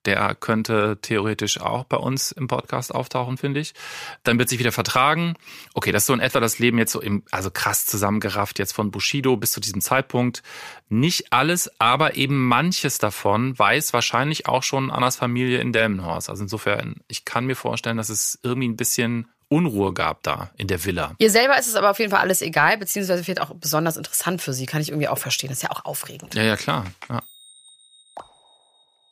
der 0.04 0.36
könnte 0.36 0.96
theoretisch 1.02 1.60
auch 1.60 1.82
bei 1.82 1.96
uns 1.96 2.30
im 2.30 2.46
Podcast 2.46 2.94
auftauchen, 2.94 3.36
finde 3.36 3.58
ich. 3.58 3.74
Dann 4.22 4.38
wird 4.38 4.48
sich 4.48 4.60
wieder 4.60 4.70
vertragen. 4.70 5.34
Okay, 5.74 5.90
das 5.90 6.04
ist 6.04 6.06
so 6.06 6.14
in 6.14 6.20
etwa 6.20 6.38
das 6.38 6.60
Leben 6.60 6.78
jetzt 6.78 6.92
so 6.92 7.00
im, 7.00 7.24
also 7.32 7.50
krass 7.50 7.84
zusammengerafft 7.84 8.60
jetzt 8.60 8.74
von 8.74 8.92
Bushido 8.92 9.36
bis 9.36 9.50
zu 9.50 9.58
diesem 9.58 9.80
Zeitpunkt. 9.80 10.44
Nicht 10.88 11.32
alles, 11.32 11.68
aber 11.80 12.14
eben 12.14 12.46
manches 12.46 12.98
davon 12.98 13.58
weiß 13.58 13.92
wahrscheinlich 13.92 14.46
auch 14.46 14.62
schon 14.62 14.92
Annas 14.92 15.16
Familie 15.16 15.58
in 15.58 15.72
Delmenhorst. 15.72 16.30
Also 16.30 16.44
insofern, 16.44 17.00
ich 17.08 17.24
kann 17.24 17.46
mir 17.46 17.56
vorstellen, 17.56 17.96
dass 17.96 18.08
es 18.08 18.38
irgendwie 18.44 18.68
ein 18.68 18.76
bisschen 18.76 19.26
Unruhe 19.48 19.92
gab 19.92 20.22
da 20.22 20.50
in 20.56 20.68
der 20.68 20.84
Villa. 20.84 21.14
Ihr 21.18 21.30
selber 21.30 21.58
ist 21.58 21.66
es 21.66 21.76
aber 21.76 21.90
auf 21.90 21.98
jeden 21.98 22.10
Fall 22.10 22.20
alles 22.20 22.42
egal, 22.42 22.78
beziehungsweise 22.78 23.24
vielleicht 23.24 23.40
auch 23.40 23.54
besonders 23.54 23.96
interessant 23.96 24.42
für 24.42 24.52
sie, 24.52 24.66
kann 24.66 24.80
ich 24.80 24.90
irgendwie 24.90 25.08
auch 25.08 25.18
verstehen. 25.18 25.48
Das 25.48 25.58
ist 25.58 25.62
ja 25.62 25.70
auch 25.70 25.84
aufregend. 25.84 26.34
Ja, 26.34 26.42
ja, 26.42 26.56
klar. 26.56 26.86
Ja. 27.08 27.20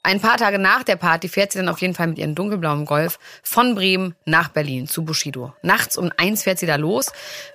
Ein 0.05 0.21
paar 0.21 0.37
Tage 0.37 0.59
nach 0.59 0.83
der 0.83 0.97
Party 0.97 1.29
fährt 1.29 1.53
sie 1.53 1.61
dann 1.61 1.69
auf 1.69 1.81
jeden 1.81 1.95
Fall 1.95 2.09
mit 2.09 2.19
ihrem 2.19 2.35
dunkelblauen 2.35 2.87
Golf 2.87 3.21
von 3.45 3.77
Bremen 3.77 4.17
nach 4.25 4.49
Berlin 4.49 4.89
zu 4.89 5.05
Bushido. 5.05 5.53
Nachts 5.63 5.97
um 5.97 6.11
eins 6.17 6.43
fährt 6.43 6.59
sie 6.59 6.67
da 6.67 6.75
los, 6.75 7.07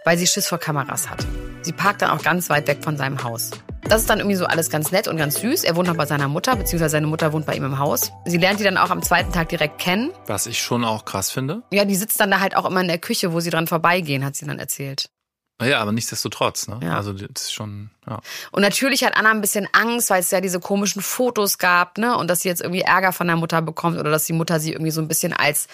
weil 0.05 0.17
sie 0.17 0.27
Schiss 0.27 0.47
vor 0.47 0.57
Kameras 0.57 1.09
hat. 1.09 1.27
Sie 1.61 1.73
parkt 1.73 2.01
dann 2.01 2.09
auch 2.11 2.23
ganz 2.23 2.49
weit 2.49 2.67
weg 2.67 2.85
von 2.85 2.95
seinem 2.95 3.21
Haus. 3.21 3.51
Das 3.81 3.99
ist 3.99 4.09
dann 4.09 4.19
irgendwie 4.19 4.37
so 4.37 4.45
alles 4.45 4.69
ganz 4.69 4.93
nett 4.93 5.09
und 5.09 5.17
ganz 5.17 5.41
süß. 5.41 5.65
Er 5.65 5.75
wohnt 5.75 5.89
noch 5.89 5.97
bei 5.97 6.05
seiner 6.05 6.29
Mutter, 6.29 6.55
beziehungsweise 6.55 6.91
seine 6.91 7.07
Mutter 7.07 7.33
wohnt 7.33 7.45
bei 7.45 7.53
ihm 7.53 7.65
im 7.65 7.79
Haus. 7.79 8.13
Sie 8.23 8.37
lernt 8.37 8.61
die 8.61 8.63
dann 8.63 8.77
auch 8.77 8.91
am 8.91 9.01
zweiten 9.01 9.33
Tag 9.33 9.49
direkt 9.49 9.79
kennen. 9.79 10.11
Was 10.27 10.47
ich 10.47 10.61
schon 10.61 10.85
auch 10.85 11.03
krass 11.03 11.31
finde. 11.31 11.63
Ja, 11.71 11.83
die 11.83 11.95
sitzt 11.95 12.17
dann 12.21 12.31
da 12.31 12.39
halt 12.39 12.55
auch 12.55 12.65
immer 12.65 12.79
in 12.79 12.87
der 12.87 12.99
Küche, 12.99 13.33
wo 13.33 13.41
sie 13.41 13.49
dran 13.49 13.67
vorbeigehen, 13.67 14.23
hat 14.23 14.37
sie 14.37 14.45
dann 14.45 14.59
erzählt. 14.59 15.09
Ja, 15.59 15.79
aber 15.79 15.91
nichtsdestotrotz, 15.91 16.67
ne? 16.67 16.79
Ja. 16.83 16.97
Also 16.97 17.13
das 17.13 17.43
ist 17.43 17.53
schon, 17.53 17.89
ja. 18.07 18.19
Und 18.51 18.61
natürlich 18.61 19.03
hat 19.03 19.17
Anna 19.17 19.31
ein 19.31 19.41
bisschen 19.41 19.67
Angst, 19.73 20.09
weil 20.11 20.19
es 20.19 20.29
ja 20.29 20.39
diese 20.39 20.59
komischen 20.59 21.01
Fotos 21.01 21.57
gab, 21.57 21.97
ne? 21.97 22.15
Und 22.15 22.29
dass 22.29 22.41
sie 22.41 22.49
jetzt 22.49 22.61
irgendwie 22.61 22.81
Ärger 22.81 23.11
von 23.11 23.25
der 23.25 23.37
Mutter 23.37 23.61
bekommt 23.63 23.97
oder 23.97 24.11
dass 24.11 24.25
die 24.25 24.33
Mutter 24.33 24.59
sie 24.59 24.73
irgendwie 24.73 24.91
so 24.91 25.01
ein 25.01 25.07
bisschen 25.07 25.33
als 25.33 25.67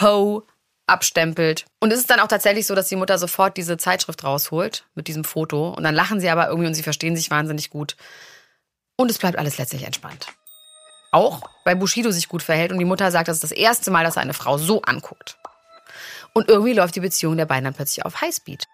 Ho 0.00 0.44
abstempelt. 0.88 1.66
Und 1.78 1.92
es 1.92 2.00
ist 2.00 2.10
dann 2.10 2.18
auch 2.18 2.26
tatsächlich 2.28 2.66
so, 2.66 2.74
dass 2.74 2.88
die 2.88 2.96
Mutter 2.96 3.16
sofort 3.18 3.56
diese 3.56 3.76
Zeitschrift 3.76 4.24
rausholt 4.24 4.84
mit 4.94 5.06
diesem 5.06 5.22
Foto. 5.22 5.70
Und 5.70 5.84
dann 5.84 5.94
lachen 5.94 6.18
sie 6.18 6.30
aber 6.30 6.48
irgendwie 6.48 6.66
und 6.66 6.74
sie 6.74 6.82
verstehen 6.82 7.14
sich 7.14 7.30
wahnsinnig 7.30 7.70
gut. 7.70 7.96
Und 8.96 9.10
es 9.10 9.18
bleibt 9.18 9.38
alles 9.38 9.58
letztlich 9.58 9.84
entspannt. 9.84 10.26
Auch 11.12 11.42
weil 11.64 11.76
Bushido 11.76 12.10
sich 12.10 12.28
gut 12.28 12.42
verhält 12.42 12.72
und 12.72 12.78
die 12.78 12.84
Mutter 12.84 13.10
sagt, 13.12 13.28
das 13.28 13.36
ist 13.36 13.44
das 13.44 13.52
erste 13.52 13.90
Mal, 13.90 14.04
dass 14.04 14.16
er 14.16 14.22
eine 14.22 14.34
Frau 14.34 14.58
so 14.58 14.82
anguckt. 14.82 15.38
Und 16.32 16.48
irgendwie 16.48 16.72
läuft 16.72 16.96
die 16.96 17.00
Beziehung 17.00 17.36
der 17.36 17.46
beiden 17.46 17.64
dann 17.64 17.74
plötzlich 17.74 18.04
auf 18.04 18.20
Highspeed. 18.20 18.66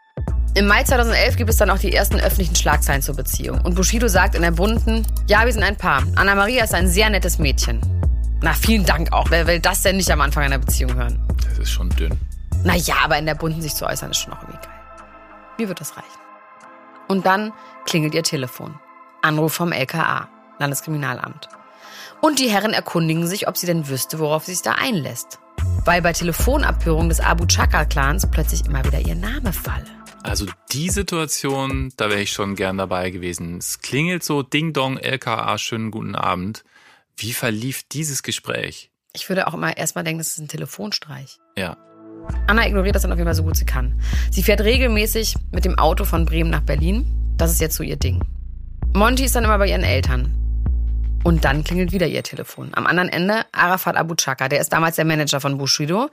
Im 0.57 0.68
Mai 0.68 0.85
2011 0.85 1.37
gibt 1.37 1.50
es 1.50 1.57
dann 1.57 1.68
auch 1.68 1.81
die 1.81 1.92
ersten 1.92 2.20
öffentlichen 2.20 2.55
Schlagzeilen 2.55 3.03
zur 3.03 3.16
Beziehung. 3.16 3.61
Und 3.62 3.74
Bushido 3.74 4.07
sagt 4.07 4.37
in 4.37 4.42
der 4.42 4.53
bunten, 4.53 5.05
ja, 5.27 5.44
wir 5.44 5.53
sind 5.53 5.64
ein 5.64 5.77
Paar. 5.77 6.05
Anna-Maria 6.14 6.62
ist 6.62 6.74
ein 6.74 6.87
sehr 6.87 7.11
nettes 7.11 7.40
Mädchen. 7.40 7.81
Na, 8.40 8.53
vielen 8.53 8.85
Dank 8.85 9.12
auch. 9.12 9.33
Wer 9.33 9.48
will 9.48 9.59
das 9.59 9.83
denn 9.83 9.96
nicht 9.96 10.12
am 10.12 10.20
Anfang 10.20 10.44
einer 10.44 10.59
Beziehung 10.59 10.94
hören? 10.94 11.20
Das 11.48 11.59
ist 11.59 11.72
schon 11.72 11.88
dünn. 11.90 12.16
Naja, 12.62 12.94
aber 13.03 13.18
in 13.18 13.27
der 13.27 13.35
bunten 13.35 13.62
sich 13.62 13.74
zu 13.74 13.85
äußern 13.85 14.12
ist 14.12 14.18
schon 14.18 14.33
auch 14.33 14.42
irgendwie 14.42 14.64
geil. 14.64 14.77
Mir 15.59 15.66
wird 15.66 15.81
das 15.81 15.96
reichen. 15.96 16.20
Und 17.09 17.27
dann 17.27 17.53
klingelt 17.85 18.14
ihr 18.14 18.22
Telefon. 18.22 18.79
Anruf 19.22 19.55
vom 19.55 19.72
LKA, 19.72 20.29
Landeskriminalamt. 20.61 21.48
Und 22.20 22.38
die 22.38 22.48
Herren 22.48 22.74
erkundigen 22.74 23.27
sich, 23.27 23.48
ob 23.48 23.57
sie 23.57 23.66
denn 23.66 23.88
wüsste, 23.88 24.20
worauf 24.20 24.44
sie 24.44 24.53
sich 24.53 24.62
da 24.62 24.77
einlässt. 24.81 25.40
Weil 25.85 26.00
bei 26.00 26.12
Telefonabhörungen 26.12 27.09
des 27.09 27.18
Abu 27.18 27.44
Chaka-Clans 27.44 28.31
plötzlich 28.31 28.66
immer 28.66 28.85
wieder 28.85 29.00
ihr 29.00 29.16
Name 29.16 29.53
falle. 29.53 30.04
Also 30.25 30.47
die 30.73 30.89
Situation, 30.89 31.93
da 31.99 32.09
wäre 32.09 32.23
ich 32.23 32.33
schon 32.33 32.57
gern 32.57 32.79
dabei 32.79 33.11
gewesen. 33.11 33.59
Es 33.59 33.81
klingelt 33.81 34.25
so, 34.25 34.43
Ding 34.43 34.73
Dong, 34.73 34.97
LKA, 34.97 35.59
schönen 35.59 35.91
guten 35.91 36.15
Abend. 36.15 36.65
Wie 37.15 37.35
verlief 37.35 37.83
dieses 37.83 38.23
Gespräch? 38.23 38.91
Ich 39.13 39.29
würde 39.29 39.47
auch 39.47 39.53
immer 39.53 39.77
erstmal 39.77 40.03
denken, 40.03 40.19
das 40.19 40.29
ist 40.29 40.39
ein 40.39 40.49
Telefonstreich. 40.49 41.39
Ja. 41.59 41.77
Anna 42.47 42.67
ignoriert 42.67 42.95
das 42.95 43.03
dann 43.03 43.13
auf 43.13 43.19
jeden 43.19 43.27
Fall 43.27 43.35
so 43.35 43.43
gut 43.43 43.55
sie 43.55 43.67
kann. 43.67 44.01
Sie 44.31 44.43
fährt 44.43 44.63
regelmäßig 44.63 45.35
mit 45.53 45.67
dem 45.67 45.79
Auto 45.79 46.05
von 46.05 46.25
Bremen 46.25 46.49
nach 46.49 46.63
Berlin. 46.63 47.05
Das 47.37 47.53
ist 47.53 47.61
jetzt 47.61 47.77
so 47.77 47.83
ihr 47.83 47.97
Ding. 47.97 48.23
Monty 48.95 49.25
ist 49.25 49.37
dann 49.37 49.45
immer 49.45 49.59
bei 49.59 49.69
ihren 49.69 49.85
Eltern. 49.85 50.44
Und 51.25 51.47
dann 51.47 51.65
klingelt 51.65 51.91
wieder 51.91 52.07
ihr 52.07 52.23
Telefon. 52.23 52.73
Am 52.75 52.87
anderen 52.87 53.09
Ende 53.09 53.47
Arafat 53.51 53.97
Abu 53.97 54.15
Chaka, 54.15 54.51
der 54.51 54.61
ist 54.61 54.75
damals 54.75 54.97
der 54.97 55.07
Manager 55.07 55.41
von 55.41 55.57
Bushido. 55.57 56.11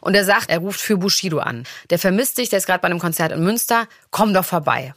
Und 0.00 0.14
er 0.14 0.24
sagt, 0.24 0.48
er 0.48 0.58
ruft 0.58 0.80
für 0.80 0.96
Bushido 0.96 1.38
an. 1.38 1.64
Der 1.90 1.98
vermisst 1.98 2.38
dich, 2.38 2.48
der 2.48 2.58
ist 2.58 2.66
gerade 2.66 2.80
bei 2.80 2.86
einem 2.86 2.98
Konzert 2.98 3.30
in 3.32 3.44
Münster. 3.44 3.86
Komm 4.10 4.32
doch 4.32 4.46
vorbei. 4.46 4.94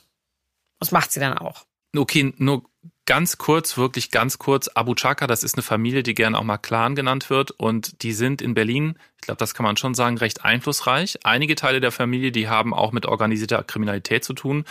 Das 0.79 0.91
macht 0.91 1.11
sie 1.11 1.19
dann 1.19 1.37
auch. 1.37 1.65
Okay, 1.95 2.33
nur 2.37 2.63
ganz 3.07 3.37
kurz, 3.37 3.77
wirklich 3.77 4.11
ganz 4.11 4.37
kurz. 4.37 4.67
Abu 4.67 4.93
Chaka, 4.93 5.25
das 5.25 5.43
ist 5.43 5.55
eine 5.55 5.63
Familie, 5.63 6.03
die 6.03 6.13
gerne 6.13 6.37
auch 6.37 6.43
mal 6.43 6.57
Clan 6.57 6.93
genannt 6.93 7.29
wird. 7.29 7.51
Und 7.51 8.03
die 8.03 8.13
sind 8.13 8.41
in 8.41 8.53
Berlin, 8.53 8.97
ich 9.19 9.21
glaube, 9.21 9.39
das 9.39 9.55
kann 9.55 9.63
man 9.63 9.77
schon 9.77 9.95
sagen, 9.95 10.17
recht 10.17 10.45
einflussreich. 10.45 11.17
Einige 11.23 11.55
Teile 11.55 11.79
der 11.81 11.91
Familie, 11.91 12.31
die 12.31 12.47
haben 12.47 12.73
auch 12.73 12.91
mit 12.91 13.05
organisierter 13.07 13.63
Kriminalität 13.63 14.23
zu 14.23 14.33
tun. 14.33 14.65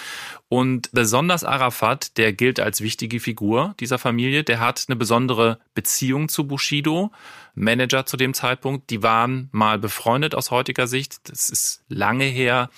Und 0.49 0.91
besonders 0.93 1.43
Arafat, 1.43 2.17
der 2.17 2.33
gilt 2.33 2.61
als 2.61 2.81
wichtige 2.81 3.19
Figur 3.19 3.75
dieser 3.81 3.99
Familie, 3.99 4.45
der 4.45 4.61
hat 4.61 4.85
eine 4.87 4.97
besondere 4.97 5.59
Beziehung 5.75 6.29
zu 6.29 6.47
Bushido. 6.47 7.11
Manager 7.57 8.05
zu 8.05 8.19
dem 8.19 8.35
Zeitpunkt, 8.35 8.91
die 8.91 9.03
waren 9.03 9.49
mal 9.51 9.79
befreundet 9.79 10.35
aus 10.35 10.51
heutiger 10.51 10.87
Sicht. 10.87 11.29
Das 11.31 11.49
ist 11.49 11.83
lange 11.89 12.27
her. 12.27 12.69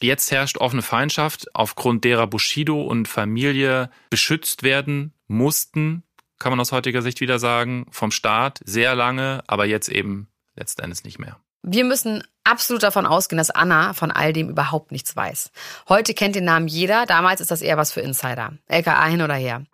Jetzt 0.00 0.30
herrscht 0.30 0.58
offene 0.58 0.82
Feindschaft, 0.82 1.54
aufgrund 1.54 2.04
derer 2.04 2.28
Bushido 2.28 2.80
und 2.80 3.08
Familie 3.08 3.90
beschützt 4.10 4.62
werden 4.62 4.77
mussten, 5.26 6.02
kann 6.38 6.52
man 6.52 6.60
aus 6.60 6.72
heutiger 6.72 7.02
Sicht 7.02 7.20
wieder 7.20 7.38
sagen, 7.38 7.86
vom 7.90 8.10
Staat 8.10 8.60
sehr 8.64 8.94
lange, 8.94 9.42
aber 9.46 9.66
jetzt 9.66 9.88
eben 9.88 10.28
letzten 10.54 10.82
Endes 10.82 11.04
nicht 11.04 11.18
mehr. 11.18 11.38
Wir 11.62 11.84
müssen 11.84 12.22
absolut 12.44 12.82
davon 12.82 13.06
ausgehen, 13.06 13.38
dass 13.38 13.50
Anna 13.50 13.92
von 13.92 14.10
all 14.10 14.32
dem 14.32 14.48
überhaupt 14.48 14.92
nichts 14.92 15.14
weiß. 15.16 15.50
Heute 15.88 16.14
kennt 16.14 16.36
den 16.36 16.44
Namen 16.44 16.68
jeder, 16.68 17.04
damals 17.06 17.40
ist 17.40 17.50
das 17.50 17.62
eher 17.62 17.76
was 17.76 17.92
für 17.92 18.00
Insider. 18.00 18.52
LKA 18.68 19.06
hin 19.06 19.22
oder 19.22 19.34
her. 19.34 19.64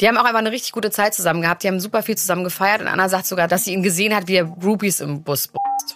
Die 0.00 0.08
haben 0.08 0.18
auch 0.18 0.24
einfach 0.24 0.40
eine 0.40 0.52
richtig 0.52 0.72
gute 0.72 0.90
Zeit 0.90 1.14
zusammen 1.14 1.40
gehabt. 1.40 1.62
Die 1.62 1.68
haben 1.68 1.80
super 1.80 2.02
viel 2.02 2.18
zusammen 2.18 2.44
gefeiert 2.44 2.82
und 2.82 2.88
Anna 2.88 3.08
sagt 3.08 3.26
sogar, 3.26 3.48
dass 3.48 3.64
sie 3.64 3.72
ihn 3.72 3.82
gesehen 3.82 4.14
hat, 4.14 4.28
wie 4.28 4.36
er 4.36 4.44
Groupies 4.44 5.00
im 5.00 5.22
Bus 5.22 5.48
bumst. 5.48 5.95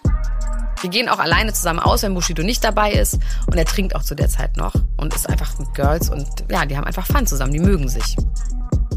Die 0.82 0.88
gehen 0.88 1.08
auch 1.08 1.18
alleine 1.18 1.52
zusammen 1.52 1.78
aus, 1.78 2.02
wenn 2.02 2.14
Bushido 2.14 2.42
nicht 2.42 2.64
dabei 2.64 2.92
ist. 2.92 3.18
Und 3.46 3.56
er 3.56 3.64
trinkt 3.64 3.94
auch 3.94 4.02
zu 4.02 4.14
der 4.14 4.28
Zeit 4.28 4.56
noch 4.56 4.74
und 4.96 5.14
ist 5.14 5.28
einfach 5.28 5.58
mit 5.58 5.72
Girls 5.74 6.08
und 6.08 6.26
ja, 6.50 6.64
die 6.64 6.76
haben 6.76 6.84
einfach 6.84 7.06
Fun 7.06 7.26
zusammen, 7.26 7.52
die 7.52 7.60
mögen 7.60 7.88
sich. 7.88 8.16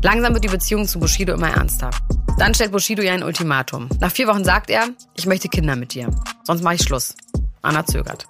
Langsam 0.01 0.33
wird 0.33 0.43
die 0.43 0.49
Beziehung 0.49 0.87
zu 0.87 0.99
Bushido 0.99 1.33
immer 1.33 1.49
ernster. 1.49 1.89
Dann 2.37 2.53
stellt 2.53 2.71
Bushido 2.71 3.01
ihr 3.01 3.13
ein 3.13 3.23
Ultimatum. 3.23 3.89
Nach 3.99 4.11
vier 4.11 4.27
Wochen 4.27 4.43
sagt 4.43 4.69
er, 4.69 4.87
ich 5.15 5.25
möchte 5.25 5.49
Kinder 5.49 5.75
mit 5.75 5.93
dir. 5.93 6.09
Sonst 6.43 6.63
mache 6.63 6.75
ich 6.75 6.83
Schluss. 6.83 7.15
Anna 7.61 7.85
zögert. 7.85 8.27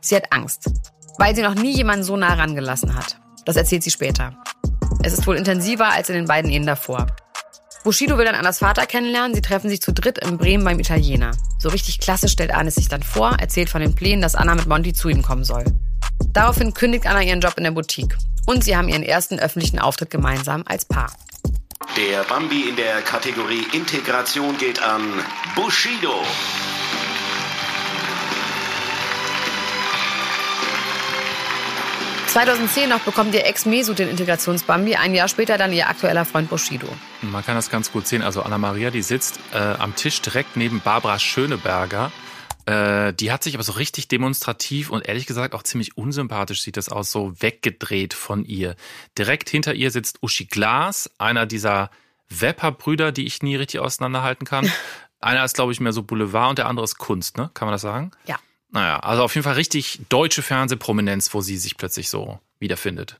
Sie 0.00 0.16
hat 0.16 0.32
Angst, 0.32 0.70
weil 1.18 1.34
sie 1.34 1.42
noch 1.42 1.54
nie 1.54 1.74
jemanden 1.74 2.04
so 2.04 2.16
nah 2.16 2.34
rangelassen 2.34 2.94
hat. 2.94 3.18
Das 3.44 3.56
erzählt 3.56 3.82
sie 3.82 3.90
später. 3.90 4.34
Es 5.02 5.14
ist 5.14 5.26
wohl 5.26 5.36
intensiver 5.36 5.90
als 5.90 6.08
in 6.10 6.16
den 6.16 6.26
beiden 6.26 6.50
Ehen 6.50 6.66
davor. 6.66 7.06
Bushido 7.82 8.18
will 8.18 8.26
dann 8.26 8.34
Annas 8.34 8.58
Vater 8.58 8.84
kennenlernen. 8.86 9.34
Sie 9.34 9.40
treffen 9.40 9.70
sich 9.70 9.80
zu 9.80 9.92
dritt 9.92 10.18
in 10.18 10.36
Bremen 10.36 10.64
beim 10.64 10.78
Italiener. 10.78 11.32
So 11.58 11.70
richtig 11.70 11.98
klasse 11.98 12.28
stellt 12.28 12.52
Anne 12.52 12.70
sich 12.70 12.88
dann 12.88 13.02
vor, 13.02 13.36
erzählt 13.38 13.70
von 13.70 13.80
den 13.80 13.94
Plänen, 13.94 14.20
dass 14.20 14.34
Anna 14.34 14.54
mit 14.54 14.66
Monty 14.66 14.92
zu 14.92 15.08
ihm 15.08 15.22
kommen 15.22 15.44
soll. 15.44 15.64
Daraufhin 16.32 16.74
kündigt 16.74 17.06
Anna 17.06 17.22
ihren 17.22 17.40
Job 17.40 17.54
in 17.56 17.64
der 17.64 17.70
Boutique. 17.70 18.16
Und 18.46 18.64
sie 18.64 18.76
haben 18.76 18.88
ihren 18.88 19.02
ersten 19.02 19.38
öffentlichen 19.38 19.78
Auftritt 19.78 20.10
gemeinsam 20.10 20.64
als 20.66 20.84
Paar. 20.84 21.10
Der 21.96 22.24
Bambi 22.24 22.68
in 22.68 22.76
der 22.76 23.00
Kategorie 23.02 23.64
Integration 23.72 24.58
geht 24.58 24.82
an 24.82 25.02
Bushido. 25.54 26.22
2010 32.30 32.88
noch 32.88 33.00
bekommt 33.00 33.34
ihr 33.34 33.44
Ex 33.44 33.66
Mesut 33.66 33.98
den 33.98 34.08
Integrationsbambi, 34.08 34.94
ein 34.94 35.16
Jahr 35.16 35.26
später 35.26 35.58
dann 35.58 35.72
ihr 35.72 35.88
aktueller 35.88 36.24
Freund 36.24 36.48
Bushido. 36.48 36.86
Man 37.22 37.44
kann 37.44 37.56
das 37.56 37.70
ganz 37.70 37.90
gut 37.90 38.06
sehen. 38.06 38.22
Also 38.22 38.42
Anna 38.42 38.56
Maria, 38.56 38.92
die 38.92 39.02
sitzt 39.02 39.40
äh, 39.52 39.58
am 39.58 39.96
Tisch 39.96 40.22
direkt 40.22 40.56
neben 40.56 40.80
Barbara 40.80 41.18
Schöneberger. 41.18 42.12
Äh, 42.66 43.12
die 43.14 43.32
hat 43.32 43.42
sich 43.42 43.54
aber 43.54 43.64
so 43.64 43.72
richtig 43.72 44.06
demonstrativ 44.06 44.90
und 44.90 45.08
ehrlich 45.08 45.26
gesagt 45.26 45.56
auch 45.56 45.64
ziemlich 45.64 45.96
unsympathisch 45.96 46.62
sieht 46.62 46.76
das 46.76 46.88
aus, 46.88 47.10
so 47.10 47.34
weggedreht 47.40 48.14
von 48.14 48.44
ihr. 48.44 48.76
Direkt 49.18 49.50
hinter 49.50 49.74
ihr 49.74 49.90
sitzt 49.90 50.22
Uschi 50.22 50.44
Glas, 50.44 51.10
einer 51.18 51.46
dieser 51.46 51.90
Wepper-Brüder, 52.28 53.10
die 53.10 53.26
ich 53.26 53.42
nie 53.42 53.56
richtig 53.56 53.80
auseinanderhalten 53.80 54.46
kann. 54.46 54.70
einer 55.20 55.44
ist, 55.44 55.56
glaube 55.56 55.72
ich, 55.72 55.80
mehr 55.80 55.92
so 55.92 56.04
Boulevard 56.04 56.50
und 56.50 56.58
der 56.58 56.68
andere 56.68 56.84
ist 56.84 56.96
Kunst, 56.96 57.38
ne? 57.38 57.50
Kann 57.54 57.66
man 57.66 57.72
das 57.72 57.82
sagen? 57.82 58.12
Ja. 58.26 58.36
Naja, 58.72 59.00
also 59.00 59.22
auf 59.22 59.34
jeden 59.34 59.44
Fall 59.44 59.54
richtig 59.54 60.00
deutsche 60.08 60.42
Fernsehprominenz, 60.42 61.34
wo 61.34 61.40
sie 61.40 61.56
sich 61.56 61.76
plötzlich 61.76 62.08
so 62.08 62.38
wiederfindet. 62.58 63.16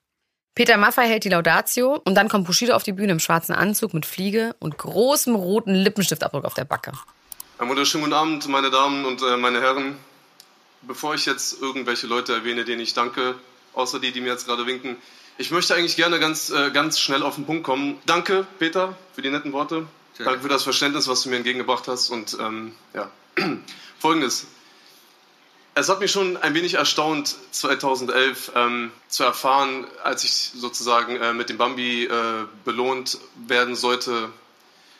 Peter 0.54 0.76
Maffay 0.76 1.06
hält 1.06 1.24
die 1.24 1.28
Laudatio 1.28 2.00
und 2.04 2.14
dann 2.14 2.28
kommt 2.28 2.46
Bushido 2.46 2.74
auf 2.74 2.82
die 2.82 2.92
Bühne 2.92 3.12
im 3.12 3.20
schwarzen 3.20 3.54
Anzug 3.54 3.94
mit 3.94 4.04
Fliege 4.04 4.54
und 4.58 4.78
großem 4.78 5.34
roten 5.34 5.74
Lippenstiftabdruck 5.74 6.44
auf 6.44 6.54
der 6.54 6.64
Backe. 6.64 6.92
Einen 7.58 7.70
wunderschönen 7.70 8.04
guten 8.04 8.14
Abend, 8.14 8.48
meine 8.48 8.70
Damen 8.70 9.04
und 9.04 9.22
äh, 9.22 9.36
meine 9.36 9.60
Herren. 9.60 9.96
Bevor 10.82 11.14
ich 11.14 11.26
jetzt 11.26 11.60
irgendwelche 11.60 12.06
Leute 12.06 12.32
erwähne, 12.32 12.64
denen 12.64 12.80
ich 12.80 12.94
danke, 12.94 13.34
außer 13.74 14.00
die, 14.00 14.12
die 14.12 14.20
mir 14.20 14.28
jetzt 14.28 14.46
gerade 14.46 14.66
winken, 14.66 14.96
ich 15.36 15.50
möchte 15.50 15.74
eigentlich 15.74 15.96
gerne 15.96 16.18
ganz, 16.18 16.50
äh, 16.50 16.70
ganz 16.70 16.98
schnell 16.98 17.22
auf 17.22 17.36
den 17.36 17.46
Punkt 17.46 17.64
kommen. 17.64 17.98
Danke, 18.06 18.46
Peter, 18.58 18.96
für 19.14 19.22
die 19.22 19.30
netten 19.30 19.52
Worte. 19.52 19.86
Danke 20.18 20.40
für 20.40 20.48
das 20.48 20.64
Verständnis, 20.64 21.08
was 21.08 21.22
du 21.22 21.30
mir 21.30 21.36
entgegengebracht 21.36 21.88
hast. 21.88 22.10
Und 22.10 22.36
ähm, 22.38 22.74
ja, 22.92 23.10
folgendes. 23.98 24.46
Es 25.80 25.88
hat 25.88 26.00
mich 26.00 26.12
schon 26.12 26.36
ein 26.36 26.52
wenig 26.52 26.74
erstaunt, 26.74 27.36
2011 27.52 28.52
ähm, 28.54 28.90
zu 29.08 29.24
erfahren, 29.24 29.86
als 30.04 30.24
ich 30.24 30.32
sozusagen 30.54 31.16
äh, 31.16 31.32
mit 31.32 31.48
dem 31.48 31.56
Bambi 31.56 32.04
äh, 32.04 32.10
belohnt 32.66 33.16
werden 33.48 33.74
sollte, 33.74 34.28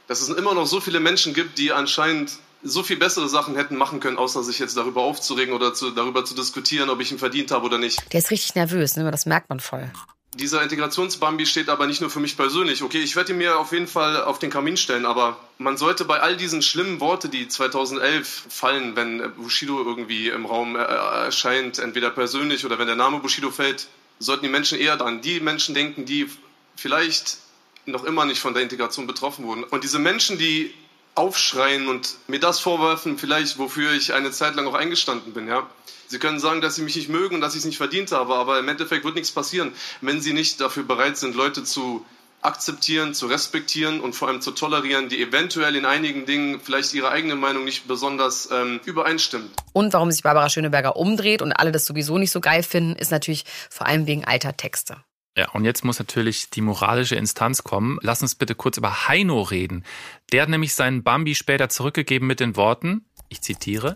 dass 0.08 0.22
es 0.22 0.30
immer 0.30 0.54
noch 0.54 0.66
so 0.66 0.80
viele 0.80 0.98
Menschen 0.98 1.34
gibt, 1.34 1.58
die 1.58 1.70
anscheinend 1.72 2.32
so 2.62 2.82
viel 2.82 2.96
bessere 2.96 3.28
Sachen 3.28 3.56
hätten 3.56 3.76
machen 3.76 4.00
können, 4.00 4.16
außer 4.16 4.42
sich 4.42 4.58
jetzt 4.58 4.74
darüber 4.74 5.02
aufzuregen 5.02 5.52
oder 5.52 5.74
zu, 5.74 5.90
darüber 5.90 6.24
zu 6.24 6.34
diskutieren, 6.34 6.88
ob 6.88 7.00
ich 7.00 7.12
ihn 7.12 7.18
verdient 7.18 7.50
habe 7.50 7.66
oder 7.66 7.76
nicht. 7.76 8.10
Der 8.14 8.20
ist 8.20 8.30
richtig 8.30 8.54
nervös, 8.54 8.96
ne? 8.96 9.10
das 9.10 9.26
merkt 9.26 9.50
man 9.50 9.60
voll. 9.60 9.90
Dieser 10.34 10.62
Integrationsbambi 10.62 11.44
steht 11.44 11.68
aber 11.68 11.88
nicht 11.88 12.00
nur 12.00 12.08
für 12.08 12.20
mich 12.20 12.36
persönlich. 12.36 12.84
Okay, 12.84 13.00
ich 13.00 13.16
werde 13.16 13.32
ihn 13.32 13.38
mir 13.38 13.58
auf 13.58 13.72
jeden 13.72 13.88
Fall 13.88 14.22
auf 14.22 14.38
den 14.38 14.48
Kamin 14.50 14.76
stellen, 14.76 15.04
aber 15.04 15.40
man 15.58 15.76
sollte 15.76 16.04
bei 16.04 16.20
all 16.20 16.36
diesen 16.36 16.62
schlimmen 16.62 17.00
Worten, 17.00 17.32
die 17.32 17.48
2011 17.48 18.46
fallen, 18.48 18.94
wenn 18.94 19.32
Bushido 19.34 19.82
irgendwie 19.82 20.28
im 20.28 20.46
Raum 20.46 20.76
äh, 20.76 20.78
erscheint, 20.78 21.80
entweder 21.80 22.10
persönlich 22.10 22.64
oder 22.64 22.78
wenn 22.78 22.86
der 22.86 22.94
Name 22.94 23.18
Bushido 23.18 23.50
fällt, 23.50 23.88
sollten 24.20 24.44
die 24.44 24.52
Menschen 24.52 24.78
eher 24.78 25.00
an 25.00 25.20
die 25.20 25.40
Menschen 25.40 25.74
denken, 25.74 26.04
die 26.04 26.30
vielleicht 26.76 27.38
noch 27.86 28.04
immer 28.04 28.24
nicht 28.24 28.40
von 28.40 28.54
der 28.54 28.62
Integration 28.62 29.08
betroffen 29.08 29.44
wurden. 29.46 29.64
Und 29.64 29.82
diese 29.82 29.98
Menschen, 29.98 30.38
die 30.38 30.72
aufschreien 31.14 31.88
und 31.88 32.16
mir 32.28 32.40
das 32.40 32.60
vorwerfen, 32.60 33.18
vielleicht 33.18 33.58
wofür 33.58 33.92
ich 33.92 34.12
eine 34.14 34.30
Zeit 34.30 34.54
lang 34.54 34.66
auch 34.66 34.74
eingestanden 34.74 35.32
bin, 35.32 35.48
ja, 35.48 35.66
Sie 36.10 36.18
können 36.18 36.40
sagen, 36.40 36.60
dass 36.60 36.74
Sie 36.74 36.82
mich 36.82 36.96
nicht 36.96 37.08
mögen 37.08 37.36
und 37.36 37.40
dass 37.40 37.54
ich 37.54 37.60
es 37.60 37.64
nicht 37.64 37.76
verdient 37.76 38.10
habe, 38.10 38.34
aber 38.34 38.58
im 38.58 38.68
Endeffekt 38.68 39.04
wird 39.04 39.14
nichts 39.14 39.30
passieren, 39.30 39.72
wenn 40.00 40.20
Sie 40.20 40.32
nicht 40.32 40.60
dafür 40.60 40.82
bereit 40.82 41.16
sind, 41.16 41.36
Leute 41.36 41.62
zu 41.62 42.04
akzeptieren, 42.42 43.14
zu 43.14 43.26
respektieren 43.26 44.00
und 44.00 44.14
vor 44.14 44.26
allem 44.26 44.40
zu 44.40 44.50
tolerieren, 44.50 45.08
die 45.08 45.22
eventuell 45.22 45.76
in 45.76 45.84
einigen 45.84 46.26
Dingen 46.26 46.60
vielleicht 46.60 46.94
ihre 46.94 47.10
eigene 47.10 47.36
Meinung 47.36 47.64
nicht 47.64 47.86
besonders 47.86 48.48
ähm, 48.50 48.80
übereinstimmt. 48.84 49.50
Und 49.72 49.92
warum 49.92 50.10
sich 50.10 50.22
Barbara 50.22 50.48
Schöneberger 50.48 50.96
umdreht 50.96 51.42
und 51.42 51.52
alle 51.52 51.70
das 51.70 51.84
sowieso 51.84 52.18
nicht 52.18 52.32
so 52.32 52.40
geil 52.40 52.62
finden, 52.62 52.96
ist 52.96 53.10
natürlich 53.12 53.44
vor 53.68 53.86
allem 53.86 54.06
wegen 54.06 54.24
alter 54.24 54.56
Texte. 54.56 54.96
Ja, 55.36 55.50
und 55.50 55.64
jetzt 55.64 55.84
muss 55.84 55.98
natürlich 55.98 56.50
die 56.50 56.60
moralische 56.60 57.14
Instanz 57.14 57.62
kommen. 57.62 57.98
Lass 58.02 58.22
uns 58.22 58.34
bitte 58.34 58.54
kurz 58.54 58.78
über 58.78 59.08
Heino 59.08 59.42
reden. 59.42 59.84
Der 60.32 60.42
hat 60.42 60.48
nämlich 60.48 60.74
seinen 60.74 61.02
Bambi 61.02 61.34
später 61.34 61.68
zurückgegeben 61.68 62.26
mit 62.26 62.40
den 62.40 62.56
Worten, 62.56 63.04
ich 63.28 63.40
zitiere, 63.40 63.94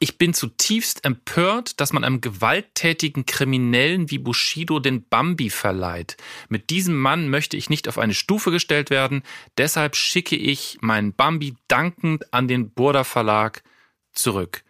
ich 0.00 0.16
bin 0.16 0.32
zutiefst 0.32 1.04
empört, 1.04 1.80
dass 1.80 1.92
man 1.92 2.04
einem 2.04 2.20
gewalttätigen 2.20 3.26
Kriminellen 3.26 4.12
wie 4.12 4.18
Bushido 4.18 4.78
den 4.78 5.08
Bambi 5.08 5.50
verleiht. 5.50 6.16
Mit 6.48 6.70
diesem 6.70 6.96
Mann 6.96 7.28
möchte 7.28 7.56
ich 7.56 7.68
nicht 7.68 7.88
auf 7.88 7.98
eine 7.98 8.14
Stufe 8.14 8.52
gestellt 8.52 8.90
werden. 8.90 9.22
Deshalb 9.56 9.96
schicke 9.96 10.36
ich 10.36 10.78
meinen 10.80 11.14
Bambi 11.14 11.56
dankend 11.66 12.32
an 12.32 12.46
den 12.46 12.70
Burda 12.70 13.02
Verlag 13.02 13.64
zurück. 14.12 14.62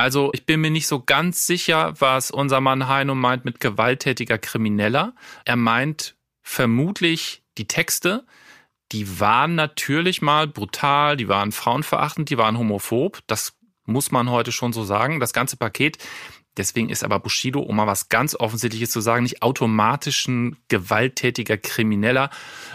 Also 0.00 0.30
ich 0.32 0.46
bin 0.46 0.62
mir 0.62 0.70
nicht 0.70 0.86
so 0.86 1.02
ganz 1.02 1.46
sicher, 1.46 1.92
was 1.98 2.30
unser 2.30 2.62
Mann 2.62 2.88
Heino 2.88 3.14
meint 3.14 3.44
mit 3.44 3.60
gewalttätiger 3.60 4.38
Krimineller. 4.38 5.14
Er 5.44 5.56
meint 5.56 6.16
vermutlich 6.42 7.42
die 7.58 7.68
Texte. 7.68 8.24
Die 8.92 9.20
waren 9.20 9.56
natürlich 9.56 10.22
mal 10.22 10.48
brutal, 10.48 11.18
die 11.18 11.28
waren 11.28 11.52
frauenverachtend, 11.52 12.30
die 12.30 12.38
waren 12.38 12.56
homophob. 12.56 13.18
Das 13.26 13.58
muss 13.84 14.10
man 14.10 14.30
heute 14.30 14.52
schon 14.52 14.72
so 14.72 14.84
sagen. 14.84 15.20
Das 15.20 15.34
ganze 15.34 15.58
Paket. 15.58 15.98
Deswegen 16.56 16.90
ist 16.90 17.04
aber 17.04 17.20
Bushido, 17.20 17.60
um 17.60 17.76
mal 17.76 17.86
was 17.86 18.08
ganz 18.08 18.34
Offensichtliches 18.34 18.90
zu 18.90 19.00
sagen, 19.00 19.22
nicht 19.22 19.42
automatisch 19.42 20.26
ein 20.26 20.56
gewalttätiger 20.68 21.56
Krimineller. 21.56 22.28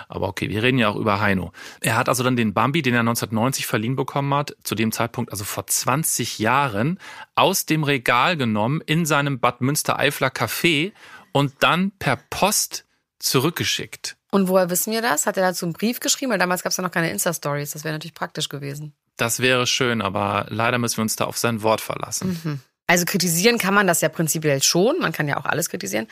Aber 0.07 0.29
okay, 0.29 0.49
wir 0.49 0.63
reden 0.63 0.77
ja 0.77 0.89
auch 0.89 0.95
über 0.95 1.19
Heino. 1.19 1.51
Er 1.81 1.97
hat 1.97 2.07
also 2.07 2.23
dann 2.23 2.37
den 2.37 2.53
Bambi, 2.53 2.81
den 2.81 2.93
er 2.93 3.01
1990 3.01 3.65
verliehen 3.65 3.95
bekommen 3.95 4.33
hat, 4.33 4.55
zu 4.63 4.75
dem 4.75 4.91
Zeitpunkt, 4.91 5.31
also 5.31 5.43
vor 5.43 5.67
20 5.67 6.39
Jahren, 6.39 6.99
aus 7.35 7.65
dem 7.65 7.83
Regal 7.83 8.37
genommen 8.37 8.81
in 8.85 9.05
seinem 9.05 9.39
Bad 9.39 9.61
Münstereifler 9.61 10.29
Café 10.29 10.93
und 11.33 11.53
dann 11.59 11.91
per 11.91 12.15
Post 12.29 12.85
zurückgeschickt. 13.19 14.15
Und 14.31 14.47
woher 14.47 14.69
wissen 14.69 14.93
wir 14.93 15.01
das? 15.01 15.25
Hat 15.25 15.37
er 15.37 15.43
dazu 15.43 15.65
einen 15.65 15.73
Brief 15.73 15.99
geschrieben? 15.99 16.31
Weil 16.31 16.39
damals 16.39 16.63
gab 16.63 16.71
es 16.71 16.77
ja 16.77 16.83
noch 16.83 16.91
keine 16.91 17.09
Insta-Stories. 17.11 17.71
Das 17.71 17.83
wäre 17.83 17.93
natürlich 17.93 18.13
praktisch 18.13 18.49
gewesen. 18.49 18.93
Das 19.17 19.39
wäre 19.39 19.65
schön, 19.65 20.01
aber 20.01 20.45
leider 20.49 20.77
müssen 20.77 20.97
wir 20.97 21.03
uns 21.03 21.15
da 21.15 21.25
auf 21.25 21.37
sein 21.37 21.61
Wort 21.61 21.81
verlassen. 21.81 22.39
Mhm. 22.43 22.59
Also 22.87 23.05
kritisieren 23.05 23.57
kann 23.57 23.73
man 23.73 23.87
das 23.87 24.01
ja 24.01 24.09
prinzipiell 24.09 24.61
schon. 24.61 24.99
Man 24.99 25.11
kann 25.11 25.27
ja 25.27 25.37
auch 25.37 25.45
alles 25.45 25.69
kritisieren. 25.69 26.07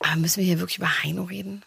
Aber 0.00 0.16
müssen 0.16 0.38
wir 0.38 0.44
hier 0.44 0.58
wirklich 0.58 0.78
über 0.78 1.02
Heino 1.02 1.24
reden? 1.24 1.64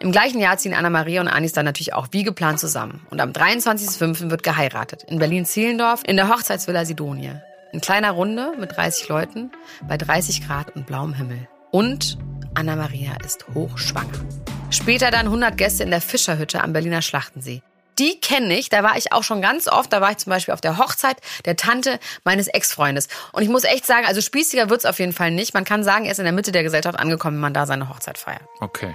Im 0.00 0.12
gleichen 0.12 0.40
Jahr 0.40 0.58
ziehen 0.58 0.74
Anna-Maria 0.74 1.20
und 1.20 1.28
Anis 1.28 1.52
dann 1.52 1.64
natürlich 1.64 1.94
auch 1.94 2.08
wie 2.10 2.24
geplant 2.24 2.60
zusammen. 2.60 3.06
Und 3.10 3.20
am 3.20 3.30
23.05. 3.30 4.30
wird 4.30 4.42
geheiratet. 4.42 5.04
In 5.04 5.18
Berlin-Zehlendorf 5.18 6.02
in 6.06 6.16
der 6.16 6.28
Hochzeitsvilla 6.28 6.84
Sidonie. 6.84 7.34
In 7.72 7.80
kleiner 7.80 8.12
Runde 8.12 8.52
mit 8.58 8.76
30 8.76 9.08
Leuten 9.08 9.50
bei 9.88 9.96
30 9.96 10.46
Grad 10.46 10.74
und 10.74 10.86
blauem 10.86 11.14
Himmel. 11.14 11.48
Und 11.70 12.18
Anna-Maria 12.54 13.16
ist 13.24 13.46
hochschwanger. 13.54 14.26
Später 14.70 15.10
dann 15.10 15.26
100 15.26 15.56
Gäste 15.56 15.82
in 15.82 15.90
der 15.90 16.00
Fischerhütte 16.00 16.62
am 16.62 16.72
Berliner 16.72 17.02
Schlachtensee 17.02 17.62
die 17.98 18.20
kenne 18.20 18.58
ich. 18.58 18.68
Da 18.68 18.82
war 18.82 18.96
ich 18.96 19.12
auch 19.12 19.22
schon 19.22 19.42
ganz 19.42 19.68
oft. 19.68 19.92
Da 19.92 20.00
war 20.00 20.10
ich 20.10 20.18
zum 20.18 20.30
Beispiel 20.30 20.54
auf 20.54 20.60
der 20.60 20.78
Hochzeit 20.78 21.16
der 21.44 21.56
Tante 21.56 21.98
meines 22.24 22.48
Ex-Freundes. 22.48 23.08
Und 23.32 23.42
ich 23.42 23.48
muss 23.48 23.64
echt 23.64 23.86
sagen, 23.86 24.06
also 24.06 24.20
spießiger 24.20 24.70
wird's 24.70 24.84
auf 24.84 24.98
jeden 24.98 25.12
Fall 25.12 25.30
nicht. 25.30 25.54
Man 25.54 25.64
kann 25.64 25.84
sagen, 25.84 26.04
er 26.04 26.12
ist 26.12 26.18
in 26.18 26.24
der 26.24 26.32
Mitte 26.32 26.52
der 26.52 26.62
Gesellschaft 26.62 26.98
angekommen, 26.98 27.36
wenn 27.36 27.42
man 27.42 27.54
da 27.54 27.66
seine 27.66 27.88
Hochzeit 27.88 28.18
feiert. 28.18 28.42
Okay. 28.60 28.94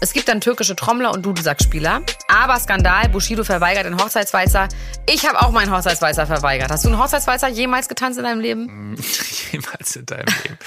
Es 0.00 0.12
gibt 0.12 0.28
dann 0.28 0.40
türkische 0.40 0.76
Trommler 0.76 1.12
und 1.12 1.26
Dudelsackspieler. 1.26 2.02
Aber 2.28 2.60
Skandal, 2.60 3.08
Bushido 3.08 3.42
verweigert 3.42 3.84
den 3.84 3.96
Hochzeitswalzer. 3.96 4.68
Ich 5.08 5.26
habe 5.26 5.40
auch 5.40 5.50
meinen 5.50 5.72
Hochzeitswalzer 5.72 6.26
verweigert. 6.26 6.70
Hast 6.70 6.84
du 6.84 6.88
einen 6.88 6.98
Hochzeitswalzer 6.98 7.48
jemals 7.48 7.88
getanzt 7.88 8.16
in 8.18 8.24
deinem 8.24 8.40
Leben? 8.40 8.96
jemals 9.52 9.96
in 9.96 10.06
deinem 10.06 10.26
Leben? 10.44 10.58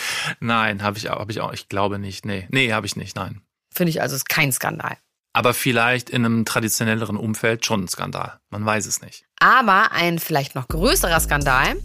Nein, 0.42 0.84
habe 0.84 0.98
ich, 0.98 1.08
hab 1.08 1.30
ich 1.30 1.40
auch. 1.40 1.54
Ich 1.54 1.70
glaube 1.70 1.98
nicht. 1.98 2.26
Nee, 2.26 2.48
nee 2.50 2.74
habe 2.74 2.86
ich 2.86 2.98
nicht. 2.98 3.16
Nein. 3.16 3.42
Finde 3.74 3.92
ich 3.92 4.02
also 4.02 4.18
ist 4.18 4.28
kein 4.28 4.52
Skandal. 4.52 4.98
Aber 5.34 5.54
vielleicht 5.54 6.10
in 6.10 6.26
einem 6.26 6.44
traditionelleren 6.44 7.16
Umfeld 7.16 7.66
schon 7.66 7.86
ein 7.86 7.88
Skandal. 7.88 8.40
Man 8.50 8.66
weiß 8.66 8.86
es 8.86 9.02
nicht. 9.02 9.26
Aber 9.40 9.92
ein 9.94 10.20
vielleicht 10.20 10.56
noch 10.56 10.68
größerer 10.68 11.20
Skandal. 11.22 11.78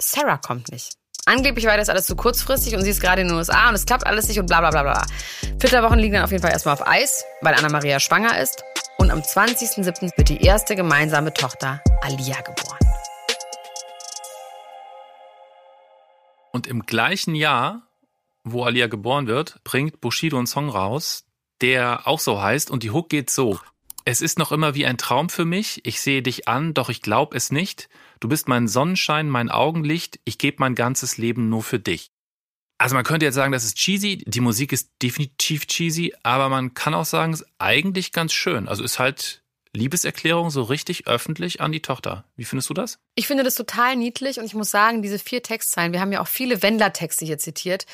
Sarah 0.00 0.38
kommt 0.38 0.72
nicht. 0.72 0.94
Angeblich 1.26 1.66
war 1.66 1.76
das 1.76 1.88
alles 1.88 2.06
zu 2.06 2.16
kurzfristig 2.16 2.74
und 2.74 2.82
sie 2.82 2.90
ist 2.90 3.00
gerade 3.00 3.22
in 3.22 3.28
den 3.28 3.36
USA 3.36 3.68
und 3.68 3.74
es 3.76 3.86
klappt 3.86 4.06
alles 4.06 4.26
nicht 4.26 4.40
und 4.40 4.46
bla 4.46 4.60
bla 4.60 4.70
bla 4.70 4.82
bla. 4.82 5.06
Flitterwochen 5.60 6.00
liegen 6.00 6.14
dann 6.14 6.24
auf 6.24 6.32
jeden 6.32 6.42
Fall 6.42 6.50
erstmal 6.50 6.74
auf 6.74 6.86
Eis, 6.86 7.24
weil 7.42 7.54
Anna-Maria 7.54 8.00
schwanger 8.00 8.40
ist. 8.40 8.64
Und 8.98 9.10
am 9.10 9.20
20.07. 9.20 10.10
wird 10.16 10.28
die 10.28 10.40
erste 10.40 10.74
gemeinsame 10.74 11.32
Tochter 11.32 11.80
Alia 12.02 12.40
geboren. 12.40 12.78
Und 16.52 16.66
im 16.66 16.84
gleichen 16.84 17.36
Jahr, 17.36 17.82
wo 18.42 18.64
Alia 18.64 18.88
geboren 18.88 19.28
wird, 19.28 19.62
bringt 19.62 20.00
Bushido 20.00 20.38
einen 20.38 20.48
Song 20.48 20.68
raus, 20.68 21.24
der 21.60 22.06
auch 22.06 22.20
so 22.20 22.40
heißt 22.40 22.70
und 22.70 22.82
die 22.82 22.90
Hook 22.90 23.08
geht 23.08 23.30
so. 23.30 23.58
Es 24.04 24.22
ist 24.22 24.38
noch 24.38 24.50
immer 24.50 24.74
wie 24.74 24.86
ein 24.86 24.98
Traum 24.98 25.28
für 25.28 25.44
mich. 25.44 25.84
Ich 25.84 26.00
sehe 26.00 26.22
dich 26.22 26.48
an, 26.48 26.74
doch 26.74 26.88
ich 26.88 27.02
glaub 27.02 27.34
es 27.34 27.52
nicht. 27.52 27.88
Du 28.18 28.28
bist 28.28 28.48
mein 28.48 28.66
Sonnenschein, 28.66 29.28
mein 29.28 29.50
Augenlicht. 29.50 30.20
Ich 30.24 30.38
gebe 30.38 30.56
mein 30.60 30.74
ganzes 30.74 31.18
Leben 31.18 31.48
nur 31.48 31.62
für 31.62 31.78
dich. 31.78 32.10
Also 32.78 32.94
man 32.94 33.04
könnte 33.04 33.26
jetzt 33.26 33.34
sagen, 33.34 33.52
das 33.52 33.64
ist 33.64 33.76
cheesy. 33.76 34.24
Die 34.26 34.40
Musik 34.40 34.72
ist 34.72 34.90
definitiv 35.02 35.66
cheesy, 35.66 36.14
aber 36.22 36.48
man 36.48 36.72
kann 36.72 36.94
auch 36.94 37.04
sagen, 37.04 37.34
es 37.34 37.42
ist 37.42 37.48
eigentlich 37.58 38.12
ganz 38.12 38.32
schön. 38.32 38.68
Also 38.68 38.82
ist 38.82 38.98
halt 38.98 39.42
Liebeserklärung 39.72 40.50
so 40.50 40.62
richtig 40.62 41.06
öffentlich 41.06 41.60
an 41.60 41.72
die 41.72 41.82
Tochter. 41.82 42.24
Wie 42.36 42.44
findest 42.44 42.70
du 42.70 42.74
das? 42.74 42.98
Ich 43.14 43.26
finde 43.26 43.44
das 43.44 43.54
total 43.54 43.96
niedlich 43.96 44.38
und 44.38 44.46
ich 44.46 44.54
muss 44.54 44.70
sagen, 44.70 45.02
diese 45.02 45.18
vier 45.18 45.42
Textzeilen, 45.42 45.92
wir 45.92 46.00
haben 46.00 46.10
ja 46.10 46.20
auch 46.20 46.26
viele 46.26 46.62
Wendler-Texte 46.62 47.24
hier 47.24 47.38
zitiert. 47.38 47.84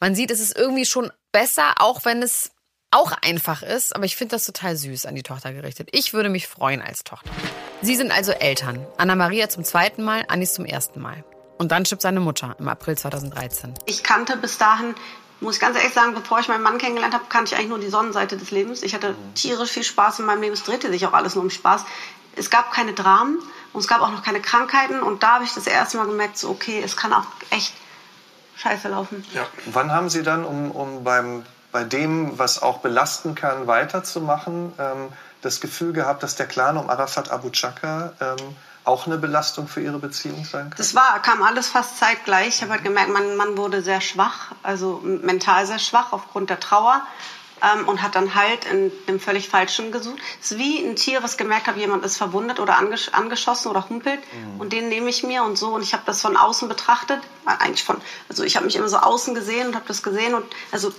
Man 0.00 0.14
sieht, 0.14 0.30
es 0.30 0.40
ist 0.40 0.56
irgendwie 0.56 0.86
schon 0.86 1.10
besser, 1.30 1.74
auch 1.78 2.04
wenn 2.04 2.22
es 2.22 2.50
auch 2.92 3.12
einfach 3.22 3.62
ist, 3.62 3.96
aber 3.96 4.04
ich 4.04 4.16
finde 4.16 4.36
das 4.36 4.44
total 4.44 4.76
süß 4.76 5.06
an 5.06 5.14
die 5.14 5.22
Tochter 5.22 5.52
gerichtet. 5.52 5.88
Ich 5.92 6.12
würde 6.12 6.28
mich 6.28 6.46
freuen 6.46 6.80
als 6.80 7.04
Tochter. 7.04 7.30
Sie 7.80 7.96
sind 7.96 8.12
also 8.12 8.32
Eltern. 8.32 8.86
Anna-Maria 8.98 9.48
zum 9.48 9.64
zweiten 9.64 10.04
Mal, 10.04 10.24
Anis 10.28 10.54
zum 10.54 10.64
ersten 10.64 11.00
Mal. 11.00 11.24
Und 11.58 11.72
dann 11.72 11.84
stirbt 11.84 12.02
seine 12.02 12.20
Mutter 12.20 12.54
im 12.58 12.68
April 12.68 12.96
2013. 12.96 13.74
Ich 13.86 14.02
kannte 14.02 14.36
bis 14.36 14.58
dahin, 14.58 14.94
muss 15.40 15.56
ich 15.56 15.60
ganz 15.60 15.76
ehrlich 15.76 15.92
sagen, 15.92 16.14
bevor 16.14 16.40
ich 16.40 16.48
meinen 16.48 16.62
Mann 16.62 16.78
kennengelernt 16.78 17.14
habe, 17.14 17.24
kannte 17.28 17.52
ich 17.52 17.58
eigentlich 17.58 17.70
nur 17.70 17.78
die 17.78 17.88
Sonnenseite 17.88 18.36
des 18.36 18.50
Lebens. 18.50 18.82
Ich 18.82 18.94
hatte 18.94 19.14
tierisch 19.34 19.70
viel 19.70 19.84
Spaß 19.84 20.20
in 20.20 20.26
meinem 20.26 20.42
Leben. 20.42 20.54
Es 20.54 20.62
drehte 20.62 20.90
sich 20.90 21.06
auch 21.06 21.12
alles 21.12 21.34
nur 21.34 21.44
um 21.44 21.50
Spaß. 21.50 21.84
Es 22.36 22.50
gab 22.50 22.72
keine 22.72 22.92
Dramen 22.92 23.38
und 23.72 23.80
es 23.80 23.88
gab 23.88 24.00
auch 24.00 24.10
noch 24.10 24.22
keine 24.22 24.40
Krankheiten. 24.40 25.02
Und 25.02 25.22
da 25.22 25.34
habe 25.34 25.44
ich 25.44 25.54
das 25.54 25.66
erste 25.66 25.96
Mal 25.96 26.06
gemerkt, 26.06 26.38
so 26.38 26.50
okay, 26.50 26.82
es 26.84 26.96
kann 26.96 27.12
auch 27.12 27.26
echt 27.50 27.74
scheiße 28.56 28.88
laufen. 28.88 29.24
Ja. 29.34 29.46
Wann 29.66 29.92
haben 29.92 30.10
Sie 30.10 30.22
dann, 30.22 30.44
um, 30.44 30.70
um 30.70 31.04
beim 31.04 31.44
bei 31.72 31.84
dem, 31.84 32.38
was 32.38 32.62
auch 32.62 32.78
belasten 32.78 33.34
kann, 33.34 33.66
weiterzumachen, 33.66 34.72
ähm, 34.78 35.08
das 35.40 35.60
Gefühl 35.60 35.92
gehabt, 35.92 36.22
dass 36.22 36.36
der 36.36 36.46
Clan 36.46 36.76
um 36.76 36.88
Arafat 36.88 37.30
Abu 37.30 37.50
Chaka 37.50 38.12
ähm, 38.20 38.54
auch 38.84 39.06
eine 39.06 39.16
Belastung 39.16 39.68
für 39.68 39.80
ihre 39.80 39.98
Beziehung 39.98 40.44
sein 40.44 40.70
kann? 40.70 40.74
Das 40.76 40.94
war, 40.94 41.20
kam 41.22 41.42
alles 41.42 41.68
fast 41.68 41.98
zeitgleich. 41.98 42.48
Ich 42.48 42.62
habe 42.62 42.72
halt 42.72 42.84
gemerkt, 42.84 43.10
mein 43.10 43.36
Mann 43.36 43.56
wurde 43.56 43.82
sehr 43.82 44.00
schwach, 44.00 44.52
also 44.62 45.00
mental 45.02 45.66
sehr 45.66 45.78
schwach 45.78 46.12
aufgrund 46.12 46.50
der 46.50 46.60
Trauer 46.60 47.02
ähm, 47.62 47.88
und 47.88 48.02
hat 48.02 48.14
dann 48.14 48.34
halt 48.34 48.64
in 48.64 48.90
dem 49.08 49.20
völlig 49.20 49.48
Falschen 49.48 49.92
gesucht. 49.92 50.18
Es 50.40 50.52
ist 50.52 50.58
wie 50.58 50.84
ein 50.84 50.96
Tier, 50.96 51.22
was 51.22 51.36
gemerkt 51.36 51.66
hat, 51.66 51.76
jemand 51.76 52.04
ist 52.04 52.16
verwundet 52.16 52.60
oder 52.60 52.78
angesch 52.78 53.10
angeschossen 53.12 53.70
oder 53.70 53.88
humpelt 53.88 54.20
mhm. 54.20 54.60
und 54.60 54.72
den 54.72 54.88
nehme 54.88 55.08
ich 55.10 55.22
mir 55.22 55.44
und 55.44 55.56
so 55.56 55.74
und 55.74 55.82
ich 55.82 55.92
habe 55.92 56.02
das 56.06 56.20
von 56.20 56.36
außen 56.36 56.68
betrachtet, 56.68 57.20
eigentlich 57.44 57.84
von, 57.84 57.96
also 58.28 58.42
ich 58.42 58.56
habe 58.56 58.66
mich 58.66 58.76
immer 58.76 58.88
so 58.88 58.98
außen 58.98 59.34
gesehen 59.34 59.68
und 59.68 59.74
habe 59.74 59.84
das 59.86 60.02
gesehen 60.02 60.34
und 60.34 60.44
also 60.70 60.92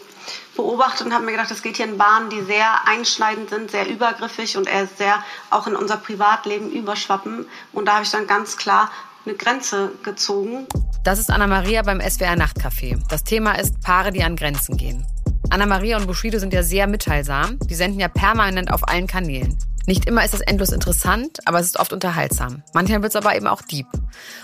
beobachtet 0.56 1.08
und 1.08 1.14
habe 1.14 1.26
mir 1.26 1.32
gedacht, 1.32 1.52
es 1.52 1.62
geht 1.62 1.78
hier 1.78 1.86
in 1.86 1.98
Bahnen, 1.98 2.30
die 2.30 2.42
sehr 2.42 2.88
einschneidend 2.88 3.50
sind, 3.50 3.72
sehr 3.72 3.88
übergriffig 3.88 4.56
und 4.56 4.68
er 4.68 4.88
sehr 4.88 5.24
auch 5.50 5.68
in 5.68 5.76
unser 5.76 5.98
Privatleben 5.98 6.72
überschwappen 6.72 7.46
und 7.74 7.86
da 7.86 7.96
habe 7.96 8.04
ich 8.04 8.12
dann 8.12 8.28
ganz 8.28 8.58
klar 8.58 8.90
eine 9.26 9.36
Grenze 9.36 9.92
gezogen. 10.04 10.68
Das 11.04 11.20
ist 11.20 11.30
Anna-Maria 11.30 11.82
beim 11.82 12.02
SWR 12.02 12.36
Nachtcafé. 12.36 12.98
Das 13.10 13.24
Thema 13.24 13.54
ist 13.54 13.82
Paare, 13.82 14.12
die 14.12 14.24
an 14.24 14.36
Grenzen 14.36 14.78
gehen. 14.78 15.06
Anna-Maria 15.50 15.98
und 15.98 16.08
Bushido 16.08 16.40
sind 16.40 16.54
ja 16.54 16.64
sehr 16.64 16.88
mitteilsam. 16.88 17.60
Die 17.70 17.76
senden 17.76 18.00
ja 18.00 18.08
permanent 18.08 18.72
auf 18.72 18.88
allen 18.88 19.08
Kanälen. 19.08 19.58
Nicht 19.86 20.06
immer 20.06 20.24
ist 20.24 20.34
das 20.34 20.42
endlos 20.42 20.72
interessant, 20.72 21.40
aber 21.46 21.60
es 21.60 21.68
ist 21.68 21.80
oft 21.80 21.92
unterhaltsam. 21.92 22.64
Manchmal 22.74 23.02
wird 23.02 23.12
es 23.12 23.16
aber 23.16 23.36
eben 23.36 23.48
auch 23.48 23.62
deep. 23.62 23.88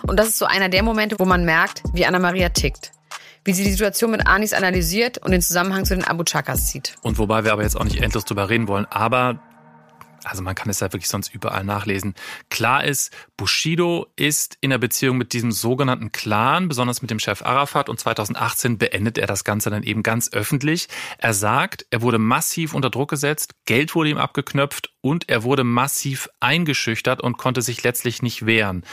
Und 0.04 0.18
das 0.18 0.28
ist 0.28 0.38
so 0.38 0.46
einer 0.46 0.70
der 0.70 0.84
Momente, 0.84 1.16
wo 1.18 1.26
man 1.26 1.46
merkt, 1.46 1.82
wie 1.94 2.06
Anna-Maria 2.06 2.50
tickt 2.50 2.92
wie 3.46 3.54
sie 3.54 3.64
die 3.64 3.72
Situation 3.72 4.12
mit 4.12 4.28
Anis 4.28 4.54
analysiert 4.54 5.18
und 5.18 5.32
den 5.32 5.42
Zusammenhang 5.42 5.86
zu 5.86 5.96
den 5.96 6.04
Abu 6.04 6.24
Chakas 6.24 6.68
zieht. 6.68 6.96
Und 7.02 7.18
wobei 7.18 7.44
wir 7.44 7.54
aber 7.54 7.64
jetzt 7.64 7.76
auch 7.76 7.84
nicht 7.84 8.02
endlos 8.02 8.26
drüber 8.26 8.50
reden 8.50 8.68
wollen, 8.68 8.86
aber 8.86 9.40
also 10.24 10.42
man 10.42 10.56
kann 10.56 10.70
es 10.70 10.80
ja 10.80 10.92
wirklich 10.92 11.10
sonst 11.10 11.34
überall 11.34 11.64
nachlesen. 11.64 12.16
Klar 12.50 12.84
ist, 12.84 13.14
Bushido 13.38 14.08
ist 14.16 14.58
in 14.62 14.70
der 14.70 14.78
Beziehung 14.78 15.18
mit 15.18 15.34
diesem 15.34 15.52
sogenannten 15.52 16.12
Clan, 16.12 16.68
besonders 16.68 17.02
mit 17.02 17.12
dem 17.12 17.20
Chef 17.20 17.42
Arafat 17.42 17.90
und 17.90 18.00
2018 18.00 18.78
beendet 18.78 19.18
er 19.18 19.28
das 19.28 19.44
Ganze 19.44 19.70
dann 19.70 19.84
eben 19.84 20.04
ganz 20.04 20.32
öffentlich. 20.34 20.88
Er 21.18 21.34
sagt, 21.34 21.86
er 21.90 22.02
wurde 22.02 22.20
massiv 22.20 22.74
unter 22.74 22.90
Druck 22.90 23.10
gesetzt, 23.10 23.54
Geld 23.66 23.96
wurde 23.96 24.10
ihm 24.10 24.18
abgeknöpft 24.18 24.94
und 25.02 25.30
er 25.30 25.44
wurde 25.44 25.64
massiv 25.64 26.30
eingeschüchtert 26.40 27.22
und 27.22 27.38
konnte 27.38 27.62
sich 27.62 27.84
letztlich 27.84 28.22
nicht 28.22 28.46
wehren. 28.46 28.84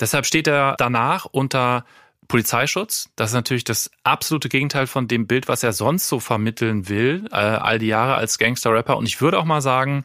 Deshalb 0.00 0.26
steht 0.26 0.46
er 0.46 0.76
danach 0.78 1.24
unter 1.24 1.84
Polizeischutz. 2.28 3.10
Das 3.16 3.30
ist 3.30 3.34
natürlich 3.34 3.64
das 3.64 3.90
absolute 4.04 4.48
Gegenteil 4.48 4.86
von 4.86 5.08
dem 5.08 5.26
Bild, 5.26 5.48
was 5.48 5.62
er 5.62 5.72
sonst 5.72 6.08
so 6.08 6.20
vermitteln 6.20 6.88
will, 6.88 7.26
äh, 7.30 7.36
all 7.36 7.78
die 7.78 7.86
Jahre 7.86 8.14
als 8.14 8.38
Gangster-Rapper. 8.38 8.96
Und 8.96 9.06
ich 9.06 9.20
würde 9.20 9.38
auch 9.38 9.44
mal 9.44 9.60
sagen, 9.60 10.04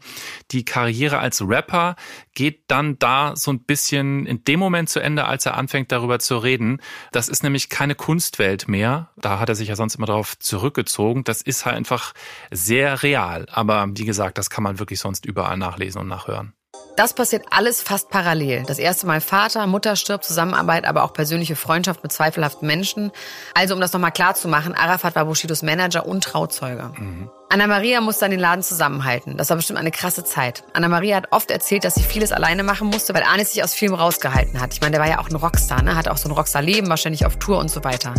die 0.51 0.65
Karriere 0.65 1.19
als 1.19 1.41
Rapper 1.41 1.95
geht 2.34 2.63
dann 2.67 2.97
da 2.99 3.36
so 3.36 3.51
ein 3.51 3.63
bisschen 3.63 4.26
in 4.26 4.43
dem 4.43 4.59
Moment 4.59 4.89
zu 4.89 4.99
Ende, 4.99 5.26
als 5.26 5.45
er 5.45 5.57
anfängt 5.57 5.91
darüber 5.91 6.19
zu 6.19 6.38
reden. 6.38 6.82
Das 7.11 7.30
ist 7.30 7.43
nämlich 7.43 7.69
keine 7.69 7.95
Kunstwelt 7.95 8.67
mehr. 8.67 9.09
Da 9.17 9.39
hat 9.39 9.49
er 9.49 9.55
sich 9.55 9.69
ja 9.69 9.76
sonst 9.76 9.95
immer 9.95 10.07
darauf 10.07 10.38
zurückgezogen. 10.39 11.24
Das 11.24 11.41
ist 11.41 11.65
halt 11.65 11.76
einfach 11.76 12.13
sehr 12.51 13.03
real. 13.03 13.47
Aber 13.51 13.88
wie 13.93 14.05
gesagt, 14.05 14.38
das 14.38 14.49
kann 14.49 14.63
man 14.63 14.80
wirklich 14.80 14.99
sonst 14.99 15.26
überall 15.26 15.57
nachlesen 15.57 16.01
und 16.01 16.07
nachhören. 16.07 16.53
Das 16.95 17.13
passiert 17.13 17.45
alles 17.49 17.81
fast 17.81 18.09
parallel. 18.09 18.63
Das 18.67 18.77
erste 18.77 19.07
Mal 19.07 19.21
Vater, 19.21 19.65
Mutter 19.65 19.95
stirbt, 19.95 20.25
Zusammenarbeit, 20.25 20.85
aber 20.85 21.03
auch 21.03 21.13
persönliche 21.13 21.55
Freundschaft 21.55 22.03
mit 22.03 22.11
zweifelhaften 22.11 22.67
Menschen. 22.67 23.11
Also 23.53 23.73
um 23.73 23.81
das 23.81 23.93
nochmal 23.93 24.11
klar 24.11 24.35
zu 24.35 24.47
machen, 24.47 24.75
Arafat 24.75 25.15
war 25.15 25.25
Bushidos 25.25 25.63
Manager 25.63 26.05
und 26.05 26.23
Trauzeuge. 26.23 26.91
Mhm. 26.97 27.29
Anna-Maria 27.49 27.99
muss 28.01 28.17
dann 28.17 28.31
den 28.31 28.39
Laden 28.39 28.63
zusammenhalten. 28.63 29.35
Das 29.37 29.49
war 29.49 29.57
bestimmt 29.57 29.79
eine 29.79 29.91
krasse 29.91 30.23
Zeit. 30.23 30.63
Anna-Maria 30.73 31.17
hat 31.17 31.27
oft 31.31 31.51
erzählt, 31.51 31.83
dass 31.83 31.95
sie 31.95 32.03
vieles 32.03 32.31
alleine 32.31 32.63
machen 32.63 32.87
musste, 32.87 33.13
weil 33.13 33.23
Anis 33.23 33.53
sich 33.53 33.63
aus 33.63 33.73
Filmen 33.73 33.95
rausgehalten 33.95 34.61
hat. 34.61 34.73
Ich 34.73 34.81
meine, 34.81 34.91
der 34.91 35.01
war 35.01 35.09
ja 35.09 35.19
auch 35.19 35.29
ein 35.29 35.35
Rockstar, 35.35 35.81
ne? 35.81 35.95
Hatte 35.95 36.11
auch 36.11 36.17
so 36.17 36.29
ein 36.29 36.33
Rockstar-Leben, 36.33 36.89
wahrscheinlich 36.89 37.25
auf 37.25 37.37
Tour 37.37 37.57
und 37.57 37.69
so 37.69 37.83
weiter. 37.83 38.13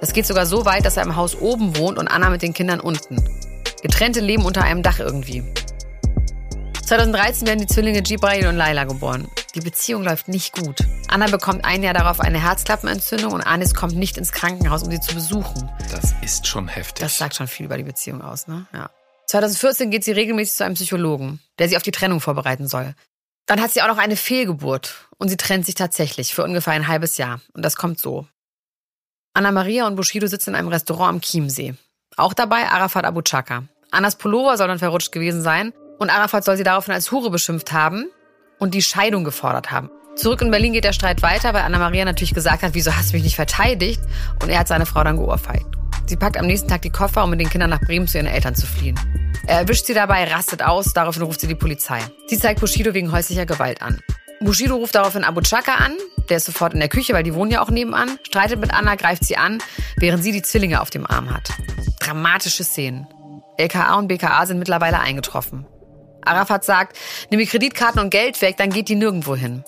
Das 0.00 0.12
geht 0.12 0.26
sogar 0.26 0.46
so 0.46 0.64
weit, 0.64 0.84
dass 0.84 0.96
er 0.96 1.02
im 1.02 1.16
Haus 1.16 1.38
oben 1.38 1.76
wohnt 1.76 1.98
und 1.98 2.08
Anna 2.08 2.30
mit 2.30 2.42
den 2.42 2.54
Kindern 2.54 2.80
unten. 2.80 3.22
Getrennte 3.82 4.20
Leben 4.20 4.44
unter 4.44 4.62
einem 4.62 4.82
Dach 4.82 5.00
irgendwie. 5.00 5.44
2013 6.84 7.46
werden 7.46 7.60
die 7.60 7.66
Zwillinge 7.66 8.02
Gibrail 8.02 8.46
und 8.48 8.56
Laila 8.56 8.84
geboren. 8.84 9.28
Die 9.54 9.60
Beziehung 9.60 10.02
läuft 10.02 10.28
nicht 10.28 10.52
gut. 10.52 10.80
Anna 11.08 11.26
bekommt 11.26 11.64
ein 11.64 11.82
Jahr 11.82 11.94
darauf 11.94 12.20
eine 12.20 12.42
Herzklappenentzündung 12.42 13.32
und 13.32 13.40
Anis 13.40 13.74
kommt 13.74 13.94
nicht 13.94 14.18
ins 14.18 14.32
Krankenhaus, 14.32 14.82
um 14.82 14.90
sie 14.90 15.00
zu 15.00 15.14
besuchen. 15.14 15.70
Das 15.90 16.12
ist 16.22 16.46
schon 16.46 16.68
heftig. 16.68 17.02
Das 17.02 17.18
sagt 17.18 17.36
schon 17.36 17.46
viel 17.46 17.66
über 17.66 17.76
die 17.76 17.84
Beziehung 17.84 18.20
aus, 18.20 18.48
ne? 18.48 18.66
Ja. 18.74 18.90
2014 19.26 19.90
geht 19.90 20.04
sie 20.04 20.12
regelmäßig 20.12 20.56
zu 20.56 20.64
einem 20.64 20.74
Psychologen, 20.74 21.40
der 21.58 21.68
sie 21.68 21.76
auf 21.76 21.82
die 21.82 21.92
Trennung 21.92 22.20
vorbereiten 22.20 22.66
soll. 22.66 22.94
Dann 23.46 23.60
hat 23.60 23.72
sie 23.72 23.80
auch 23.82 23.88
noch 23.88 23.98
eine 23.98 24.16
Fehlgeburt 24.16 25.08
und 25.18 25.28
sie 25.28 25.36
trennt 25.36 25.66
sich 25.66 25.76
tatsächlich 25.76 26.34
für 26.34 26.42
ungefähr 26.42 26.72
ein 26.72 26.88
halbes 26.88 27.16
Jahr. 27.16 27.40
Und 27.54 27.64
das 27.64 27.76
kommt 27.76 28.00
so. 28.00 28.26
Anna 29.34 29.52
Maria 29.52 29.86
und 29.86 29.96
Bushido 29.96 30.26
sitzen 30.26 30.50
in 30.50 30.56
einem 30.56 30.68
Restaurant 30.68 31.08
am 31.10 31.20
Chiemsee. 31.20 31.74
Auch 32.16 32.34
dabei 32.34 32.68
Arafat 32.68 33.04
Abu 33.04 33.22
Chaka. 33.22 33.64
Annas 33.90 34.16
Pullover 34.16 34.56
soll 34.56 34.68
dann 34.68 34.78
verrutscht 34.78 35.12
gewesen 35.12 35.42
sein 35.42 35.72
und 36.02 36.10
Arafat 36.10 36.44
soll 36.44 36.56
sie 36.56 36.64
daraufhin 36.64 36.94
als 36.94 37.10
Hure 37.10 37.30
beschimpft 37.30 37.72
haben 37.72 38.10
und 38.58 38.74
die 38.74 38.82
Scheidung 38.82 39.24
gefordert 39.24 39.70
haben. 39.70 39.90
Zurück 40.16 40.42
in 40.42 40.50
Berlin 40.50 40.74
geht 40.74 40.84
der 40.84 40.92
Streit 40.92 41.22
weiter, 41.22 41.54
weil 41.54 41.62
Anna-Maria 41.62 42.04
natürlich 42.04 42.34
gesagt 42.34 42.62
hat, 42.62 42.74
wieso 42.74 42.94
hast 42.94 43.10
du 43.10 43.16
mich 43.16 43.24
nicht 43.24 43.36
verteidigt? 43.36 44.00
Und 44.42 44.50
er 44.50 44.58
hat 44.58 44.68
seine 44.68 44.84
Frau 44.84 45.02
dann 45.02 45.16
geohrfeigt. 45.16 45.66
Sie 46.06 46.16
packt 46.16 46.36
am 46.36 46.46
nächsten 46.46 46.68
Tag 46.68 46.82
die 46.82 46.90
Koffer, 46.90 47.24
um 47.24 47.30
mit 47.30 47.40
den 47.40 47.48
Kindern 47.48 47.70
nach 47.70 47.80
Bremen 47.80 48.06
zu 48.06 48.18
ihren 48.18 48.26
Eltern 48.26 48.54
zu 48.54 48.66
fliehen. 48.66 48.98
Er 49.46 49.60
erwischt 49.60 49.86
sie 49.86 49.94
dabei, 49.94 50.24
rastet 50.24 50.62
aus, 50.62 50.92
daraufhin 50.92 51.22
ruft 51.22 51.40
sie 51.40 51.46
die 51.46 51.54
Polizei. 51.54 52.00
Sie 52.26 52.38
zeigt 52.38 52.60
Bushido 52.60 52.92
wegen 52.92 53.10
häuslicher 53.10 53.46
Gewalt 53.46 53.80
an. 53.80 54.00
Bushido 54.40 54.76
ruft 54.76 54.94
daraufhin 54.94 55.24
Abu 55.24 55.40
Chaka 55.40 55.76
an, 55.76 55.92
der 56.28 56.36
ist 56.36 56.46
sofort 56.46 56.74
in 56.74 56.80
der 56.80 56.88
Küche, 56.88 57.14
weil 57.14 57.22
die 57.22 57.34
wohnen 57.34 57.50
ja 57.50 57.62
auch 57.62 57.70
nebenan, 57.70 58.18
streitet 58.24 58.60
mit 58.60 58.74
Anna, 58.74 58.96
greift 58.96 59.24
sie 59.24 59.36
an, 59.36 59.62
während 59.96 60.22
sie 60.22 60.32
die 60.32 60.42
Zwillinge 60.42 60.80
auf 60.80 60.90
dem 60.90 61.06
Arm 61.06 61.32
hat. 61.32 61.50
Dramatische 62.00 62.64
Szenen. 62.64 63.06
LKA 63.56 63.94
und 63.94 64.08
BKA 64.08 64.46
sind 64.46 64.58
mittlerweile 64.58 64.98
eingetroffen. 64.98 65.66
Arafat 66.24 66.64
sagt, 66.64 66.98
die 67.30 67.46
Kreditkarten 67.46 68.00
und 68.00 68.10
Geld 68.10 68.40
weg, 68.42 68.56
dann 68.56 68.70
geht 68.70 68.88
die 68.88 68.94
nirgendwo 68.94 69.36
hin. 69.36 69.64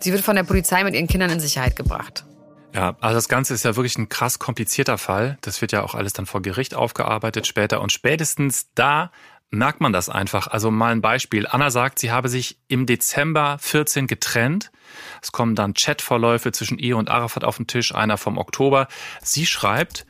Sie 0.00 0.12
wird 0.12 0.22
von 0.22 0.36
der 0.36 0.44
Polizei 0.44 0.84
mit 0.84 0.94
ihren 0.94 1.06
Kindern 1.06 1.30
in 1.30 1.40
Sicherheit 1.40 1.76
gebracht. 1.76 2.24
Ja, 2.74 2.96
also 3.00 3.14
das 3.14 3.28
Ganze 3.28 3.54
ist 3.54 3.64
ja 3.64 3.74
wirklich 3.76 3.96
ein 3.96 4.08
krass 4.08 4.38
komplizierter 4.38 4.98
Fall. 4.98 5.38
Das 5.40 5.62
wird 5.62 5.72
ja 5.72 5.82
auch 5.82 5.94
alles 5.94 6.12
dann 6.12 6.26
vor 6.26 6.42
Gericht 6.42 6.74
aufgearbeitet 6.74 7.46
später. 7.46 7.80
Und 7.80 7.90
spätestens 7.90 8.68
da 8.74 9.10
merkt 9.50 9.80
man 9.80 9.92
das 9.92 10.08
einfach. 10.08 10.48
Also 10.48 10.70
mal 10.70 10.92
ein 10.92 11.00
Beispiel. 11.00 11.46
Anna 11.46 11.70
sagt, 11.70 11.98
sie 11.98 12.10
habe 12.10 12.28
sich 12.28 12.58
im 12.68 12.84
Dezember 12.84 13.56
14 13.60 14.06
getrennt. 14.06 14.70
Es 15.22 15.32
kommen 15.32 15.54
dann 15.54 15.74
Chatverläufe 15.74 16.52
zwischen 16.52 16.78
ihr 16.78 16.96
und 16.96 17.10
Arafat 17.10 17.44
auf 17.44 17.56
den 17.56 17.66
Tisch, 17.66 17.94
einer 17.94 18.18
vom 18.18 18.38
Oktober. 18.38 18.88
Sie 19.22 19.46
schreibt, 19.46 20.06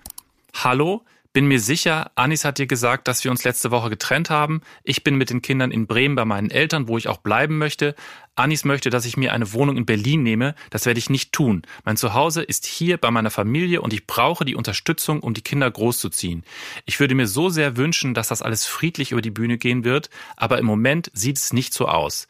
Hallo, 0.55 1.05
Bin 1.37 1.49
mir 1.49 1.61
sicher, 1.61 2.13
Anis 2.15 2.47
hat 2.47 2.57
dir 2.57 2.67
gesagt, 2.67 3.07
dass 3.07 3.23
wir 3.23 3.31
uns 3.31 3.45
letzte 3.45 3.71
Woche 3.71 3.91
getrennt 3.91 4.31
haben. 4.31 4.63
Ich 4.85 5.05
bin 5.05 5.17
mit 5.17 5.29
den 5.29 5.43
Kindern 5.43 5.71
in 5.71 5.87
Bremen 5.87 6.17
bei 6.17 6.25
meinen 6.25 6.51
Eltern, 6.51 6.89
wo 6.89 6.97
ich 6.97 7.09
auch 7.09 7.19
bleiben 7.19 7.59
möchte. 7.59 7.95
Anis 8.37 8.65
möchte, 8.65 8.89
dass 8.89 9.05
ich 9.05 9.19
mir 9.19 9.35
eine 9.35 9.53
Wohnung 9.53 9.77
in 9.77 9.85
Berlin 9.85 10.23
nehme. 10.23 10.55
Das 10.71 10.87
werde 10.87 10.99
ich 10.99 11.11
nicht 11.11 11.33
tun. 11.33 11.61
Mein 11.85 11.99
Zuhause 11.99 12.43
ist 12.43 12.65
hier 12.65 12.97
bei 12.97 13.11
meiner 13.11 13.29
Familie 13.29 13.83
und 13.83 13.93
ich 13.93 14.07
brauche 14.07 14.47
die 14.47 14.55
Unterstützung, 14.55 15.21
um 15.21 15.35
die 15.35 15.43
Kinder 15.43 15.71
großzuziehen. 15.71 16.43
Ich 16.87 17.01
würde 17.01 17.15
mir 17.15 17.27
so 17.27 17.51
sehr 17.51 17.77
wünschen, 17.77 18.15
dass 18.15 18.29
das 18.29 18.41
alles 18.41 18.65
friedlich 18.65 19.13
über 19.13 19.21
die 19.21 19.31
Bühne 19.31 19.59
gehen 19.59 19.85
wird, 19.85 20.09
aber 20.39 20.57
im 20.57 20.65
Moment 20.65 21.11
sieht 21.13 21.37
es 21.37 21.53
nicht 21.53 21.75
so 21.75 21.87
aus. 21.87 22.29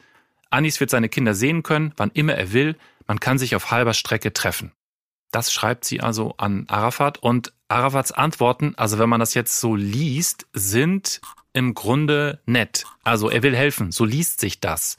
Anis 0.49 0.81
wird 0.81 0.89
seine 0.89 1.07
Kinder 1.07 1.33
sehen 1.33 1.63
können, 1.63 1.93
wann 1.95 2.11
immer 2.13 2.33
er 2.33 2.51
will. 2.51 2.75
Man 3.07 3.21
kann 3.21 3.37
sich 3.37 3.55
auf 3.55 3.71
halber 3.71 3.93
Strecke 3.93 4.33
treffen. 4.33 4.73
Das 5.31 5.51
schreibt 5.51 5.85
sie 5.85 6.01
also 6.01 6.35
an 6.37 6.65
Arafat 6.67 7.17
und 7.17 7.53
Arafats 7.67 8.11
Antworten, 8.11 8.75
also 8.77 8.97
wenn 8.97 9.09
man 9.09 9.19
das 9.19 9.33
jetzt 9.33 9.59
so 9.59 9.75
liest, 9.75 10.47
sind 10.53 11.19
im 11.53 11.73
Grunde 11.73 12.39
nett. 12.45 12.85
Also 13.03 13.29
er 13.29 13.43
will 13.43 13.55
helfen, 13.55 13.91
so 13.91 14.05
liest 14.05 14.39
sich 14.39 14.59
das. 14.59 14.95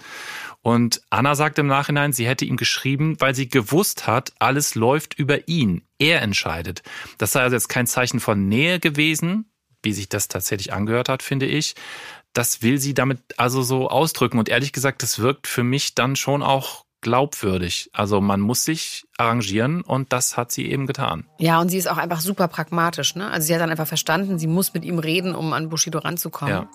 Und 0.61 1.01
Anna 1.09 1.35
sagt 1.35 1.59
im 1.59 1.69
Nachhinein, 1.69 2.13
sie 2.13 2.27
hätte 2.27 2.45
ihm 2.45 2.57
geschrieben, 2.57 3.17
weil 3.21 3.35
sie 3.35 3.49
gewusst 3.49 4.07
hat, 4.07 4.33
alles 4.39 4.75
läuft 4.75 5.15
über 5.15 5.47
ihn. 5.49 5.83
Er 5.99 6.21
entscheidet. 6.21 6.83
Das 7.17 7.33
sei 7.33 7.43
also 7.43 7.55
jetzt 7.57 7.69
kein 7.69 7.87
Zeichen 7.87 8.21
von 8.21 8.49
Nähe 8.49 8.81
gewesen, 8.81 9.51
wie 9.83 9.93
sich 9.93 10.09
das 10.09 10.29
tatsächlich 10.29 10.73
angehört 10.73 11.09
hat, 11.09 11.23
finde 11.23 11.47
ich. 11.47 11.75
Das 12.33 12.61
will 12.61 12.79
sie 12.79 12.93
damit 12.93 13.21
also 13.37 13.63
so 13.63 13.89
ausdrücken. 13.89 14.39
Und 14.39 14.49
ehrlich 14.49 14.73
gesagt, 14.73 15.03
das 15.03 15.21
wirkt 15.21 15.47
für 15.47 15.63
mich 15.63 15.95
dann 15.95 16.17
schon 16.17 16.43
auch 16.43 16.85
glaubwürdig. 17.01 17.91
Also 17.93 18.21
man 18.21 18.41
muss 18.41 18.65
sich 18.65 19.05
arrangieren 19.17 19.83
und 19.83 20.13
das 20.13 20.37
hat 20.37 20.53
sie 20.53 20.71
eben 20.71 20.87
getan. 20.87 21.25
Ja, 21.39 21.61
und 21.61 21.69
sie 21.69 21.79
ist 21.79 21.89
auch 21.89 21.97
einfach 21.97 22.21
super 22.21 22.49
pragmatisch. 22.49 23.15
Ne? 23.15 23.31
Also 23.31 23.47
sie 23.47 23.55
hat 23.55 23.61
dann 23.61 23.71
einfach 23.71 23.87
verstanden, 23.87 24.39
sie 24.39 24.47
muss 24.47 24.75
mit 24.75 24.85
ihm 24.85 24.99
reden, 24.99 25.35
um 25.35 25.53
an 25.53 25.69
Bushido 25.69 25.99
ranzukommen. 25.99 26.55
Ja. 26.55 26.71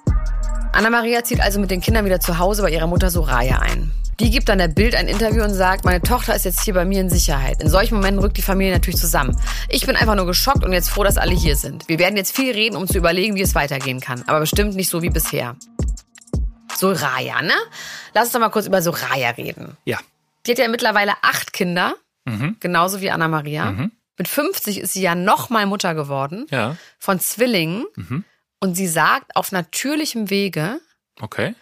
Anna-Maria 0.73 1.23
zieht 1.23 1.41
also 1.41 1.59
mit 1.59 1.71
den 1.71 1.81
Kindern 1.81 2.05
wieder 2.05 2.19
zu 2.19 2.39
Hause 2.39 2.63
bei 2.63 2.71
ihrer 2.71 2.87
Mutter 2.87 3.09
Soraya 3.09 3.59
ein. 3.59 3.91
Die 4.19 4.29
gibt 4.29 4.47
dann 4.47 4.59
der 4.59 4.67
Bild 4.67 4.95
ein 4.95 5.07
Interview 5.07 5.43
und 5.43 5.53
sagt, 5.53 5.85
meine 5.85 6.01
Tochter 6.01 6.35
ist 6.35 6.45
jetzt 6.45 6.63
hier 6.63 6.75
bei 6.75 6.85
mir 6.85 7.01
in 7.01 7.09
Sicherheit. 7.09 7.61
In 7.61 7.69
solchen 7.69 7.95
Momenten 7.95 8.19
rückt 8.19 8.37
die 8.37 8.43
Familie 8.43 8.73
natürlich 8.73 8.99
zusammen. 8.99 9.35
Ich 9.69 9.85
bin 9.85 9.95
einfach 9.95 10.15
nur 10.15 10.27
geschockt 10.27 10.63
und 10.63 10.71
jetzt 10.71 10.89
froh, 10.89 11.03
dass 11.03 11.17
alle 11.17 11.33
hier 11.33 11.55
sind. 11.55 11.87
Wir 11.87 11.97
werden 11.99 12.15
jetzt 12.15 12.35
viel 12.35 12.53
reden, 12.53 12.75
um 12.75 12.87
zu 12.87 12.97
überlegen, 12.97 13.35
wie 13.35 13.41
es 13.41 13.55
weitergehen 13.55 13.99
kann. 13.99 14.23
Aber 14.27 14.39
bestimmt 14.39 14.75
nicht 14.75 14.89
so 14.89 15.01
wie 15.01 15.09
bisher. 15.09 15.55
Soraya, 16.75 17.41
ne? 17.41 17.53
Lass 18.13 18.25
uns 18.25 18.33
doch 18.33 18.39
mal 18.39 18.49
kurz 18.49 18.67
über 18.67 18.81
Soraya 18.81 19.31
reden. 19.31 19.77
Ja. 19.85 19.97
Die 20.45 20.51
hat 20.51 20.59
ja 20.59 20.67
mittlerweile 20.67 21.13
acht 21.21 21.53
Kinder, 21.53 21.95
mhm. 22.25 22.57
genauso 22.59 23.01
wie 23.01 23.11
Anna 23.11 23.27
Maria. 23.27 23.71
Mhm. 23.71 23.91
Mit 24.17 24.27
50 24.27 24.79
ist 24.79 24.93
sie 24.93 25.01
ja 25.01 25.15
nochmal 25.15 25.65
Mutter 25.65 25.95
geworden. 25.95 26.45
Ja. 26.51 26.77
Von 26.99 27.19
Zwillingen. 27.19 27.85
Mhm. 27.95 28.23
Und 28.59 28.75
sie 28.75 28.87
sagt, 28.87 29.35
auf 29.35 29.51
natürlichem 29.51 30.29
Wege. 30.29 30.79
Okay. 31.19 31.55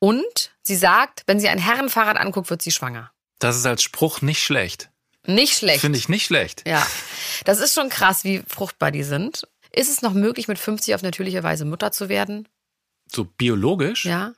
Und 0.00 0.52
sie 0.62 0.76
sagt, 0.76 1.22
wenn 1.26 1.40
sie 1.40 1.48
ein 1.48 1.58
Herrenfahrrad 1.58 2.16
anguckt, 2.16 2.50
wird 2.50 2.62
sie 2.62 2.72
schwanger. 2.72 3.12
Das 3.38 3.56
ist 3.56 3.66
als 3.66 3.82
Spruch 3.82 4.22
nicht 4.22 4.42
schlecht. 4.42 4.90
Nicht 5.26 5.58
schlecht. 5.58 5.80
Finde 5.80 5.98
ich 5.98 6.08
nicht 6.08 6.24
schlecht. 6.24 6.66
Ja. 6.66 6.84
Das 7.44 7.60
ist 7.60 7.74
schon 7.74 7.90
krass, 7.90 8.24
wie 8.24 8.42
fruchtbar 8.48 8.90
die 8.90 9.02
sind. 9.02 9.46
Ist 9.72 9.90
es 9.90 10.02
noch 10.02 10.14
möglich, 10.14 10.48
mit 10.48 10.58
50 10.58 10.94
auf 10.94 11.02
natürliche 11.02 11.42
Weise 11.42 11.64
Mutter 11.64 11.92
zu 11.92 12.08
werden? 12.08 12.48
So 13.10 13.24
biologisch? 13.24 14.06
Ja. 14.06 14.32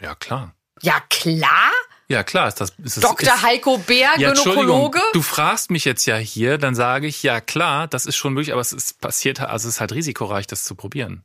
Ja, 0.00 0.14
klar. 0.14 0.54
Ja, 0.82 1.00
klar? 1.08 1.72
Ja, 2.10 2.24
klar 2.24 2.48
ist 2.48 2.60
das. 2.60 2.70
Ist 2.82 2.96
es, 2.96 3.02
Dr. 3.02 3.34
Ist, 3.34 3.42
Heiko 3.42 3.76
Bär, 3.78 4.10
ja, 4.16 4.32
Gynäkologe. 4.32 5.00
Du 5.12 5.20
fragst 5.20 5.70
mich 5.70 5.84
jetzt 5.84 6.06
ja 6.06 6.16
hier, 6.16 6.56
dann 6.56 6.74
sage 6.74 7.06
ich, 7.06 7.22
ja 7.22 7.40
klar, 7.42 7.86
das 7.86 8.06
ist 8.06 8.16
schon 8.16 8.32
möglich, 8.32 8.52
aber 8.52 8.62
es 8.62 8.72
ist 8.72 9.00
passiert, 9.00 9.40
also 9.40 9.68
es 9.68 9.74
ist 9.74 9.80
halt 9.80 9.92
risikoreich, 9.92 10.46
das 10.46 10.64
zu 10.64 10.74
probieren. 10.74 11.22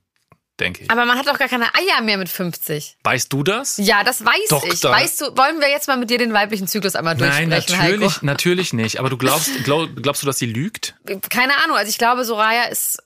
Denke 0.59 0.83
ich. 0.83 0.91
Aber 0.91 1.05
man 1.05 1.17
hat 1.17 1.27
doch 1.27 1.39
gar 1.39 1.47
keine 1.47 1.73
Eier 1.73 2.01
mehr 2.03 2.17
mit 2.17 2.29
50. 2.29 2.97
Weißt 3.03 3.33
du 3.33 3.41
das? 3.41 3.77
Ja, 3.77 4.03
das 4.03 4.23
weiß 4.23 4.49
Doktor. 4.49 4.71
ich. 4.71 4.83
Weißt 4.83 5.21
du, 5.21 5.25
wollen 5.37 5.59
wir 5.59 5.69
jetzt 5.69 5.87
mal 5.87 5.97
mit 5.97 6.11
dir 6.11 6.19
den 6.19 6.31
weiblichen 6.31 6.67
Zyklus 6.67 6.95
einmal 6.95 7.15
durchsprechen, 7.15 7.49
Nein, 7.49 7.63
natürlich, 7.67 8.11
Heiko? 8.13 8.19
natürlich 8.25 8.73
nicht. 8.73 8.99
Aber 8.99 9.09
du 9.09 9.17
glaubst, 9.17 9.49
glaub, 9.63 9.89
glaubst 9.95 10.21
du, 10.21 10.27
dass 10.27 10.37
sie 10.37 10.45
lügt? 10.45 10.95
Keine 11.29 11.57
Ahnung. 11.63 11.75
Also 11.75 11.89
ich 11.89 11.97
glaube, 11.97 12.23
Soraya 12.23 12.65
ist 12.65 13.01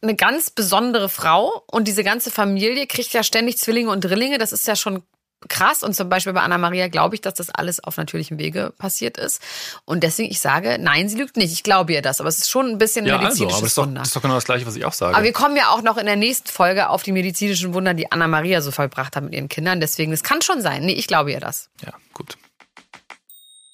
eine 0.00 0.14
ganz 0.14 0.50
besondere 0.50 1.10
Frau 1.10 1.64
und 1.66 1.86
diese 1.86 2.02
ganze 2.02 2.30
Familie 2.30 2.86
kriegt 2.86 3.12
ja 3.12 3.22
ständig 3.22 3.58
Zwillinge 3.58 3.90
und 3.90 4.02
Drillinge. 4.02 4.38
Das 4.38 4.52
ist 4.52 4.66
ja 4.66 4.74
schon 4.74 5.02
krass. 5.48 5.82
Und 5.82 5.94
zum 5.94 6.08
Beispiel 6.08 6.32
bei 6.32 6.40
Anna 6.40 6.58
Maria 6.58 6.88
glaube 6.88 7.14
ich, 7.14 7.20
dass 7.20 7.34
das 7.34 7.50
alles 7.50 7.82
auf 7.82 7.96
natürlichem 7.96 8.38
Wege 8.38 8.72
passiert 8.78 9.16
ist. 9.16 9.40
Und 9.84 10.02
deswegen, 10.02 10.30
ich 10.30 10.40
sage, 10.40 10.78
nein, 10.80 11.08
sie 11.08 11.16
lügt 11.16 11.36
nicht. 11.36 11.52
Ich 11.52 11.62
glaube 11.62 11.92
ihr 11.92 12.02
das. 12.02 12.20
Aber 12.20 12.28
es 12.28 12.38
ist 12.38 12.50
schon 12.50 12.66
ein 12.68 12.78
bisschen 12.78 13.06
ja, 13.06 13.18
medizinisches 13.18 13.54
also, 13.54 13.54
aber 13.54 13.62
das 13.62 13.70
ist, 13.70 13.78
doch, 13.78 13.94
das 13.94 14.08
ist 14.08 14.16
doch 14.16 14.22
genau 14.22 14.34
das 14.34 14.44
Gleiche, 14.44 14.66
was 14.66 14.76
ich 14.76 14.84
auch 14.84 14.92
sage. 14.92 15.14
Aber 15.14 15.24
wir 15.24 15.32
kommen 15.32 15.56
ja 15.56 15.70
auch 15.70 15.82
noch 15.82 15.96
in 15.96 16.06
der 16.06 16.16
nächsten 16.16 16.48
Folge 16.48 16.88
auf 16.88 17.02
die 17.02 17.12
medizinischen 17.12 17.74
Wunder, 17.74 17.94
die 17.94 18.10
Anna 18.12 18.28
Maria 18.28 18.60
so 18.60 18.70
vollbracht 18.70 19.16
hat 19.16 19.24
mit 19.24 19.34
ihren 19.34 19.48
Kindern. 19.48 19.80
Deswegen, 19.80 20.12
es 20.12 20.22
kann 20.22 20.42
schon 20.42 20.62
sein. 20.62 20.84
Nee, 20.84 20.92
ich 20.92 21.06
glaube 21.06 21.32
ihr 21.32 21.40
das. 21.40 21.68
Ja, 21.84 21.92
gut. 22.12 22.36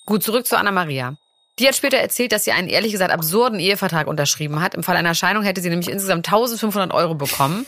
Gut, 0.06 0.22
zurück 0.22 0.46
zu 0.46 0.56
Anna 0.56 0.70
Maria. 0.70 1.16
Die 1.58 1.66
hat 1.66 1.74
später 1.74 1.96
erzählt, 1.96 2.32
dass 2.32 2.44
sie 2.44 2.52
einen 2.52 2.68
ehrlich 2.68 2.92
gesagt 2.92 3.10
absurden 3.10 3.58
Ehevertrag 3.58 4.06
unterschrieben 4.06 4.60
hat. 4.60 4.74
Im 4.74 4.82
Fall 4.82 4.96
einer 4.96 5.14
Scheidung 5.14 5.42
hätte 5.42 5.62
sie 5.62 5.70
nämlich 5.70 5.88
insgesamt 5.88 6.26
1500 6.28 6.92
Euro 6.92 7.14
bekommen. 7.14 7.66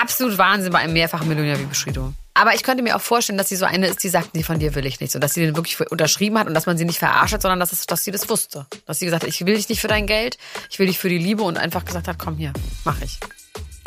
Absolut 0.00 0.38
Wahnsinn 0.38 0.72
bei 0.72 0.78
einem 0.78 0.92
mehrfachen 0.92 1.26
Millionär 1.26 1.58
wie 1.58 1.64
Bushido. 1.64 2.12
Aber 2.36 2.54
ich 2.54 2.62
könnte 2.62 2.82
mir 2.82 2.96
auch 2.96 3.00
vorstellen, 3.00 3.38
dass 3.38 3.48
sie 3.48 3.56
so 3.56 3.64
eine 3.64 3.86
ist, 3.86 4.02
die 4.02 4.10
sagt, 4.10 4.34
nee, 4.34 4.42
von 4.42 4.58
dir 4.58 4.74
will 4.74 4.84
ich 4.84 5.00
nichts. 5.00 5.14
Und 5.14 5.22
dass 5.22 5.32
sie 5.32 5.40
den 5.40 5.56
wirklich 5.56 5.80
unterschrieben 5.90 6.38
hat 6.38 6.46
und 6.46 6.54
dass 6.54 6.66
man 6.66 6.76
sie 6.76 6.84
nicht 6.84 6.98
verarscht 6.98 7.32
hat, 7.32 7.42
sondern 7.42 7.60
dass, 7.60 7.72
es, 7.72 7.86
dass 7.86 8.04
sie 8.04 8.10
das 8.10 8.28
wusste. 8.28 8.66
Dass 8.84 8.98
sie 8.98 9.06
gesagt 9.06 9.22
hat, 9.22 9.30
ich 9.30 9.44
will 9.46 9.56
dich 9.56 9.68
nicht 9.70 9.80
für 9.80 9.88
dein 9.88 10.06
Geld, 10.06 10.36
ich 10.70 10.78
will 10.78 10.86
dich 10.86 10.98
für 10.98 11.08
die 11.08 11.18
Liebe 11.18 11.42
und 11.42 11.56
einfach 11.56 11.84
gesagt 11.84 12.08
hat, 12.08 12.18
komm 12.18 12.36
hier, 12.36 12.52
mach 12.84 13.00
ich. 13.00 13.18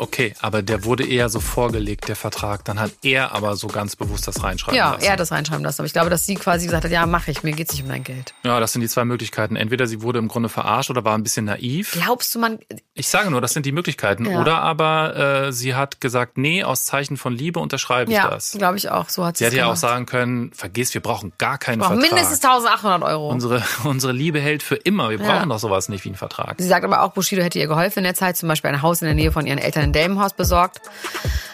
Okay, 0.00 0.32
aber 0.40 0.62
der 0.62 0.84
wurde 0.84 1.06
eher 1.06 1.28
so 1.28 1.40
vorgelegt, 1.40 2.08
der 2.08 2.16
Vertrag. 2.16 2.64
Dann 2.64 2.80
hat 2.80 2.92
er 3.02 3.32
aber 3.32 3.54
so 3.54 3.66
ganz 3.66 3.96
bewusst 3.96 4.26
das 4.26 4.42
reinschreiben 4.42 4.74
ja, 4.74 4.92
lassen. 4.92 5.02
Ja, 5.02 5.08
er 5.08 5.12
hat 5.12 5.20
das 5.20 5.30
reinschreiben 5.30 5.62
lassen. 5.62 5.82
Aber 5.82 5.86
ich 5.86 5.92
glaube, 5.92 6.08
dass 6.08 6.24
sie 6.24 6.36
quasi 6.36 6.64
gesagt 6.64 6.84
hat, 6.84 6.90
ja, 6.90 7.04
mach 7.04 7.28
ich, 7.28 7.42
mir 7.42 7.52
geht's 7.52 7.72
nicht 7.72 7.82
um 7.82 7.90
dein 7.90 8.02
Geld. 8.02 8.32
Ja, 8.42 8.60
das 8.60 8.72
sind 8.72 8.80
die 8.80 8.88
zwei 8.88 9.04
Möglichkeiten. 9.04 9.56
Entweder 9.56 9.86
sie 9.86 10.00
wurde 10.00 10.18
im 10.18 10.28
Grunde 10.28 10.48
verarscht 10.48 10.88
oder 10.88 11.04
war 11.04 11.18
ein 11.18 11.22
bisschen 11.22 11.44
naiv. 11.44 11.92
Glaubst 11.92 12.34
du, 12.34 12.38
man... 12.38 12.60
Ich 12.94 13.08
sage 13.08 13.30
nur, 13.30 13.42
das 13.42 13.52
sind 13.52 13.66
die 13.66 13.72
Möglichkeiten. 13.72 14.24
Ja. 14.24 14.40
Oder 14.40 14.62
aber 14.62 15.16
äh, 15.48 15.52
sie 15.52 15.74
hat 15.74 16.00
gesagt, 16.00 16.38
nee, 16.38 16.64
aus 16.64 16.84
Zeichen 16.84 17.18
von 17.18 17.34
Liebe 17.34 17.60
unterschreibe 17.60 18.10
ich 18.10 18.16
ja, 18.16 18.30
das. 18.30 18.54
Ja, 18.54 18.58
glaube 18.58 18.78
ich 18.78 18.90
auch. 18.90 19.10
So 19.10 19.26
hat 19.26 19.36
sie 19.36 19.44
hätte 19.44 19.56
ja 19.56 19.70
auch 19.70 19.76
sagen 19.76 20.06
können, 20.06 20.50
vergiss, 20.54 20.94
wir 20.94 21.02
brauchen 21.02 21.32
gar 21.36 21.58
keinen 21.58 21.80
brauchen 21.80 22.00
Vertrag. 22.00 22.12
mindestens 22.14 22.42
1800 22.42 23.02
Euro. 23.02 23.28
Unsere, 23.28 23.62
unsere 23.84 24.14
Liebe 24.14 24.40
hält 24.40 24.62
für 24.62 24.76
immer. 24.76 25.10
Wir 25.10 25.18
brauchen 25.18 25.28
ja. 25.28 25.46
doch 25.46 25.58
sowas 25.58 25.90
nicht 25.90 26.04
wie 26.06 26.08
einen 26.08 26.16
Vertrag. 26.16 26.54
Sie 26.58 26.66
sagt 26.66 26.86
aber 26.86 27.02
auch, 27.02 27.12
Bushido 27.12 27.42
hätte 27.42 27.58
ihr 27.58 27.66
geholfen 27.66 27.98
in 27.98 28.04
der 28.04 28.14
Zeit, 28.14 28.38
zum 28.38 28.48
Beispiel 28.48 28.70
ein 28.70 28.80
Haus 28.80 29.02
in 29.02 29.06
der 29.06 29.14
Nähe 29.14 29.30
von 29.30 29.46
ihren 29.46 29.58
Eltern 29.58 29.89
in 29.90 29.92
Delmenhorst 29.92 30.36
besorgt. 30.36 30.80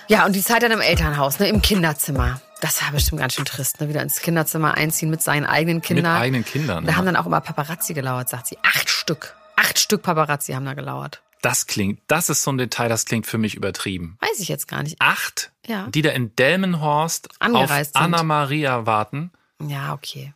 Ja, 0.09 0.27
und 0.27 0.37
die 0.37 0.43
Zeit 0.43 0.63
dann 0.63 0.71
im 0.71 0.81
Elternhaus, 0.81 1.39
ne, 1.39 1.49
im 1.49 1.63
Kinderzimmer. 1.63 2.41
Das 2.61 2.83
war 2.83 2.93
bestimmt 2.93 3.21
ganz 3.21 3.35
schön 3.35 3.45
trist, 3.45 3.81
ne? 3.81 3.89
Wieder 3.89 4.03
ins 4.03 4.21
Kinderzimmer 4.21 4.75
einziehen 4.75 5.11
mit 5.11 5.23
seinen 5.23 5.47
eigenen 5.47 5.83
Kindern. 5.83 6.13
Mit 6.13 6.23
eigenen 6.23 6.45
Kindern. 6.45 6.85
Da 6.85 6.93
ja. 6.93 6.97
haben 6.97 7.07
dann 7.07 7.17
auch 7.17 7.27
immer 7.27 7.41
Paparazzi 7.41 7.95
gelauert, 7.95 8.29
sagt 8.29 8.47
sie. 8.47 8.59
Acht 8.63 8.89
Stück. 8.89 9.35
Acht 9.57 9.79
Stück 9.79 10.03
Paparazzi 10.03 10.53
haben 10.53 10.65
da 10.65 10.75
gelauert. 10.75 11.23
Das 11.43 11.67
klingt, 11.67 12.01
das 12.09 12.29
ist 12.29 12.43
so 12.43 12.53
ein 12.53 12.59
Detail, 12.59 12.89
das 12.89 13.05
klingt 13.05 13.27
für 13.27 13.39
mich 13.39 13.55
übertrieben. 13.55 14.19
Weiß 14.21 14.41
ich 14.41 14.49
jetzt 14.49 14.69
gar 14.69 14.83
nicht. 14.83 14.97
Acht, 15.01 15.53
ja. 15.67 15.87
die 15.89 16.03
da 16.03 16.11
in 16.11 16.35
Delmenhorst 16.37 17.29
Angereist 17.39 17.95
auf 17.95 18.03
sind. 18.03 18.15
Anna 18.15 18.23
Maria 18.23 18.87
warten. 18.87 19.33
Ja, 19.61 19.93
okay. 19.93 20.35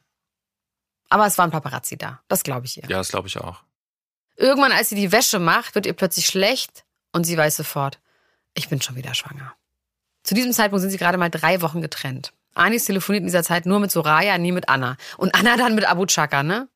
Aber 1.09 1.27
es 1.27 1.37
waren 1.39 1.51
Paparazzi 1.51 1.97
da. 1.97 2.21
Das 2.29 2.43
glaube 2.45 2.67
ich 2.67 2.77
ihr. 2.77 2.85
Ja, 2.89 2.99
das 2.99 3.09
glaube 3.09 3.29
ich 3.29 3.39
auch. 3.39 3.63
Irgendwann, 4.37 4.73
als 4.73 4.89
sie 4.89 4.95
die 4.95 5.13
Wäsche 5.13 5.39
macht, 5.39 5.75
wird 5.75 5.87
ihr 5.87 5.93
plötzlich 5.93 6.27
schlecht 6.27 6.85
und 7.13 7.25
sie 7.25 7.37
weiß 7.37 7.57
sofort, 7.57 7.99
ich 8.55 8.69
bin 8.69 8.81
schon 8.81 8.97
wieder 8.97 9.15
schwanger. 9.15 9.55
Zu 10.23 10.35
diesem 10.35 10.53
Zeitpunkt 10.53 10.83
sind 10.83 10.91
sie 10.91 10.99
gerade 10.99 11.19
mal 11.19 11.31
drei 11.31 11.63
Wochen 11.63 11.81
getrennt. 11.81 12.33
Anis 12.55 12.85
telefoniert 12.85 13.23
in 13.23 13.27
dieser 13.27 13.43
Zeit 13.43 13.67
nur 13.67 13.81
mit 13.81 13.91
Soraya, 13.91 14.37
nie 14.39 14.53
mit 14.53 14.69
Anna. 14.69 14.97
Und 15.17 15.35
Anna 15.35 15.57
dann 15.57 15.75
mit 15.75 15.85
Abu 15.85 16.07
Chaka, 16.07 16.43
ne? 16.43 16.69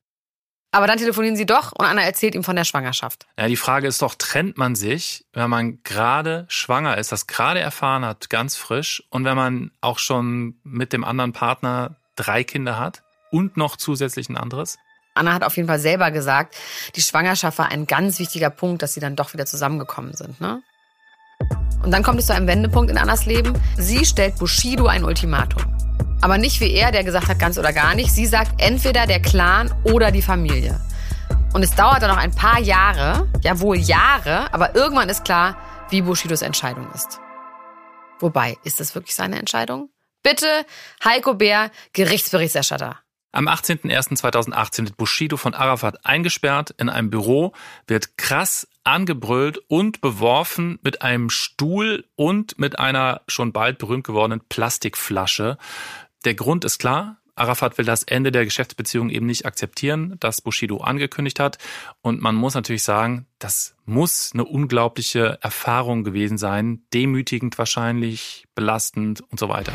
Aber 0.71 0.87
dann 0.87 0.97
telefonieren 0.97 1.37
sie 1.37 1.45
doch 1.45 1.71
und 1.71 1.85
Anna 1.85 2.01
erzählt 2.01 2.35
ihm 2.35 2.43
von 2.43 2.57
der 2.57 2.65
Schwangerschaft. 2.65 3.27
Ja, 3.39 3.47
die 3.47 3.55
Frage 3.55 3.87
ist 3.87 4.01
doch, 4.01 4.15
trennt 4.15 4.57
man 4.57 4.75
sich, 4.75 5.25
wenn 5.31 5.49
man 5.49 5.81
gerade 5.83 6.45
schwanger 6.49 6.97
ist, 6.97 7.13
das 7.13 7.27
gerade 7.27 7.61
erfahren 7.61 8.03
hat, 8.03 8.29
ganz 8.29 8.57
frisch, 8.57 9.01
und 9.09 9.23
wenn 9.23 9.37
man 9.37 9.71
auch 9.79 9.99
schon 9.99 10.59
mit 10.63 10.91
dem 10.91 11.05
anderen 11.05 11.31
Partner 11.31 11.95
drei 12.17 12.43
Kinder 12.43 12.77
hat 12.77 13.03
und 13.31 13.55
noch 13.55 13.77
zusätzlich 13.77 14.27
ein 14.27 14.35
anderes? 14.35 14.77
Anna 15.15 15.33
hat 15.33 15.43
auf 15.43 15.55
jeden 15.55 15.67
Fall 15.67 15.79
selber 15.79 16.11
gesagt, 16.11 16.55
die 16.95 17.01
Schwangerschaft 17.01 17.57
war 17.57 17.69
ein 17.69 17.87
ganz 17.87 18.19
wichtiger 18.19 18.49
Punkt, 18.49 18.81
dass 18.81 18.93
sie 18.93 18.99
dann 18.99 19.15
doch 19.15 19.33
wieder 19.33 19.45
zusammengekommen 19.45 20.13
sind, 20.13 20.39
ne? 20.39 20.61
Und 21.83 21.91
dann 21.91 22.03
kommt 22.03 22.19
es 22.19 22.27
zu 22.27 22.33
einem 22.33 22.47
Wendepunkt 22.47 22.89
in 22.89 22.97
Annas 22.97 23.25
Leben. 23.25 23.53
Sie 23.77 24.05
stellt 24.05 24.37
Bushido 24.37 24.87
ein 24.87 25.03
Ultimatum. 25.03 25.63
Aber 26.21 26.37
nicht 26.37 26.59
wie 26.59 26.71
er, 26.71 26.91
der 26.91 27.03
gesagt 27.03 27.27
hat, 27.27 27.37
ganz 27.37 27.57
oder 27.57 27.73
gar 27.73 27.93
nicht. 27.93 28.11
Sie 28.11 28.25
sagt 28.25 28.59
entweder 28.59 29.05
der 29.05 29.21
Clan 29.21 29.71
oder 29.83 30.11
die 30.11 30.23
Familie. 30.23 30.81
Und 31.53 31.63
es 31.63 31.75
dauert 31.75 32.01
dann 32.01 32.09
noch 32.09 32.17
ein 32.17 32.33
paar 32.33 32.59
Jahre, 32.59 33.29
ja 33.41 33.59
wohl 33.59 33.77
Jahre, 33.77 34.51
aber 34.53 34.75
irgendwann 34.75 35.09
ist 35.09 35.23
klar, 35.23 35.57
wie 35.89 36.01
Bushidos 36.01 36.41
Entscheidung 36.41 36.91
ist. 36.93 37.19
Wobei, 38.19 38.57
ist 38.63 38.79
das 38.79 38.95
wirklich 38.95 39.15
seine 39.15 39.37
Entscheidung? 39.37 39.89
Bitte, 40.23 40.65
Heiko 41.03 41.35
Bär, 41.35 41.69
Gerichtsberichterstatter. 41.93 43.04
Am 43.35 43.49
18.01.2018 43.49 44.85
wird 44.85 44.95
Bushido 44.95 45.35
von 45.35 45.53
Arafat 45.53 46.05
eingesperrt 46.05 46.73
in 46.77 46.87
einem 46.87 47.09
Büro, 47.09 47.51
wird 47.85 48.17
krass 48.17 48.65
angebrüllt 48.85 49.57
und 49.67 49.99
beworfen 49.99 50.79
mit 50.83 51.01
einem 51.01 51.29
Stuhl 51.29 52.05
und 52.15 52.57
mit 52.59 52.79
einer 52.79 53.23
schon 53.27 53.51
bald 53.51 53.77
berühmt 53.77 54.05
gewordenen 54.05 54.39
Plastikflasche. 54.47 55.57
Der 56.23 56.33
Grund 56.33 56.63
ist 56.63 56.79
klar. 56.79 57.17
Arafat 57.35 57.77
will 57.77 57.83
das 57.83 58.03
Ende 58.03 58.31
der 58.31 58.45
Geschäftsbeziehung 58.45 59.09
eben 59.09 59.25
nicht 59.25 59.45
akzeptieren, 59.45 60.15
das 60.21 60.39
Bushido 60.39 60.77
angekündigt 60.77 61.41
hat. 61.41 61.57
Und 62.01 62.21
man 62.21 62.35
muss 62.35 62.53
natürlich 62.53 62.83
sagen, 62.83 63.25
das 63.39 63.75
muss 63.83 64.31
eine 64.33 64.45
unglaubliche 64.45 65.39
Erfahrung 65.41 66.05
gewesen 66.05 66.37
sein. 66.37 66.83
Demütigend 66.93 67.57
wahrscheinlich, 67.57 68.45
belastend 68.55 69.19
und 69.29 69.41
so 69.41 69.49
weiter. 69.49 69.73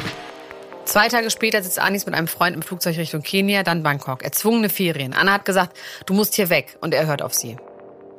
Zwei 0.85 1.09
Tage 1.09 1.31
später 1.31 1.63
sitzt 1.63 1.79
Anis 1.79 2.07
mit 2.07 2.15
einem 2.15 2.27
Freund 2.27 2.57
im 2.57 2.63
Flugzeug 2.63 2.97
Richtung 2.97 3.23
Kenia, 3.23 3.63
dann 3.63 3.83
Bangkok. 3.83 4.23
Erzwungene 4.23 4.69
Ferien. 4.69 5.13
Anna 5.13 5.35
hat 5.35 5.45
gesagt, 5.45 5.77
du 6.07 6.15
musst 6.15 6.35
hier 6.35 6.51
weg. 6.51 6.79
Und 6.81 6.95
er 6.95 7.07
hört 7.07 7.23
auf 7.23 7.35
sie. 7.35 7.57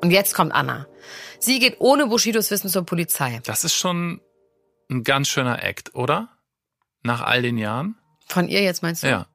Und 0.02 0.12
jetzt 0.12 0.34
kommt 0.34 0.54
Anna. 0.54 0.88
Sie 1.40 1.60
geht 1.60 1.78
ohne 1.80 2.08
Bushidos 2.08 2.50
Wissen 2.52 2.70
zur 2.70 2.86
Polizei. 2.86 3.42
Das 3.46 3.64
ist 3.64 3.74
schon 3.74 4.22
ein 4.90 5.04
ganz 5.04 5.28
schöner 5.28 5.64
Act, 5.64 5.96
oder? 5.96 6.30
Nach 7.04 7.22
all 7.22 7.42
den 7.42 7.58
Jahren? 7.58 7.96
Von 8.28 8.48
ihr 8.48 8.62
jetzt 8.62 8.84
meinst 8.84 9.04
du? 9.04 9.08
Ja. 9.08 9.28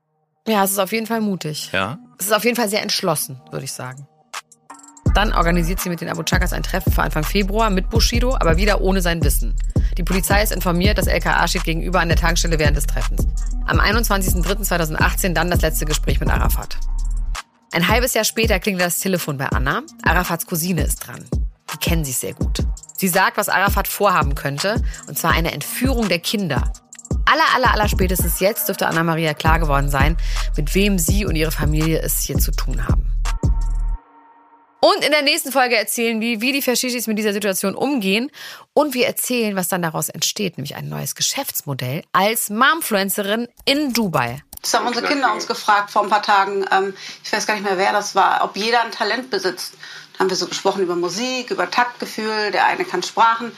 Ja, 0.47 0.65
es 0.65 0.73
ist 0.73 0.79
auf 0.79 0.93
jeden 0.93 1.07
Fall 1.07 1.21
mutig. 1.21 1.71
Ja. 1.73 1.99
Es 2.19 2.27
ist 2.27 2.33
auf 2.33 2.45
jeden 2.45 2.57
Fall 2.57 2.69
sehr 2.69 2.83
entschlossen, 2.83 3.41
würde 3.51 3.65
ich 3.65 3.73
sagen. 3.73 4.07
Dann 5.17 5.33
organisiert 5.33 5.81
sie 5.81 5.89
mit 5.89 6.03
den 6.03 6.11
Abu 6.11 6.23
Chakas 6.25 6.53
ein 6.53 6.63
Treffen 6.63 6.93
für 6.93 7.03
Anfang 7.03 7.25
Februar 7.25 7.71
mit 7.71 7.89
Bushido, 7.89 8.35
aber 8.35 8.59
wieder 8.59 8.83
ohne 8.83 9.01
sein 9.01 9.25
Wissen. 9.25 9.55
Die 9.97 10.03
Polizei 10.03 10.43
ist 10.43 10.53
informiert, 10.53 10.99
das 10.99 11.07
LKA 11.07 11.49
steht 11.49 11.65
gegenüber 11.65 12.01
an 12.01 12.09
der 12.09 12.19
Tankstelle 12.19 12.59
während 12.59 12.77
des 12.77 12.85
Treffens. 12.85 13.27
Am 13.65 13.81
21.03.2018 13.81 15.33
dann 15.33 15.51
das 15.51 15.63
letzte 15.63 15.87
Gespräch 15.87 16.21
mit 16.21 16.29
Arafat. 16.29 16.77
Ein 17.73 17.89
halbes 17.89 18.13
Jahr 18.13 18.25
später 18.25 18.61
klingelt 18.61 18.85
das 18.85 18.99
Telefon 18.99 19.39
bei 19.39 19.47
Anna. 19.47 19.85
Arafats 20.03 20.47
Cousine 20.47 20.83
ist 20.83 20.99
dran. 20.99 21.25
Die 21.73 21.79
kennen 21.79 22.05
sich 22.05 22.19
sehr 22.19 22.35
gut. 22.35 22.59
Sie 22.95 23.09
sagt, 23.09 23.39
was 23.39 23.49
Arafat 23.49 23.89
vorhaben 23.89 24.35
könnte, 24.35 24.83
und 25.09 25.17
zwar 25.17 25.31
eine 25.31 25.53
Entführung 25.53 26.11
der 26.11 26.19
Kinder. 26.19 26.75
Aller, 27.25 27.55
aller, 27.55 27.73
aller 27.73 27.89
spätestens 27.89 28.41
jetzt 28.41 28.69
dürfte 28.69 28.87
Anna-Maria 28.87 29.33
klar 29.33 29.61
geworden 29.61 29.89
sein, 29.89 30.19
mit 30.59 30.75
wem 30.75 30.99
sie 30.99 31.25
und 31.25 31.37
ihre 31.37 31.53
Familie 31.53 32.03
es 32.03 32.21
hier 32.21 32.37
zu 32.37 32.51
tun 32.51 32.87
haben. 32.87 33.16
Und 34.87 35.05
in 35.05 35.11
der 35.11 35.23
nächsten 35.23 35.51
Folge 35.51 35.77
erzählen 35.77 36.21
wir, 36.21 36.41
wie 36.41 36.53
die 36.53 36.63
Fashisis 36.63 37.09
mit 37.09 37.19
dieser 37.19 37.33
Situation 37.33 37.75
umgehen 37.75 38.31
und 38.73 38.95
wir 38.95 39.09
erzählen, 39.09 39.57
was 39.57 39.67
dann 39.67 39.83
daraus 39.83 40.09
entsteht, 40.09 40.59
nämlich 40.59 40.77
ein 40.77 40.89
neues 40.89 41.17
Geschäftsmodell 41.17 42.05
als 42.13 42.51
Momfluencerin 42.51 43.49
in 43.65 43.93
Dubai. 43.93 44.45
Das 44.63 44.75
haben 44.75 44.87
unsere 44.87 45.05
Kinder 45.05 45.33
uns 45.33 45.49
gefragt 45.49 45.91
vor 45.91 46.05
ein 46.05 46.09
paar 46.09 46.23
Tagen. 46.23 46.65
Ähm, 46.71 46.95
ich 47.25 47.33
weiß 47.33 47.49
gar 47.49 47.55
nicht 47.55 47.65
mehr, 47.65 47.79
wer 47.79 47.91
das 47.91 48.15
war, 48.15 48.45
ob 48.45 48.57
jeder 48.57 48.85
ein 48.85 48.93
Talent 48.93 49.29
besitzt. 49.29 49.75
Da 50.13 50.21
haben 50.21 50.31
wir 50.31 50.37
so 50.37 50.47
gesprochen 50.47 50.85
über 50.85 50.95
Musik, 50.95 51.51
über 51.51 51.69
Taktgefühl. 51.69 52.53
Der 52.53 52.67
eine 52.67 52.85
kann 52.85 53.03
Sprachen. 53.03 53.51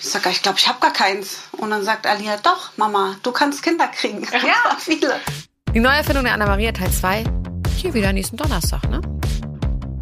Ich 0.00 0.08
sage, 0.08 0.30
ich 0.30 0.40
glaube, 0.40 0.58
ich 0.58 0.66
habe 0.66 0.80
gar 0.80 0.94
keins. 0.94 1.40
Und 1.52 1.72
dann 1.72 1.84
sagt 1.84 2.06
Alia, 2.06 2.38
doch, 2.38 2.70
Mama, 2.78 3.16
du 3.22 3.32
kannst 3.32 3.62
Kinder 3.62 3.88
kriegen. 3.88 4.26
Ja, 4.32 4.76
viele. 4.78 5.20
Die 5.74 5.80
Neuerfindung 5.80 6.24
der 6.24 6.32
Anna-Maria 6.32 6.72
Teil 6.72 6.90
2, 6.90 7.24
hier 7.76 7.92
wieder 7.92 8.14
nächsten 8.14 8.38
Donnerstag, 8.38 8.88
ne? 8.88 9.02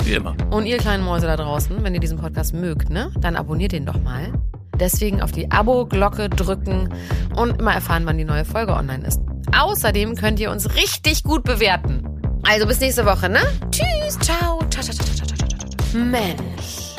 Wie 0.04 0.14
immer. 0.14 0.34
Und 0.50 0.66
ihr 0.66 0.78
kleinen 0.78 1.04
Mäuse 1.04 1.26
da 1.26 1.36
draußen, 1.36 1.82
wenn 1.82 1.94
ihr 1.94 2.00
diesen 2.00 2.18
Podcast 2.18 2.54
mögt, 2.54 2.90
ne, 2.90 3.10
dann 3.20 3.36
abonniert 3.36 3.72
ihn 3.72 3.86
doch 3.86 4.00
mal. 4.02 4.32
Deswegen 4.78 5.22
auf 5.22 5.32
die 5.32 5.50
Abo-Glocke 5.50 6.28
drücken 6.28 6.92
und 7.36 7.60
immer 7.60 7.74
erfahren, 7.74 8.02
wann 8.04 8.18
die 8.18 8.24
neue 8.24 8.44
Folge 8.44 8.74
online 8.74 9.06
ist. 9.06 9.20
Außerdem 9.56 10.16
könnt 10.16 10.40
ihr 10.40 10.50
uns 10.50 10.74
richtig 10.74 11.22
gut 11.22 11.44
bewerten. 11.44 12.04
Also 12.42 12.66
bis 12.66 12.80
nächste 12.80 13.06
Woche, 13.06 13.28
ne? 13.28 13.40
Tschüss, 13.70 14.18
ciao. 14.18 14.58
Ciao, 14.70 14.82
ciao, 14.82 14.94
ciao, 14.94 15.14
ciao, 15.14 15.26
ciao, 15.26 15.48
ciao. 15.48 16.00
Mensch. 16.04 16.96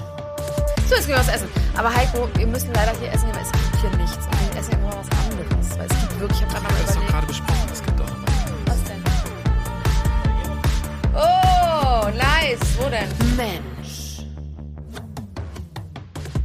So, 0.87 0.95
jetzt 0.95 1.07
gehen 1.07 1.15
wir 1.15 1.19
was 1.19 1.33
essen. 1.33 1.47
Aber 1.75 1.93
Heiko, 1.93 2.29
wir 2.35 2.47
müssen 2.47 2.71
leider 2.73 2.93
hier 2.99 3.11
essen, 3.11 3.27
aber 3.29 3.41
es 3.41 3.51
gibt 3.51 3.81
hier 3.81 3.89
nichts. 3.97 4.19
Wir 4.51 4.59
essen 4.59 4.71
ja 4.73 4.77
nur 4.77 4.89
was 4.89 5.07
anderes. 5.27 5.77
Weil 5.77 5.87
es 5.87 5.99
gibt 5.99 6.19
wirklich, 6.19 6.41
ich 6.41 6.45
habe 6.45 6.53
gerade 6.53 6.82
Nice. 12.13 12.59
Wo 12.77 12.89
denn? 12.89 13.07
Mensch. 13.35 14.23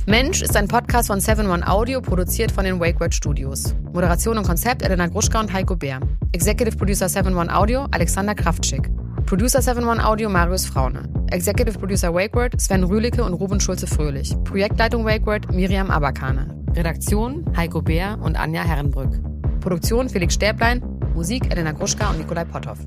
Mensch 0.06 0.40
ist 0.40 0.56
ein 0.56 0.68
Podcast 0.68 1.08
von 1.08 1.18
7-One 1.20 1.66
Audio, 1.68 2.00
produziert 2.00 2.50
von 2.50 2.64
den 2.64 2.80
WakeWord 2.80 3.14
Studios. 3.14 3.74
Moderation 3.92 4.38
und 4.38 4.46
Konzept 4.46 4.82
Elena 4.82 5.06
Gruschka 5.06 5.38
und 5.38 5.52
Heiko 5.52 5.76
Bär. 5.76 6.00
Executive 6.32 6.76
Producer 6.76 7.06
7-One 7.06 7.54
Audio 7.54 7.86
Alexander 7.90 8.34
Kraftschick. 8.34 8.88
Producer 9.26 9.58
7-One 9.58 10.02
Audio 10.02 10.30
Marius 10.30 10.64
Fraune. 10.64 11.02
Executive 11.30 11.78
Producer 11.78 12.14
WakeWord 12.14 12.58
Sven 12.58 12.84
Rühlicke 12.84 13.22
und 13.22 13.34
Ruben 13.34 13.60
Schulze-Fröhlich. 13.60 14.34
Projektleitung 14.44 15.04
WakeWord 15.04 15.52
Miriam 15.52 15.90
Abakane. 15.90 16.48
Redaktion 16.74 17.44
Heiko 17.54 17.82
Bär 17.82 18.18
und 18.22 18.36
Anja 18.36 18.62
Herrenbrück. 18.62 19.20
Produktion 19.60 20.08
Felix 20.08 20.32
Stäblein. 20.32 20.82
Musik 21.14 21.52
Elena 21.52 21.72
Gruschka 21.72 22.08
und 22.08 22.18
Nikolai 22.18 22.46
Potthoff. 22.46 22.78